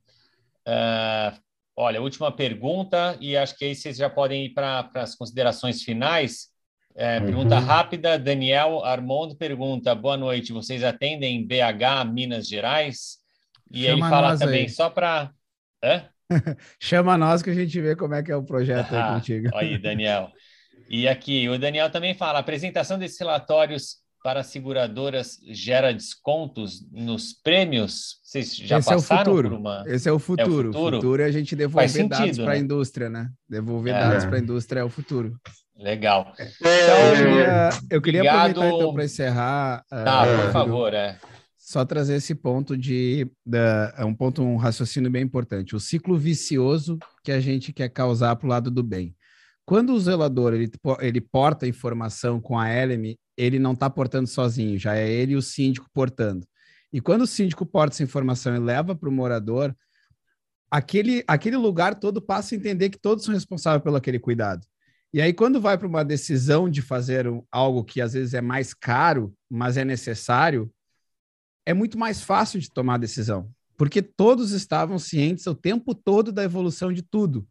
uh, 0.66 1.38
olha, 1.76 2.00
última 2.00 2.32
pergunta 2.32 3.14
e 3.20 3.36
acho 3.36 3.54
que 3.58 3.66
aí 3.66 3.74
vocês 3.74 3.98
já 3.98 4.08
podem 4.08 4.46
ir 4.46 4.54
para 4.54 4.90
as 4.94 5.14
considerações 5.14 5.82
finais. 5.82 6.48
É, 6.98 7.20
pergunta 7.20 7.56
uhum. 7.56 7.60
rápida, 7.60 8.18
Daniel 8.18 8.82
Armando 8.82 9.36
pergunta: 9.36 9.94
Boa 9.94 10.16
noite, 10.16 10.50
vocês 10.50 10.82
atendem 10.82 11.46
BH, 11.46 12.10
Minas 12.10 12.48
Gerais? 12.48 13.18
E 13.70 13.84
Chama 13.84 13.92
ele 13.92 14.10
fala 14.10 14.38
também, 14.38 14.62
aí. 14.62 14.68
só 14.70 14.88
para. 14.88 15.30
Chama 16.80 17.18
nós 17.18 17.42
que 17.42 17.50
a 17.50 17.54
gente 17.54 17.78
vê 17.82 17.94
como 17.94 18.14
é 18.14 18.22
que 18.22 18.32
é 18.32 18.36
o 18.36 18.42
projeto 18.42 18.94
ah, 18.94 19.08
aí 19.08 19.14
contigo. 19.14 19.50
Aí, 19.54 19.76
Daniel. 19.76 20.30
E 20.88 21.06
aqui, 21.06 21.46
o 21.50 21.58
Daniel 21.58 21.90
também 21.90 22.14
fala: 22.14 22.38
a 22.38 22.40
apresentação 22.40 22.98
desses 22.98 23.20
relatórios 23.20 23.98
para 24.26 24.42
seguradoras 24.42 25.38
gera 25.52 25.94
descontos 25.94 26.84
nos 26.90 27.32
prêmios? 27.32 28.18
Vocês 28.24 28.56
já 28.56 28.78
Esse 28.80 28.88
passaram 28.90 29.20
é 29.20 29.22
o 29.22 29.36
futuro. 29.36 29.50
por 29.50 29.56
uma. 29.56 29.84
Esse 29.86 30.08
é 30.08 30.12
o 30.12 30.18
futuro. 30.18 30.50
É 30.50 30.66
o 30.66 30.70
o 30.70 30.72
futuro? 30.72 30.96
futuro 30.96 31.22
é 31.22 31.26
a 31.26 31.30
gente 31.30 31.54
devolver 31.54 31.88
sentido, 31.88 32.08
dados 32.08 32.38
para 32.38 32.50
a 32.50 32.54
né? 32.54 32.58
indústria, 32.58 33.08
né? 33.08 33.30
Devolver 33.48 33.94
É. 33.94 34.00
dados 34.00 34.24
para 34.24 34.36
a 34.38 34.40
indústria 34.40 34.80
é 34.80 34.84
o 34.84 34.88
futuro. 34.88 35.38
Legal. 35.78 36.32
É, 36.40 36.48
Eu 36.48 37.16
queria, 37.16 37.70
eu 37.88 38.02
queria 38.02 38.20
Obrigado. 38.22 38.50
aproveitar 38.50 38.76
então 38.76 38.94
para 38.94 39.04
encerrar. 39.04 39.84
Tá, 39.88 40.22
ah, 40.22 40.42
por 40.42 40.52
favor, 40.52 40.92
é. 40.92 41.20
Só 41.56 41.84
trazer 41.84 42.16
esse 42.16 42.34
ponto 42.34 42.76
de 42.76 43.30
da, 43.46 43.94
é 43.96 44.04
um 44.04 44.12
ponto, 44.12 44.42
um 44.42 44.56
raciocínio 44.56 45.08
bem 45.08 45.22
importante. 45.22 45.76
O 45.76 45.78
ciclo 45.78 46.18
vicioso 46.18 46.98
que 47.22 47.30
a 47.30 47.38
gente 47.38 47.72
quer 47.72 47.90
causar 47.90 48.34
para 48.34 48.46
o 48.46 48.50
lado 48.50 48.72
do 48.72 48.82
bem. 48.82 49.14
Quando 49.64 49.92
o 49.92 50.00
zelador 50.00 50.52
ele, 50.52 50.68
ele 51.00 51.20
porta 51.20 51.64
a 51.64 51.68
informação 51.68 52.40
com 52.40 52.58
a 52.58 52.68
LM, 52.68 53.16
ele 53.36 53.58
não 53.58 53.72
está 53.72 53.90
portando 53.90 54.28
sozinho, 54.28 54.78
já 54.78 54.96
é 54.96 55.10
ele 55.10 55.32
e 55.32 55.36
o 55.36 55.42
síndico 55.42 55.88
portando. 55.92 56.46
E 56.92 57.00
quando 57.00 57.22
o 57.22 57.26
síndico 57.26 57.66
porta 57.66 57.94
essa 57.94 58.02
informação 58.02 58.54
e 58.54 58.58
leva 58.58 58.94
para 58.94 59.08
o 59.08 59.12
morador, 59.12 59.76
aquele, 60.70 61.22
aquele 61.26 61.56
lugar 61.56 61.94
todo 61.94 62.22
passa 62.22 62.54
a 62.54 62.58
entender 62.58 62.90
que 62.90 62.98
todos 62.98 63.24
são 63.24 63.34
responsáveis 63.34 63.82
pelo 63.82 63.96
aquele 63.96 64.18
cuidado. 64.18 64.66
E 65.12 65.20
aí, 65.20 65.32
quando 65.32 65.60
vai 65.60 65.78
para 65.78 65.86
uma 65.86 66.04
decisão 66.04 66.68
de 66.68 66.82
fazer 66.82 67.26
algo 67.50 67.84
que 67.84 68.00
às 68.00 68.12
vezes 68.12 68.34
é 68.34 68.40
mais 68.40 68.74
caro, 68.74 69.34
mas 69.48 69.76
é 69.76 69.84
necessário, 69.84 70.70
é 71.64 71.72
muito 71.72 71.98
mais 71.98 72.20
fácil 72.20 72.60
de 72.60 72.70
tomar 72.70 72.94
a 72.94 72.98
decisão, 72.98 73.50
porque 73.76 74.02
todos 74.02 74.52
estavam 74.52 74.98
cientes 74.98 75.46
o 75.46 75.54
tempo 75.54 75.94
todo 75.94 76.30
da 76.30 76.44
evolução 76.44 76.92
de 76.92 77.02
tudo. 77.02 77.46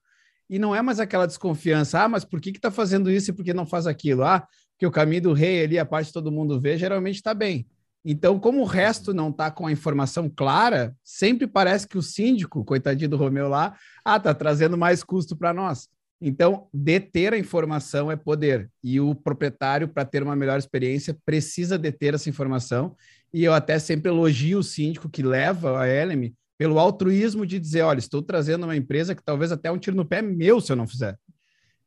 E 0.50 0.60
não 0.60 0.76
é 0.76 0.82
mais 0.82 1.00
aquela 1.00 1.26
desconfiança, 1.26 2.04
ah, 2.04 2.08
mas 2.08 2.24
por 2.24 2.40
que 2.40 2.52
está 2.52 2.70
fazendo 2.70 3.10
isso 3.10 3.32
e 3.32 3.34
por 3.34 3.44
que 3.44 3.54
não 3.54 3.66
faz 3.66 3.88
aquilo? 3.88 4.24
Ah, 4.24 4.48
porque 4.76 4.86
o 4.86 4.92
caminho 4.92 5.24
do 5.24 5.34
rei 5.34 5.64
ali, 5.64 5.80
a 5.80 5.86
parte 5.86 6.08
que 6.08 6.14
todo 6.14 6.32
mundo 6.32 6.60
vê, 6.60 6.78
geralmente 6.78 7.16
está 7.16 7.34
bem. 7.34 7.66
Então, 8.04 8.40
como 8.40 8.62
o 8.62 8.66
resto 8.66 9.14
não 9.14 9.30
está 9.30 9.50
com 9.50 9.66
a 9.66 9.72
informação 9.72 10.30
clara, 10.30 10.96
sempre 11.04 11.48
parece 11.48 11.88
que 11.88 11.98
o 11.98 12.04
síndico, 12.04 12.64
coitadinho 12.64 13.10
do 13.10 13.18
Romeu 13.18 13.48
lá, 13.48 13.76
ah, 14.04 14.18
está 14.18 14.34
trazendo 14.34 14.78
mais 14.78 15.04
custo 15.04 15.36
para 15.36 15.54
nós. 15.54 15.88
Então, 16.22 16.68
deter 16.74 17.34
a 17.34 17.38
informação 17.38 18.12
é 18.12 18.16
poder. 18.16 18.70
E 18.84 19.00
o 19.00 19.16
proprietário, 19.16 19.88
para 19.88 20.06
ter 20.06 20.22
uma 20.22 20.36
melhor 20.36 20.60
experiência, 20.60 21.18
precisa 21.26 21.78
deter 21.78 22.14
essa 22.14 22.30
informação. 22.30 22.96
E 23.34 23.44
eu 23.44 23.54
até 23.54 23.80
sempre 23.80 24.12
elogio 24.12 24.60
o 24.60 24.64
síndico 24.64 25.10
que 25.10 25.24
leva 25.24 25.82
a 25.82 25.88
LM 25.88 26.32
pelo 26.58 26.80
altruísmo 26.80 27.46
de 27.46 27.60
dizer: 27.60 27.82
olha, 27.82 28.00
estou 28.00 28.22
trazendo 28.22 28.66
uma 28.66 28.76
empresa 28.76 29.16
que 29.16 29.24
talvez 29.24 29.52
até 29.52 29.72
um 29.72 29.78
tiro 29.78 29.96
no 29.96 30.06
pé 30.06 30.22
meu 30.22 30.62
se 30.62 30.72
eu 30.72 30.76
não 30.76 30.88
fizer. 30.88 31.18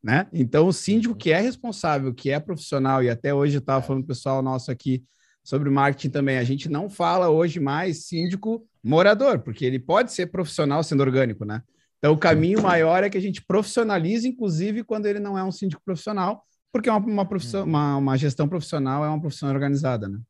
Né? 0.02 0.26
Então, 0.32 0.68
o 0.68 0.72
síndico 0.72 1.14
que 1.14 1.30
é 1.30 1.40
responsável, 1.40 2.14
que 2.14 2.30
é 2.30 2.38
profissional, 2.38 3.02
e 3.02 3.10
até 3.10 3.34
hoje 3.34 3.56
eu 3.56 3.60
estava 3.60 3.82
falando 3.82 4.02
com 4.02 4.06
o 4.06 4.08
pessoal 4.08 4.42
nosso 4.42 4.70
aqui 4.70 5.04
sobre 5.42 5.70
marketing 5.70 6.10
também, 6.10 6.38
a 6.38 6.44
gente 6.44 6.68
não 6.68 6.88
fala 6.88 7.28
hoje 7.30 7.58
mais 7.58 8.06
síndico 8.06 8.66
morador, 8.82 9.40
porque 9.40 9.64
ele 9.64 9.78
pode 9.78 10.12
ser 10.12 10.26
profissional 10.26 10.82
sendo 10.82 11.00
orgânico, 11.00 11.44
né? 11.44 11.62
Então, 11.98 12.12
o 12.12 12.18
caminho 12.18 12.62
maior 12.62 13.02
é 13.02 13.10
que 13.10 13.18
a 13.18 13.20
gente 13.20 13.44
profissionalize, 13.44 14.28
inclusive, 14.28 14.84
quando 14.84 15.06
ele 15.06 15.18
não 15.18 15.36
é 15.36 15.42
um 15.42 15.50
síndico 15.50 15.82
profissional, 15.84 16.44
porque 16.72 16.88
uma, 16.88 16.98
uma, 16.98 17.24
profissão, 17.26 17.64
uma, 17.64 17.96
uma 17.96 18.16
gestão 18.16 18.48
profissional 18.48 19.04
é 19.04 19.08
uma 19.08 19.20
profissão 19.20 19.48
organizada, 19.48 20.08
né? 20.08 20.20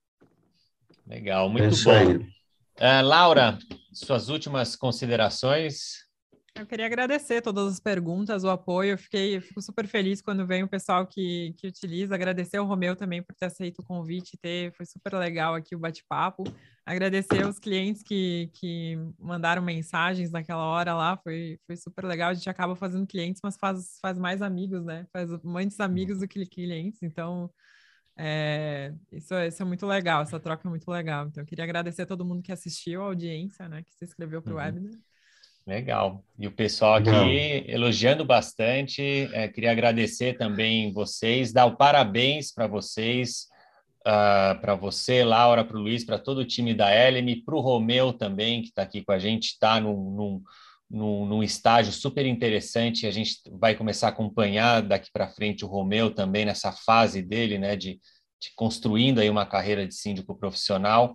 Legal, 1.06 1.46
É 1.46 1.50
muito 1.50 1.74
isso 1.74 1.84
bom. 1.90 2.24
Ah, 2.80 3.00
Laura, 3.00 3.58
suas 3.92 4.28
últimas 4.28 4.76
considerações. 4.76 6.07
Eu 6.58 6.66
queria 6.66 6.86
agradecer 6.86 7.40
todas 7.40 7.72
as 7.74 7.78
perguntas, 7.80 8.42
o 8.42 8.48
apoio. 8.50 8.90
Eu 8.92 8.98
fiquei, 8.98 9.36
eu 9.36 9.40
fico 9.40 9.62
super 9.62 9.86
feliz 9.86 10.20
quando 10.20 10.44
vem 10.44 10.64
o 10.64 10.68
pessoal 10.68 11.06
que, 11.06 11.54
que 11.56 11.68
utiliza. 11.68 12.14
Agradecer 12.14 12.56
ao 12.56 12.66
Romeu 12.66 12.96
também 12.96 13.22
por 13.22 13.32
ter 13.34 13.46
aceito 13.46 13.78
o 13.78 13.84
convite, 13.84 14.36
ter, 14.36 14.72
foi 14.72 14.84
super 14.84 15.14
legal 15.14 15.54
aqui 15.54 15.76
o 15.76 15.78
bate-papo. 15.78 16.42
Agradecer 16.84 17.44
aos 17.44 17.58
clientes 17.60 18.02
que, 18.02 18.50
que 18.54 18.96
mandaram 19.18 19.62
mensagens 19.62 20.32
naquela 20.32 20.64
hora 20.64 20.94
lá, 20.94 21.16
foi, 21.18 21.60
foi 21.64 21.76
super 21.76 22.04
legal. 22.04 22.30
A 22.30 22.34
gente 22.34 22.50
acaba 22.50 22.74
fazendo 22.74 23.06
clientes, 23.06 23.40
mas 23.44 23.56
faz, 23.56 23.98
faz 24.02 24.18
mais 24.18 24.42
amigos, 24.42 24.84
né? 24.84 25.06
Faz 25.12 25.30
muitos 25.44 25.78
amigos 25.78 26.18
do 26.18 26.26
que 26.26 26.44
clientes. 26.44 27.00
Então, 27.04 27.48
é, 28.16 28.92
isso, 29.12 29.32
é- 29.32 29.46
isso 29.46 29.62
é 29.62 29.64
muito 29.64 29.86
legal, 29.86 30.22
essa 30.22 30.40
troca 30.40 30.66
é 30.66 30.70
muito 30.70 30.90
legal. 30.90 31.28
Então, 31.28 31.40
eu 31.42 31.46
queria 31.46 31.62
agradecer 31.64 32.02
a 32.02 32.06
todo 32.06 32.24
mundo 32.24 32.42
que 32.42 32.50
assistiu, 32.50 33.02
a 33.02 33.06
audiência, 33.06 33.68
né? 33.68 33.84
Que 33.84 33.94
se 33.94 34.04
inscreveu 34.04 34.42
para 34.42 34.52
o 34.52 34.56
Uhum. 34.56 34.62
webinar. 34.62 34.98
Legal. 35.68 36.24
E 36.38 36.46
o 36.46 36.50
pessoal 36.50 36.94
aqui 36.94 37.10
Legal. 37.10 37.28
elogiando 37.68 38.24
bastante. 38.24 39.28
É, 39.34 39.46
queria 39.48 39.70
agradecer 39.70 40.38
também 40.38 40.90
vocês, 40.94 41.52
dar 41.52 41.66
o 41.66 41.76
parabéns 41.76 42.50
para 42.50 42.66
vocês, 42.66 43.48
para 44.02 44.74
você, 44.74 45.22
Laura, 45.22 45.62
para 45.62 45.76
o 45.76 45.80
Luiz, 45.80 46.04
para 46.04 46.18
todo 46.18 46.38
o 46.38 46.44
time 46.46 46.72
da 46.72 46.88
LM, 46.90 47.44
para 47.44 47.54
o 47.54 47.60
Romeu 47.60 48.14
também, 48.14 48.62
que 48.62 48.68
está 48.68 48.80
aqui 48.80 49.04
com 49.04 49.12
a 49.12 49.18
gente, 49.18 49.48
está 49.48 49.78
num, 49.78 50.10
num, 50.10 50.42
num, 50.90 51.26
num 51.26 51.42
estágio 51.42 51.92
super 51.92 52.24
interessante. 52.24 53.06
A 53.06 53.10
gente 53.10 53.36
vai 53.52 53.74
começar 53.74 54.06
a 54.06 54.10
acompanhar 54.10 54.80
daqui 54.80 55.10
para 55.12 55.28
frente 55.28 55.66
o 55.66 55.68
Romeu 55.68 56.10
também 56.14 56.46
nessa 56.46 56.72
fase 56.72 57.20
dele, 57.20 57.58
né, 57.58 57.76
de, 57.76 58.00
de 58.40 58.54
construindo 58.56 59.18
aí 59.18 59.28
uma 59.28 59.44
carreira 59.44 59.86
de 59.86 59.94
síndico 59.94 60.34
profissional. 60.34 61.12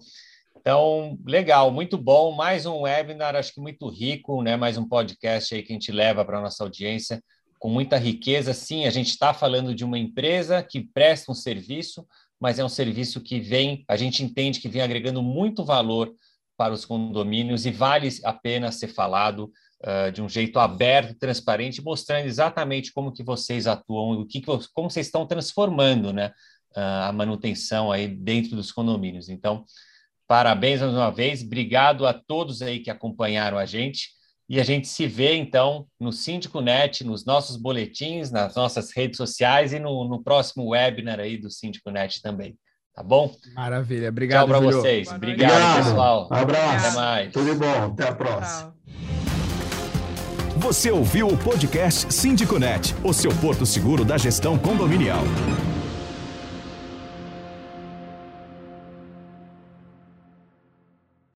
Então, 0.66 1.20
legal, 1.26 1.70
muito 1.72 1.98
bom. 1.98 2.32
Mais 2.32 2.66
um 2.66 2.84
webinar, 2.84 3.36
acho 3.36 3.54
que 3.54 3.60
muito 3.60 3.90
rico, 3.90 4.42
né? 4.42 4.56
Mais 4.56 4.78
um 4.78 4.88
podcast 4.88 5.54
aí 5.54 5.62
que 5.62 5.74
a 5.74 5.76
gente 5.76 5.92
leva 5.92 6.24
para 6.24 6.38
a 6.38 6.42
nossa 6.42 6.64
audiência 6.64 7.22
com 7.60 7.68
muita 7.68 7.98
riqueza. 7.98 8.54
Sim, 8.54 8.86
a 8.86 8.90
gente 8.90 9.10
está 9.10 9.34
falando 9.34 9.76
de 9.76 9.84
uma 9.84 10.00
empresa 10.00 10.64
que 10.64 10.80
presta 10.80 11.30
um 11.34 11.36
serviço, 11.36 12.08
mas 12.40 12.60
é 12.60 12.64
um 12.64 12.70
serviço 12.70 13.20
que 13.20 13.42
vem, 13.42 13.84
a 13.90 13.98
gente 13.98 14.24
entende 14.24 14.62
que 14.62 14.70
vem 14.70 14.82
agregando 14.82 15.22
muito 15.22 15.66
valor 15.66 16.16
para 16.56 16.74
os 16.74 16.86
condomínios 16.86 17.66
e 17.66 17.72
vale 17.72 18.08
a 18.24 18.32
pena 18.32 18.72
ser 18.72 18.88
falado 18.88 19.52
uh, 19.84 20.14
de 20.14 20.22
um 20.22 20.30
jeito 20.30 20.60
aberto 20.60 21.14
transparente, 21.20 21.84
mostrando 21.84 22.26
exatamente 22.26 22.94
como 22.94 23.12
que 23.12 23.22
vocês 23.22 23.68
atuam, 23.68 24.22
o 24.22 24.26
que, 24.26 24.40
que 24.40 24.48
como 24.74 24.90
vocês 24.90 25.08
estão 25.08 25.28
transformando, 25.28 26.14
né? 26.14 26.32
Uh, 26.72 27.10
a 27.10 27.12
manutenção 27.12 27.92
aí 27.92 28.08
dentro 28.08 28.56
dos 28.56 28.72
condomínios. 28.72 29.28
Então, 29.28 29.66
Parabéns 30.34 30.82
mais 30.82 30.92
uma 30.92 31.12
vez, 31.12 31.44
obrigado 31.44 32.08
a 32.08 32.12
todos 32.12 32.64
aí 32.64 32.80
que 32.80 32.90
acompanharam 32.90 33.56
a 33.56 33.68
gente. 33.68 34.10
E 34.50 34.60
a 34.60 34.64
gente 34.64 34.88
se 34.88 35.06
vê, 35.06 35.36
então, 35.36 35.86
no 36.00 36.12
Síndico 36.12 36.60
Net, 36.60 37.04
nos 37.04 37.24
nossos 37.24 37.56
boletins, 37.56 38.32
nas 38.32 38.56
nossas 38.56 38.92
redes 38.98 39.16
sociais 39.16 39.74
e 39.74 39.80
no, 39.80 40.10
no 40.10 40.24
próximo 40.24 40.70
webinar 40.70 41.20
aí 41.20 41.38
do 41.38 41.52
Síndico 41.52 41.92
Net 41.92 42.20
também. 42.20 42.58
Tá 42.96 43.04
bom? 43.04 43.32
Maravilha. 43.54 44.10
Obrigado, 44.10 44.40
Tchau 44.40 44.48
para 44.48 44.60
vocês. 44.60 45.08
Obrigado, 45.12 45.52
Obrigado. 45.52 45.86
pessoal. 45.86 46.30
Um 46.32 46.36
abraço. 46.36 46.88
Até 46.88 46.96
mais. 46.96 47.32
Tudo 47.32 47.54
de 47.54 47.60
bom. 47.60 47.94
Até 47.94 48.08
a 48.08 48.16
próxima. 48.16 48.76
Você 50.58 50.90
ouviu 50.90 51.28
o 51.28 51.38
podcast 51.38 52.12
Síndico 52.12 52.58
Net, 52.58 52.96
o 53.04 53.14
seu 53.14 53.30
porto 53.36 53.68
seguro 53.68 54.04
da 54.04 54.18
gestão 54.18 54.58
condominial. 54.58 55.22